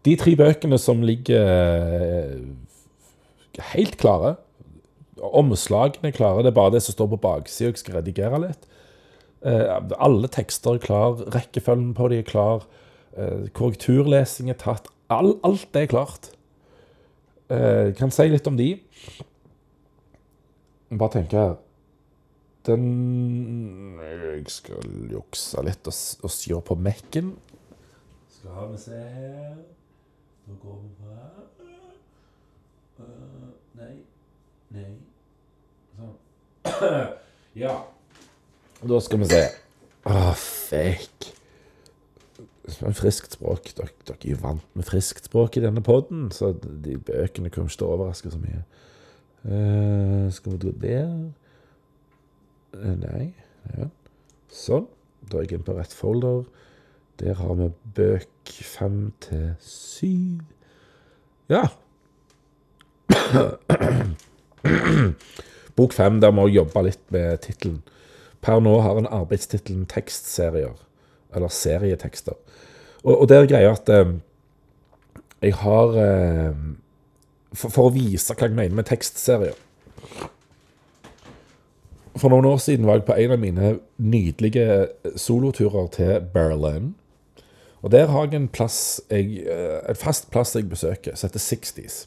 de 0.01 0.15
tre 0.17 0.31
bøkene 0.33 0.79
som 0.81 1.03
ligger 1.05 1.43
eh, 1.45 2.39
helt 3.75 3.99
klare 4.01 4.31
Omslagene 5.19 6.09
klare, 6.15 6.41
det 6.41 6.49
er 6.49 6.55
bare 6.57 6.73
det 6.73 6.81
som 6.81 6.95
står 6.95 7.11
på 7.11 7.19
baksida 7.21 7.67
jeg 7.69 7.81
skal 7.83 7.99
redigere 7.99 8.39
litt. 8.41 8.65
Eh, 9.39 9.77
alle 9.95 10.27
tekster 10.27 10.75
er 10.75 10.83
klar, 10.83 11.21
rekkefølgen 11.31 11.93
på 11.95 12.09
de 12.11 12.19
er 12.19 12.27
klar, 12.27 12.65
eh, 13.15 13.47
korrekturlesing 13.55 14.49
er 14.51 14.59
tatt. 14.59 14.89
All, 15.09 15.37
alt 15.43 15.75
er 15.75 15.87
klart. 15.87 16.31
Eh, 17.49 17.89
jeg 17.89 17.95
kan 17.95 18.11
si 18.11 18.27
litt 18.27 18.47
om 18.47 18.57
de. 18.57 18.75
Bare 20.89 21.11
tenke 21.13 21.37
her 21.37 21.57
Den 22.65 23.99
Jeg 24.01 24.49
skal 24.49 25.11
jukse 25.11 25.61
litt 25.63 25.85
og, 25.87 25.93
og 26.23 26.31
se 26.33 26.59
på 26.65 26.75
Mac-en. 26.75 27.37
Skal 28.29 28.71
vi 28.71 28.77
se 28.77 28.97
her 28.97 29.55
Da 30.47 30.57
går 30.63 30.79
vi 30.81 30.89
på 30.97 31.13
her. 31.13 31.45
Uh, 32.99 33.05
nei. 33.79 33.93
Nei. 34.75 34.89
Sånn. 35.95 36.17
ja. 37.63 37.77
Da 38.79 38.99
skal 39.03 39.19
vi 39.19 39.27
se. 39.27 39.41
Å, 40.07 40.31
fake. 40.39 41.33
Men 42.79 42.95
friskt 42.95 43.35
språk. 43.35 43.67
Dere, 43.75 43.91
dere 44.07 44.21
er 44.21 44.31
jo 44.31 44.39
vant 44.39 44.63
med 44.77 44.87
friskt 44.87 45.27
språk 45.27 45.57
i 45.59 45.63
denne 45.63 45.83
podden, 45.83 46.29
så 46.31 46.53
de 46.55 46.95
bøkene 46.95 47.51
kommer 47.51 47.71
ikke 47.71 47.81
til 47.81 47.89
å 47.89 47.97
overraske 47.97 48.31
så 48.31 48.39
mye. 48.39 48.61
Uh, 49.43 50.29
skal 50.35 50.55
vi 50.55 50.61
gå 50.63 50.73
der? 50.83 51.11
uh, 52.77 52.95
nei. 53.03 53.25
Ja. 53.75 53.89
Sånn. 54.53 54.87
Da 55.27 55.39
er 55.39 55.45
jeg 55.45 55.57
inne 55.57 55.67
på 55.67 55.75
rett 55.75 55.93
folder. 55.95 56.45
Der 57.19 57.35
har 57.35 57.53
vi 57.59 57.67
bøk 57.97 58.47
fem 58.63 59.11
til 59.25 59.47
syv. 59.63 60.39
Ja. 61.51 61.65
Bok 65.75 65.95
fem, 65.95 66.19
der 66.23 66.31
må 66.31 66.47
jeg 66.47 66.61
jobbe 66.61 66.87
litt 66.87 67.03
med 67.11 67.41
tittelen. 67.43 67.81
Per 68.45 68.61
nå 68.63 68.75
har 68.81 68.99
en 68.99 69.09
arbeidstittelen 69.11 69.85
tekstserier, 69.89 70.75
eller 71.35 71.51
serietekster. 71.51 72.37
Og, 73.03 73.13
og 73.15 73.25
det 73.29 73.37
er 73.37 73.49
greia 73.51 73.73
at 73.75 73.89
eh, 73.91 74.13
jeg 75.41 75.55
har 75.61 75.95
eh, 75.99 76.55
for, 77.53 77.71
for 77.71 77.87
å 77.87 77.95
vise 77.95 78.35
hva 78.35 78.47
jeg 78.47 78.57
mener 78.57 78.75
med 78.77 78.87
tekstserier 78.89 79.55
For 82.19 82.31
noen 82.31 82.47
år 82.49 82.59
siden 82.59 82.87
var 82.87 82.99
jeg 82.99 83.07
på 83.07 83.15
en 83.15 83.33
av 83.35 83.39
mine 83.39 83.73
nydelige 83.97 84.89
soloturer 85.15 85.87
til 85.95 86.25
Berlin. 86.33 86.93
Og 87.79 87.93
der 87.93 88.09
har 88.11 88.27
jeg 88.27 88.35
en 88.35 88.49
plass 88.51 88.99
jeg, 89.07 89.45
eh, 89.47 89.79
en 89.87 89.99
fast 89.99 90.27
plass 90.33 90.55
jeg 90.55 90.67
besøker, 90.67 91.15
som 91.15 91.29
heter 91.29 91.39
60s. 91.39 92.01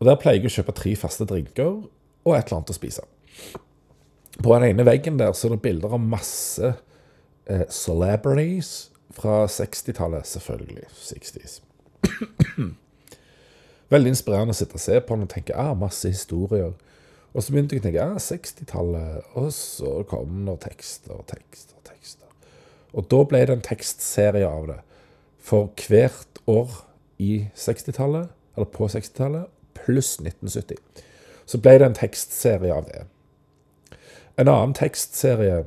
Og 0.00 0.08
der 0.10 0.18
pleier 0.20 0.42
jeg 0.42 0.50
å 0.50 0.56
kjøpe 0.58 0.76
tre 0.76 0.92
faste 1.00 1.24
drinker 1.24 1.86
og 2.26 2.34
et 2.36 2.44
eller 2.44 2.58
annet 2.58 2.74
å 2.74 2.76
spise. 2.76 3.06
På 4.42 4.54
den 4.54 4.70
ene 4.70 4.86
veggen 4.86 5.18
der 5.18 5.32
så 5.32 5.48
er 5.48 5.56
det 5.56 5.64
bilder 5.64 5.96
av 5.96 6.02
masse 6.02 6.74
eh, 7.46 7.64
celebrities 7.72 8.90
fra 9.16 9.46
60-tallet, 9.46 10.26
selvfølgelig. 10.28 10.84
60s. 10.92 11.60
Veldig 13.94 14.12
inspirerende 14.12 14.52
å 14.52 14.58
sitte 14.58 14.76
og 14.76 14.82
se 14.82 14.98
på 15.00 15.16
den 15.16 15.24
og 15.28 15.32
tenke 15.32 15.56
ah, 15.56 15.72
masse 15.78 16.10
historier. 16.10 16.74
Og 17.32 17.44
så 17.44 17.52
begynte 17.52 17.76
jeg 17.76 17.84
å 17.84 17.86
tenke 17.86 18.04
ah, 18.04 18.20
60-tallet, 18.20 19.32
og 19.38 19.48
så 19.54 20.00
kom 20.10 20.44
det 20.48 20.58
tekster 20.66 21.16
og 21.16 21.26
tekster 21.30 21.78
og 21.78 21.88
tekster. 21.88 22.52
Og 22.96 23.08
da 23.12 23.22
ble 23.28 23.42
det 23.46 23.56
en 23.56 23.64
tekstserie 23.64 24.48
av 24.48 24.70
det. 24.72 24.80
For 25.46 25.70
hvert 25.86 26.40
år 26.50 26.80
i 27.22 27.46
60-tallet, 27.56 28.32
eller 28.56 28.72
på 28.72 28.88
60-tallet, 28.90 29.52
pluss 29.76 30.16
1970, 30.18 30.80
så 31.46 31.60
ble 31.62 31.76
det 31.78 31.86
en 31.86 31.98
tekstserie 31.98 32.74
av 32.74 32.88
det. 32.90 33.04
En 34.36 34.50
annen 34.52 34.74
tekstserie 34.76 35.62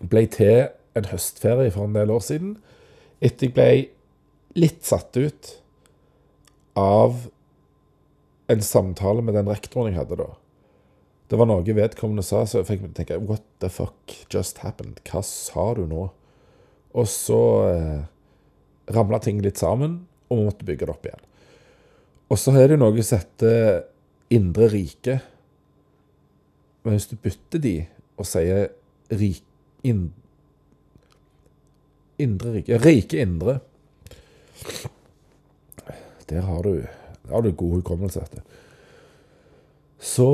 ble 0.00 0.24
til 0.32 0.70
en 0.96 1.08
høstferie 1.10 1.72
for 1.74 1.88
en 1.88 1.96
del 1.96 2.12
år 2.12 2.24
siden, 2.24 2.56
etter 3.20 3.48
jeg 3.48 3.56
ble 3.56 3.70
litt 4.56 4.84
satt 4.88 5.16
ut 5.16 5.52
av 6.80 7.26
en 8.52 8.62
samtale 8.62 9.24
med 9.24 9.36
den 9.36 9.48
rektoren 9.50 9.90
jeg 9.90 10.00
hadde 10.00 10.20
da. 10.20 10.28
Det 11.26 11.38
var 11.40 11.48
noe 11.50 11.76
vedkommende 11.76 12.22
sa, 12.22 12.44
så 12.46 12.60
jeg 12.60 12.68
fikk 12.68 12.82
meg 12.84 12.92
til 12.92 12.94
å 12.94 12.98
tenke 13.00 13.22
What 13.26 13.46
the 13.60 13.70
fuck 13.72 14.14
just 14.32 14.62
happened? 14.62 15.00
Hva 15.08 15.24
sa 15.26 15.72
du 15.74 15.82
nå? 15.90 16.06
Og 16.96 17.08
så 17.10 17.40
eh, 17.72 18.04
ramla 18.94 19.18
ting 19.24 19.40
litt 19.44 19.58
sammen, 19.60 20.04
og 20.30 20.38
vi 20.38 20.46
måtte 20.46 20.68
bygge 20.68 20.86
det 20.86 20.94
opp 20.94 21.08
igjen. 21.08 21.24
Og 22.30 22.40
så 22.40 22.54
er 22.58 22.72
det 22.72 22.78
noe 22.80 23.02
som 23.06 23.20
heter 23.20 23.82
indre 24.34 24.70
rike. 24.70 25.18
Men 26.86 26.94
hvis 26.94 27.08
du 27.10 27.16
bytter 27.18 27.58
de 27.58 27.74
og 28.14 28.28
sier 28.30 28.68
rik, 29.10 29.40
in, 29.82 30.04
Indre 32.22 32.52
rike 32.54 32.78
Rike 32.78 33.18
indre. 33.18 33.58
Der 36.30 36.40
har 36.46 36.62
du, 36.62 36.76
der 37.26 37.32
har 37.34 37.42
du 37.42 37.50
god 37.50 37.70
hukommelse. 37.70 38.22
Så 39.98 40.28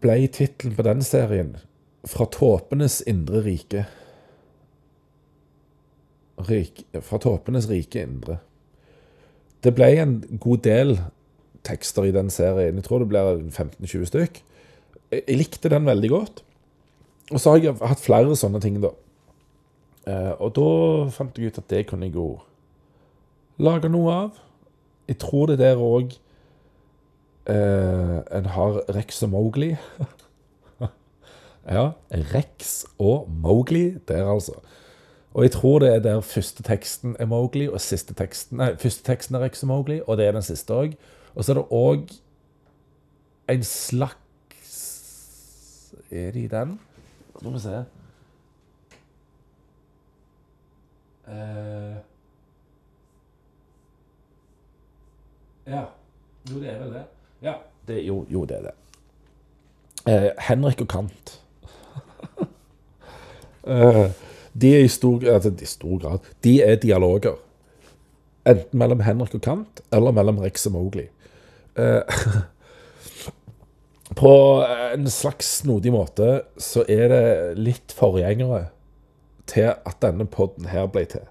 ble 0.00 0.26
tittelen 0.26 0.76
på 0.76 0.84
den 0.84 1.02
serien 1.02 1.56
'Fra 2.04 2.24
tåpenes 2.24 3.00
indre 3.06 3.40
rike'. 3.42 3.84
Rik, 6.38 6.84
fra 7.00 7.18
tåpenes 7.18 7.70
rike 7.70 8.02
indre. 8.02 8.38
Det 9.64 9.74
ble 9.74 10.02
en 10.02 10.38
god 10.40 10.58
del 10.58 11.00
tekster 11.64 12.04
i 12.04 12.12
den 12.12 12.30
serien. 12.30 12.74
Jeg 12.74 12.84
tror 12.84 12.98
det 12.98 13.08
blir 13.08 13.40
15-20 13.50 14.04
stykk. 14.04 14.44
Jeg 15.12 15.38
likte 15.38 15.70
den 15.70 15.86
veldig 15.86 16.10
godt. 16.10 16.42
Og 17.30 17.40
så 17.42 17.54
har 17.54 17.62
jeg 17.62 17.78
hatt 17.82 18.02
flere 18.02 18.36
sånne 18.38 18.60
ting, 18.62 18.78
da. 18.82 18.92
Eh, 20.06 20.32
og 20.38 20.52
da 20.54 20.68
fant 21.14 21.38
jeg 21.38 21.50
ut 21.50 21.58
at 21.58 21.70
det 21.70 21.86
kunne 21.90 22.06
jeg 22.06 22.14
jo 22.14 22.36
lage 23.58 23.90
noe 23.90 24.12
av. 24.14 24.42
Jeg 25.10 25.18
tror 25.22 25.50
det 25.50 25.58
der 25.58 25.82
òg 25.82 26.14
eh, 27.50 28.18
En 28.38 28.48
har 28.54 28.80
Rex 28.94 29.22
og 29.26 29.32
Mowgli. 29.34 29.72
ja, 31.76 31.90
Rex 32.34 32.84
og 32.98 33.30
Mowgli 33.30 33.96
der, 34.08 34.26
altså. 34.30 34.58
Og 35.36 35.42
jeg 35.42 35.52
tror 35.52 35.78
det 35.82 35.94
er 35.94 35.98
der 36.00 36.20
første 36.20 36.62
teksten 36.62 37.16
er 37.20 37.26
Mowgli, 37.26 37.66
og 37.68 37.80
siste 37.80 38.14
teksten 38.14 38.56
Nei, 38.62 38.70
første 38.80 39.04
teksten 39.04 39.36
er 39.36 39.42
Rex 39.44 39.62
og 39.66 39.68
Mowgli, 39.68 40.00
og 40.06 40.16
det 40.18 40.26
er 40.26 40.38
den 40.38 40.46
siste 40.46 40.72
òg. 40.74 40.94
Og 41.34 41.44
så 41.44 41.52
er 41.52 41.58
det 41.60 41.66
òg 41.74 42.14
en 43.52 43.66
slags 43.66 44.25
Er 46.10 46.30
det 46.32 46.40
i 46.40 46.46
den? 46.46 46.80
Skal 47.38 47.52
vi 47.52 47.58
se 47.58 47.84
Eh, 51.26 51.96
ja. 55.66 55.84
Jo, 56.50 56.60
det 56.60 56.70
er 56.70 56.78
vel 56.78 56.92
det. 56.94 57.02
Ja. 57.42 57.54
Det, 57.88 58.06
jo, 58.06 58.26
jo, 58.30 58.44
det 58.44 58.56
er 58.56 58.68
det. 58.68 58.74
Eh, 60.06 60.30
Henrik 60.48 60.80
og 60.80 60.88
Kant. 60.88 61.40
Eh, 63.66 64.10
de 64.54 64.68
er 64.76 64.84
i 64.84 64.88
stor, 64.88 65.24
altså, 65.26 65.50
i 65.50 65.66
stor 65.66 65.98
grad 65.98 66.18
De 66.44 66.62
er 66.62 66.76
dialoger. 66.78 67.34
Enten 68.46 68.78
mellom 68.78 69.00
Henrik 69.00 69.34
og 69.34 69.40
Kant, 69.42 69.80
eller 69.92 70.14
mellom 70.14 70.38
Rex 70.38 70.66
og 70.66 70.72
Mowgli. 70.72 71.08
Eh, 71.74 72.02
på 74.16 74.32
en 74.94 75.10
slags 75.12 75.58
snodig 75.60 75.92
måte 75.92 76.40
så 76.62 76.86
er 76.88 77.10
det 77.12 77.24
litt 77.60 77.92
forgjengere 77.92 78.70
til 79.46 79.74
at 79.76 80.00
denne 80.02 80.26
podden 80.26 80.70
her 80.72 80.88
ble 80.90 81.04
til. 81.10 81.26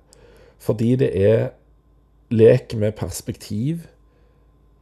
Fordi 0.62 0.94
det 1.02 1.10
er 1.18 1.50
lek 2.34 2.76
med 2.78 2.96
perspektiv, 2.98 3.88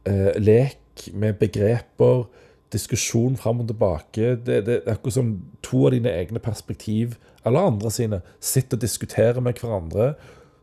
eh, 0.06 0.32
lek 0.36 1.08
med 1.12 1.40
begreper, 1.40 2.26
diskusjon 2.72 3.36
fram 3.36 3.60
og 3.60 3.68
tilbake. 3.68 4.36
Det, 4.46 4.60
det 4.66 4.76
er 4.82 4.94
akkurat 4.94 5.18
som 5.18 5.34
to 5.62 5.86
av 5.86 5.94
dine 5.94 6.12
egne 6.12 6.42
perspektiv, 6.42 7.16
eller 7.44 7.68
andre 7.70 7.90
sine, 7.90 8.22
sitter 8.40 8.78
og 8.78 8.84
diskuterer 8.84 9.40
med 9.40 9.60
hverandre. 9.60 10.14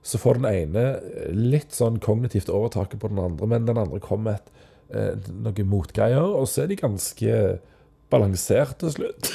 Så 0.03 0.17
får 0.17 0.39
den 0.39 0.49
ene 0.49 0.85
litt 1.35 1.75
sånn 1.77 1.99
kognitivt 2.01 2.49
overtaket 2.49 3.01
på 3.01 3.11
den 3.11 3.21
andre, 3.21 3.47
men 3.47 3.67
den 3.67 3.77
andre 3.77 4.01
kommer 4.01 4.31
med 4.31 4.39
et, 4.39 4.67
eh, 4.93 5.31
noen 5.31 5.69
motgreier, 5.71 6.23
og 6.23 6.47
så 6.49 6.63
er 6.63 6.71
de 6.71 6.79
ganske 6.79 7.41
balansert 8.11 8.77
til 8.83 8.93
slutt. 8.95 9.31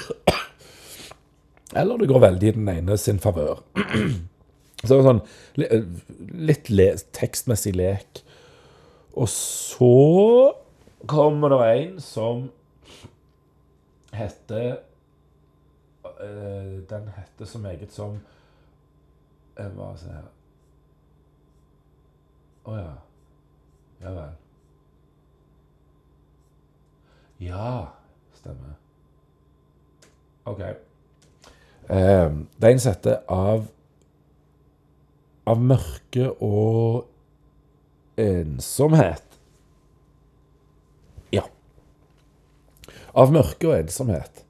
Eller 1.81 2.01
det 2.01 2.09
går 2.11 2.25
veldig 2.29 2.49
i 2.49 2.57
den 2.57 2.73
ene 2.73 2.99
sin 3.01 3.21
favør. 3.23 3.63
Så 4.87 4.93
det 4.93 4.97
er 5.01 5.07
sånn 5.07 5.23
litt 6.47 6.69
le 6.71 6.91
tekstmessig 7.17 7.73
lek. 7.75 8.21
Og 9.17 9.29
så 9.33 10.53
kommer 11.09 11.55
det 11.55 11.61
en 11.73 12.01
som 12.05 12.43
heter 14.17 14.67
eh, 16.21 16.73
Den 16.89 17.09
heter 17.17 17.49
så 17.49 17.59
meget 17.59 17.93
som 17.93 18.19
eh, 19.57 19.69
Hva 19.69 19.93
skal 19.97 19.97
jeg 19.97 20.01
si 20.03 20.13
her 20.13 20.27
Å 22.67 22.77
ja. 22.77 22.95
Ja 24.03 24.13
vel. 24.17 24.35
Ja, 27.43 27.93
stemmer. 28.35 28.77
OK. 30.47 30.61
Eh, 30.61 32.31
det 32.57 32.69
er 32.69 32.73
en 32.73 32.83
sette 32.83 33.19
av, 33.33 33.67
av 35.47 35.61
mørke 35.61 36.31
og 36.43 37.05
ensomhet. 38.21 39.37
Ja. 41.35 41.45
Av 43.13 43.35
mørke 43.35 43.69
og 43.69 43.77
ensomhet. 43.83 44.43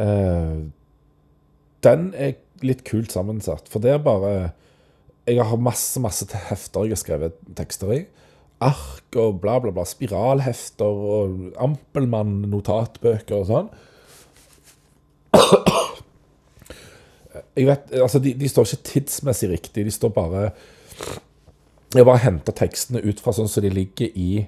Eh, 0.00 0.64
den 1.86 2.10
er 2.16 2.38
litt 2.64 2.86
kult 2.88 3.12
sammensatt, 3.12 3.68
for 3.68 3.84
det 3.84 3.92
er 3.92 4.04
bare 4.04 4.36
Jeg 5.26 5.42
har 5.42 5.58
masse, 5.58 5.98
masse 6.00 6.24
hefter 6.48 6.86
jeg 6.86 6.94
har 6.94 7.00
skrevet 7.00 7.38
tekster 7.58 7.90
i. 7.92 8.04
Ark 8.64 9.16
og 9.20 9.40
bla, 9.42 9.58
bla, 9.60 9.72
bla. 9.74 9.84
Spiralhefter 9.84 10.84
og 10.86 11.52
Ampelmann-notatbøker 11.60 13.36
og 13.36 13.46
sånn. 13.50 13.70
Jeg 17.56 17.68
vet, 17.68 17.92
altså 18.00 18.20
de, 18.20 18.32
de 18.36 18.48
står 18.48 18.68
ikke 18.68 18.88
tidsmessig 18.90 19.50
riktig, 19.50 19.84
de 19.84 19.92
står 19.92 20.10
bare 20.12 20.50
Jeg 21.94 22.04
bare 22.04 22.20
henter 22.24 22.56
tekstene 22.56 23.00
ut 23.04 23.20
fra 23.20 23.32
sånn 23.36 23.48
som 23.48 23.64
de 23.64 23.70
ligger 23.72 24.12
i, 24.16 24.46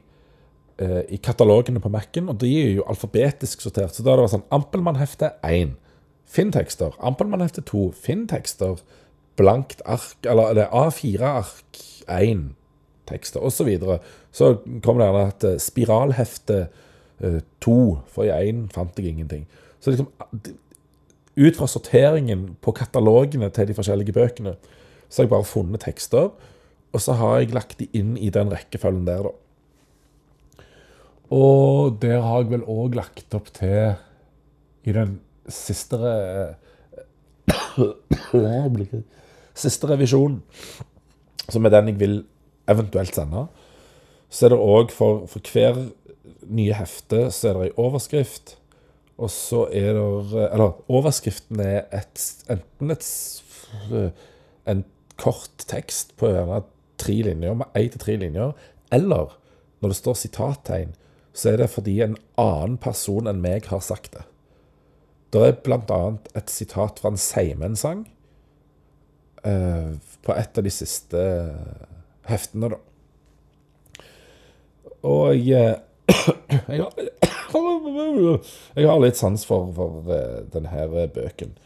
eh, 0.80 1.02
i 1.12 1.18
katalogene 1.20 1.80
på 1.80 1.92
Mac-en, 1.92 2.28
og 2.32 2.40
de 2.42 2.50
er 2.60 2.70
jo 2.80 2.86
alfabetisk 2.88 3.64
sortert. 3.64 3.94
Så 3.96 4.04
da 4.04 4.12
er 4.12 4.24
det 4.24 4.32
sånn 4.34 4.48
Ampelmann-hefte 4.52 5.34
1. 5.46 5.76
Finn 6.28 6.52
tekster. 6.52 6.96
Ampelmann-hefte 7.00 7.64
2. 7.68 7.90
Finn 7.96 8.26
tekster. 8.28 8.80
Blankt 9.40 9.84
ark, 9.86 10.18
eller, 10.26 10.52
eller 10.52 10.72
A4-ark 10.74 11.80
1 12.08 12.57
tekster, 13.08 13.40
osv. 13.40 13.56
Så, 13.56 13.66
videre. 13.68 13.98
så 14.32 14.54
kommer 14.84 15.02
det 15.02 15.08
gjerne 15.08 15.26
at 15.32 15.48
eh, 15.48 15.58
spiralhefte 15.62 16.60
to, 17.58 17.98
for 18.06 18.22
i 18.22 18.30
én 18.30 18.68
fant 18.70 18.94
jeg 18.94 19.10
ingenting. 19.10 19.40
Så 19.82 19.90
liksom 19.90 20.12
ut 21.38 21.56
fra 21.56 21.66
sorteringen 21.70 22.56
på 22.62 22.74
katalogene 22.74 23.50
til 23.54 23.68
de 23.70 23.74
forskjellige 23.74 24.14
bøkene, 24.14 24.54
så 25.08 25.22
har 25.22 25.26
jeg 25.26 25.32
bare 25.32 25.48
funnet 25.48 25.82
tekster, 25.82 26.30
og 26.92 27.02
så 27.02 27.14
har 27.18 27.38
jeg 27.38 27.54
lagt 27.54 27.78
de 27.80 27.88
inn 27.96 28.16
i 28.16 28.30
den 28.34 28.50
rekkefølgen 28.52 29.06
der, 29.06 29.28
da. 29.28 30.62
Og 31.34 31.98
der 32.00 32.22
har 32.24 32.42
jeg 32.42 32.52
vel 32.54 32.64
òg 32.64 32.96
lagt 32.96 33.34
opp 33.36 33.50
til 33.56 33.94
i 34.88 34.94
den 34.96 35.18
siste 35.48 35.98
Siste 39.58 39.88
revisjonen, 39.90 40.38
som 41.50 41.64
er 41.66 41.72
den 41.74 41.88
jeg 41.90 41.98
vil 41.98 42.20
eventuelt 42.68 43.16
sende, 43.16 43.46
så 44.28 44.46
er 44.46 44.54
det 44.54 44.60
òg 44.60 44.92
for, 44.92 45.26
for 45.30 45.52
hver 45.52 45.88
nye 46.48 46.76
hefte 46.76 47.28
så 47.34 47.50
er 47.50 47.56
det 47.56 47.68
ei 47.68 47.76
overskrift 47.80 48.58
og 49.18 49.30
så 49.34 49.64
er 49.74 49.96
det 49.96 50.44
Eller 50.46 50.76
overskriften 50.88 51.60
er 51.60 51.86
et, 51.92 52.22
enten 52.50 52.90
et, 52.94 53.08
en 54.68 54.84
kort 55.18 55.66
tekst 55.66 56.14
på 56.16 56.30
gjerne 56.30 56.62
tre 56.98 57.16
linjer, 57.26 57.54
med 57.54 57.66
én 57.78 57.90
til 57.90 58.00
tre 58.02 58.16
linjer, 58.16 58.52
eller 58.92 59.34
når 59.80 59.92
det 59.92 59.98
står 59.98 60.14
sitattegn, 60.18 60.94
så 61.34 61.52
er 61.52 61.60
det 61.62 61.70
fordi 61.70 62.00
en 62.02 62.16
annen 62.38 62.78
person 62.78 63.26
enn 63.30 63.42
meg 63.42 63.66
har 63.70 63.82
sagt 63.82 64.14
det. 64.14 64.24
Det 65.34 65.42
er 65.44 65.58
bl.a. 65.62 66.00
et 66.38 66.50
sitat 66.50 66.98
fra 66.98 67.12
en 67.12 67.20
Seimen-sang 67.20 68.06
eh, 69.44 69.98
på 70.24 70.34
et 70.34 70.58
av 70.58 70.66
de 70.66 70.72
siste 70.72 71.22
heftene, 72.28 72.72
da. 72.74 72.78
Og 75.08 75.36
jeg, 75.52 75.78
jeg, 76.68 76.86
jeg 78.78 78.88
har 78.88 79.02
litt 79.02 79.18
sans 79.18 79.44
for, 79.48 79.72
for 79.76 80.12
eh, 80.14 80.38
denne 80.52 81.08
bøken. 81.14 81.56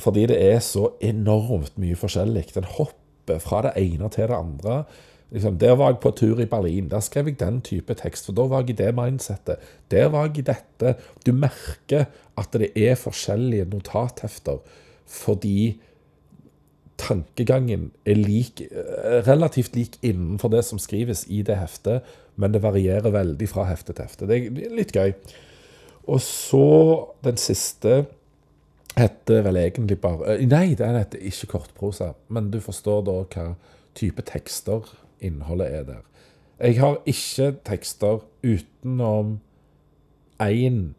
Fordi 0.00 0.26
det 0.30 0.40
er 0.42 0.58
så 0.64 0.90
enormt 1.00 1.78
mye 1.80 1.96
forskjellig. 1.96 2.50
Den 2.54 2.68
hopper 2.76 3.40
fra 3.40 3.62
det 3.68 3.76
ene 3.80 4.10
til 4.12 4.28
det 4.28 4.36
andre. 4.36 4.82
Liksom, 5.30 5.58
der 5.62 5.76
var 5.78 5.92
jeg 5.92 6.00
på 6.02 6.10
tur 6.18 6.40
i 6.42 6.48
Berlin. 6.50 6.90
Der 6.90 7.00
skrev 7.00 7.30
jeg 7.30 7.40
den 7.40 7.60
type 7.62 7.94
tekst, 7.94 8.26
for 8.26 8.34
da 8.36 8.48
var 8.50 8.64
jeg 8.64 8.74
i 8.74 8.78
det 8.82 8.94
mindsettet. 8.94 9.62
Der 9.90 10.10
var 10.10 10.26
jeg 10.26 10.42
i 10.42 10.48
dette. 10.50 10.96
Du 11.26 11.32
merker 11.32 12.10
at 12.38 12.52
det 12.52 12.72
er 12.74 12.98
forskjellige 12.98 13.68
notathefter 13.70 14.62
fordi 15.10 15.80
tankegangen 17.00 17.90
er 18.04 18.18
lik, 18.18 18.60
eh, 18.60 19.20
relativt 19.26 19.76
lik 19.76 19.96
innenfor 20.02 20.52
det 20.52 20.64
som 20.64 20.78
skrives 20.78 21.24
i 21.28 21.42
det 21.42 21.56
heftet, 21.56 22.04
men 22.36 22.52
det 22.52 22.62
varierer 22.62 23.10
veldig 23.10 23.48
fra 23.48 23.64
hefte 23.68 23.92
til 23.92 24.04
hefte. 24.04 24.28
Det 24.28 24.38
er 24.66 24.76
litt 24.76 24.92
gøy. 24.92 25.14
Og 26.08 26.20
så 26.20 26.66
den 27.24 27.36
siste 27.40 28.06
heter 28.96 29.44
vel 29.46 29.56
egentlig 29.56 30.00
bare 30.00 30.36
eh, 30.36 30.46
Nei, 30.46 30.74
den 30.74 30.98
heter 30.98 31.18
ikke 31.18 31.52
kortprosa, 31.56 32.12
men 32.28 32.50
du 32.50 32.60
forstår 32.60 33.04
da 33.06 33.18
hva 33.24 33.46
type 33.98 34.22
tekster 34.28 34.86
innholdet 35.20 35.72
er 35.74 35.84
der. 35.84 36.02
Jeg 36.60 36.80
har 36.80 36.98
ikke 37.08 37.54
tekster 37.64 38.20
utenom 38.44 39.38
én, 40.40 40.94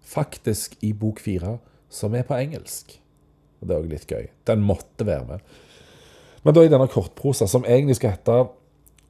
faktisk, 0.00 0.76
i 0.80 0.92
bok 0.92 1.20
fire, 1.20 1.58
som 1.88 2.14
er 2.14 2.24
på 2.24 2.36
engelsk. 2.36 3.00
Og 3.64 3.68
Det 3.68 3.76
er 3.76 3.80
òg 3.80 3.88
litt 3.90 4.10
gøy. 4.10 4.28
Den 4.44 4.64
måtte 4.68 5.06
være 5.08 5.24
med. 5.28 5.54
Men 6.44 6.54
da 6.54 6.60
i 6.60 6.68
denne 6.68 6.90
kortprosa, 6.92 7.48
som 7.48 7.64
egentlig 7.64 7.96
skal 7.96 8.12
hete 8.18 8.42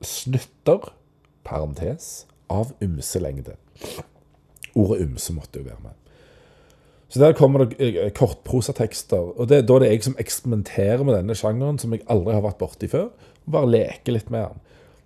Snutter 0.04 0.92
parentes, 1.44 2.26
av 2.52 2.74
ymse 2.84 3.18
lengde. 3.18 3.56
Ordet 4.76 5.00
ymse 5.06 5.32
måtte 5.34 5.62
jo 5.62 5.66
være 5.66 5.80
med. 5.82 5.94
Så 7.08 7.20
der 7.22 7.32
kommer 7.36 7.64
det 7.64 7.78
eh, 7.78 8.10
kortprosatekster. 8.12 9.32
Og 9.38 9.48
det, 9.48 9.58
er 9.58 9.66
da 9.66 9.78
det 9.80 9.88
er 9.88 9.96
jeg 9.96 10.06
som 10.08 10.16
eksperimenterer 10.20 11.04
med 11.06 11.16
denne 11.18 11.36
sjangeren, 11.38 11.78
som 11.78 11.94
jeg 11.94 12.04
aldri 12.10 12.34
har 12.36 12.44
vært 12.44 12.60
borti 12.60 12.90
før. 12.90 13.10
og 13.46 13.56
Bare 13.56 13.70
leker 13.70 14.16
litt 14.16 14.32
med 14.34 14.48
den. 14.48 14.62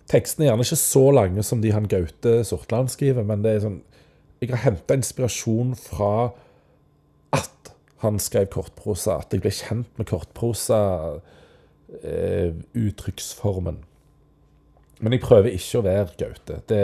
Tekstene 0.09 0.47
er 0.47 0.51
gjerne 0.51 0.65
ikke 0.65 0.81
så 0.81 1.05
lange 1.13 1.45
som 1.45 1.61
de 1.61 1.73
han 1.73 1.89
Gaute 1.89 2.39
Sortland 2.47 2.89
skriver, 2.89 3.25
men 3.25 3.45
det 3.45 3.55
er 3.55 3.65
sånn 3.67 3.81
Jeg 4.39 4.53
har 4.53 4.63
henta 4.63 4.95
inspirasjon 4.95 5.73
fra 5.75 6.31
han 7.99 8.19
skrev 8.21 8.47
kortprosa, 8.53 9.19
at 9.19 9.33
jeg 9.35 9.43
ble 9.43 9.51
kjent 9.51 9.99
med 9.99 10.07
kortprosa 10.07 10.79
eh. 12.03 12.55
Men 14.99 15.15
jeg 15.15 15.23
prøver 15.23 15.55
ikke 15.55 15.79
å 15.79 15.85
være 15.85 16.17
Gaute. 16.19 16.59
Det, 16.69 16.83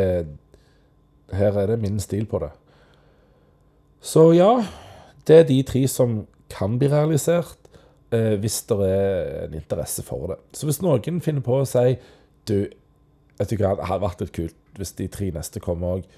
her 1.35 1.59
er 1.61 1.71
det 1.71 1.81
min 1.83 1.99
stil 2.03 2.25
på 2.29 2.39
det. 2.43 2.51
Så 4.05 4.29
ja, 4.35 4.51
det 5.27 5.37
er 5.39 5.47
de 5.49 5.59
tre 5.67 5.83
som 5.89 6.23
kan 6.51 6.75
bli 6.79 6.89
realisert 6.91 7.57
eh, 8.13 8.35
hvis 8.41 8.61
det 8.69 8.77
er 8.85 9.47
en 9.47 9.55
interesse 9.57 10.03
for 10.05 10.33
det. 10.33 10.39
Så 10.53 10.67
hvis 10.69 10.81
noen 10.83 11.23
finner 11.23 11.43
på 11.45 11.61
å 11.61 11.69
si 11.69 11.95
du, 12.45 12.69
vet 13.39 13.49
du 13.49 13.57
hva, 13.57 13.73
det 13.79 13.87
hadde 13.89 14.03
vært 14.05 14.21
litt 14.21 14.35
kult 14.35 14.59
hvis 14.75 14.93
de 14.99 15.07
tre 15.11 15.31
neste 15.33 15.61
kommer 15.63 15.99
òg. 15.99 16.09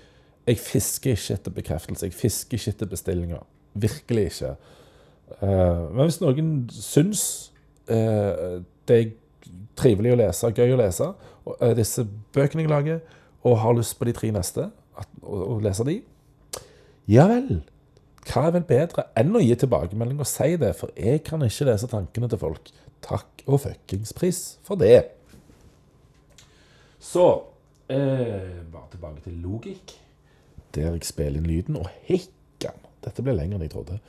Jeg 0.47 0.59
fisker 0.63 1.13
ikke 1.13 1.37
etter 1.37 1.53
bekreftelse. 1.53 2.07
Jeg 2.07 2.15
fisker 2.17 2.57
ikke 2.57 2.73
etter 2.73 2.89
bestillinger. 2.91 3.45
Virkelig 3.77 4.25
ikke. 4.31 4.55
Uh, 5.41 5.87
men 5.93 6.07
hvis 6.07 6.21
noen 6.23 6.51
syns 6.73 7.23
uh, 7.91 8.63
det 8.87 8.99
er 8.99 9.09
trivelig 9.77 10.15
å 10.15 10.19
lese, 10.21 10.53
gøy 10.55 10.73
å 10.73 10.79
lese, 10.79 11.11
Eh, 11.61 11.73
disse 11.77 12.05
bøkene 12.35 12.65
jeg 12.65 12.71
lager, 12.71 13.01
og 13.47 13.59
har 13.61 13.75
lyst 13.77 13.97
på 13.99 14.07
de 14.07 14.13
tre 14.15 14.29
neste, 14.35 14.69
og 15.23 15.61
lese 15.63 15.85
de, 15.87 15.99
ja 17.07 17.27
vel. 17.29 17.61
Hva 18.27 18.47
er 18.47 18.57
vel 18.57 18.65
bedre 18.67 19.05
enn 19.15 19.35
å 19.37 19.43
gi 19.43 19.53
tilbakemelding 19.55 20.19
og 20.19 20.27
si 20.27 20.57
det, 20.59 20.73
for 20.75 20.91
jeg 20.99 21.21
kan 21.27 21.45
ikke 21.45 21.69
lese 21.69 21.87
tankene 21.91 22.27
til 22.31 22.41
folk. 22.41 22.73
Takk 23.05 23.45
og 23.45 23.61
fuckings 23.63 24.11
pris 24.17 24.41
for 24.67 24.79
det. 24.79 25.05
Så 26.99 27.23
eh, 27.93 28.65
Bare 28.67 28.89
tilbake 28.91 29.23
til 29.23 29.39
logikk, 29.45 29.95
der 30.75 30.89
jeg 30.89 31.07
spiller 31.07 31.39
inn 31.39 31.47
lyden. 31.47 31.79
Og 31.79 31.87
hekkan! 32.09 32.83
Dette 33.05 33.23
ble 33.23 33.37
lenger 33.37 33.55
enn 33.55 33.67
jeg 33.69 33.75
trodde. 33.77 34.01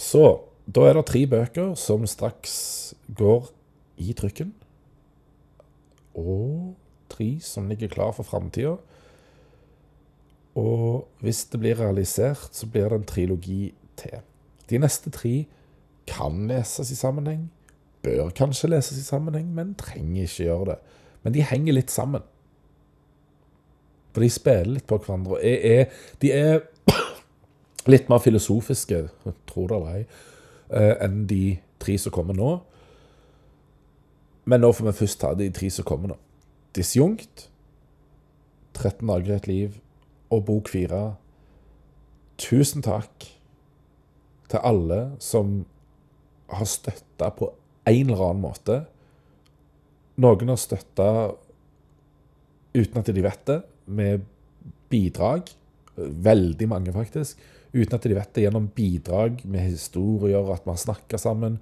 Så 0.00 0.24
da 0.64 0.86
er 0.88 0.96
det 0.96 1.08
tre 1.10 1.26
bøker 1.28 1.74
som 1.78 2.06
straks 2.08 2.54
går 3.16 3.50
i 4.00 4.14
trykken 4.16 4.54
og 6.16 6.76
tre 7.10 7.34
som 7.44 7.68
ligger 7.68 7.90
klar 7.92 8.14
for 8.16 8.26
framtida. 8.26 8.76
Og 10.58 11.06
hvis 11.22 11.44
det 11.52 11.60
blir 11.60 11.78
realisert, 11.78 12.50
så 12.52 12.66
blir 12.66 12.88
det 12.88 12.98
en 12.98 13.06
trilogi 13.06 13.74
til. 13.96 14.22
De 14.70 14.78
neste 14.78 15.10
tre 15.14 15.44
kan 16.10 16.46
leses 16.48 16.90
i 16.90 16.98
sammenheng, 16.98 17.50
bør 18.02 18.32
kanskje 18.34 18.72
leses 18.72 18.98
i 18.98 19.06
sammenheng, 19.06 19.52
men 19.54 19.76
trenger 19.78 20.26
ikke 20.26 20.44
gjøre 20.44 20.68
det. 20.72 20.78
Men 21.22 21.34
de 21.34 21.46
henger 21.46 21.76
litt 21.76 21.90
sammen. 21.90 22.24
For 24.10 24.24
de 24.24 24.30
spiller 24.32 24.74
litt 24.74 24.88
på 24.90 24.98
hverandre. 24.98 25.38
Er, 25.44 25.90
de 26.22 26.32
er 26.34 26.64
litt 27.88 28.10
mer 28.10 28.20
filosofiske, 28.20 29.04
tror 29.48 29.68
det 29.70 29.76
eller 29.76 29.94
ei, 29.94 30.06
eh, 30.70 30.96
enn 31.06 31.26
de 31.26 31.58
tre 31.80 31.96
som 31.98 32.12
kommer 32.12 32.36
nå. 32.36 32.60
Men 34.44 34.60
nå 34.60 34.72
får 34.72 34.90
vi 34.90 34.98
først 35.00 35.20
ta 35.20 35.34
de 35.34 35.50
tre 35.54 35.70
som 35.70 35.86
kommer 35.88 36.12
nå. 36.12 36.18
Disjunkt, 36.76 37.48
13 38.74 39.06
dager 39.06 39.32
i 39.32 39.36
et 39.36 39.48
liv 39.48 39.80
og 40.30 40.44
bok 40.48 40.70
fire. 40.72 41.16
Tusen 42.40 42.82
takk 42.82 43.26
til 44.50 44.64
alle 44.64 45.00
som 45.22 45.60
har 46.50 46.66
støtta 46.66 47.30
på 47.36 47.52
en 47.90 48.10
eller 48.10 48.24
annen 48.30 48.42
måte. 48.42 48.80
Noen 50.20 50.52
har 50.52 50.60
støtta 50.60 51.08
uten 52.74 53.00
at 53.00 53.10
de 53.10 53.24
vet 53.24 53.46
det, 53.46 53.60
med 53.90 54.26
bidrag. 54.90 55.48
Veldig 55.96 56.68
mange, 56.70 56.92
faktisk. 56.94 57.38
Uten 57.70 57.94
at 57.94 58.06
de 58.06 58.16
vet 58.16 58.32
det, 58.34 58.44
gjennom 58.46 58.70
bidrag 58.74 59.44
med 59.46 59.68
historier, 59.68 60.48
at 60.52 60.66
man 60.66 60.78
snakker 60.80 61.20
sammen. 61.22 61.60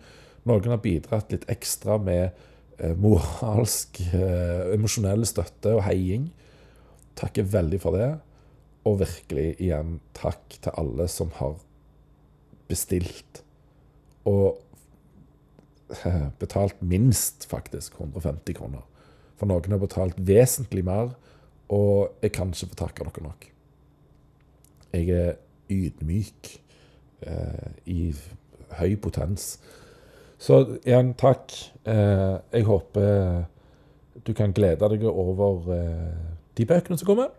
Noen 0.48 0.72
har 0.72 0.80
bidratt 0.80 1.32
litt 1.34 1.44
ekstra 1.52 1.98
med 2.00 2.30
eh, 2.78 2.94
moralsk, 2.96 4.00
eh, 4.16 4.70
emosjonell 4.76 5.26
støtte 5.28 5.74
og 5.76 5.84
heiing. 5.84 6.30
Takker 7.18 7.50
veldig 7.52 7.80
for 7.82 7.98
det. 7.98 8.12
Og 8.88 9.02
virkelig 9.02 9.50
igjen 9.58 9.98
takk 10.16 10.56
til 10.62 10.72
alle 10.80 11.08
som 11.12 11.34
har 11.36 11.58
bestilt 12.68 13.42
og 14.28 14.58
betalt 16.42 16.80
minst, 16.84 17.44
faktisk, 17.48 17.96
150 18.00 18.56
kroner. 18.56 18.84
For 19.38 19.48
noen 19.48 19.72
har 19.72 19.82
betalt 19.82 20.16
vesentlig 20.28 20.84
mer, 20.88 21.12
og 21.68 22.16
jeg 22.24 22.32
kan 22.34 22.52
ikke 22.52 22.72
få 22.72 22.80
takke 22.80 23.06
dere 23.06 23.24
nok. 23.28 23.46
Jeg 24.96 25.12
er 25.12 25.36
ydmyk 25.72 26.54
eh, 27.26 27.68
i 27.86 28.14
høy 28.78 28.96
potens. 29.02 29.56
Så 30.38 30.60
igjen, 30.84 31.14
takk. 31.18 31.54
Eh, 31.88 32.36
jeg 32.54 32.68
håper 32.68 33.46
du 34.26 34.34
kan 34.36 34.52
glede 34.52 34.88
deg 34.90 35.04
over 35.08 35.70
eh, 35.74 36.16
de 36.58 36.66
bøkene 36.66 36.98
som 36.98 37.08
kommer. 37.08 37.32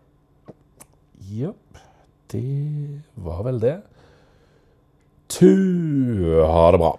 Jepp. 1.29 1.81
Det 2.29 3.01
var 3.17 3.43
vel 3.47 3.61
det. 3.61 3.77
Tu, 5.29 5.49
ha 6.45 6.71
det 6.73 6.81
bra. 6.81 6.93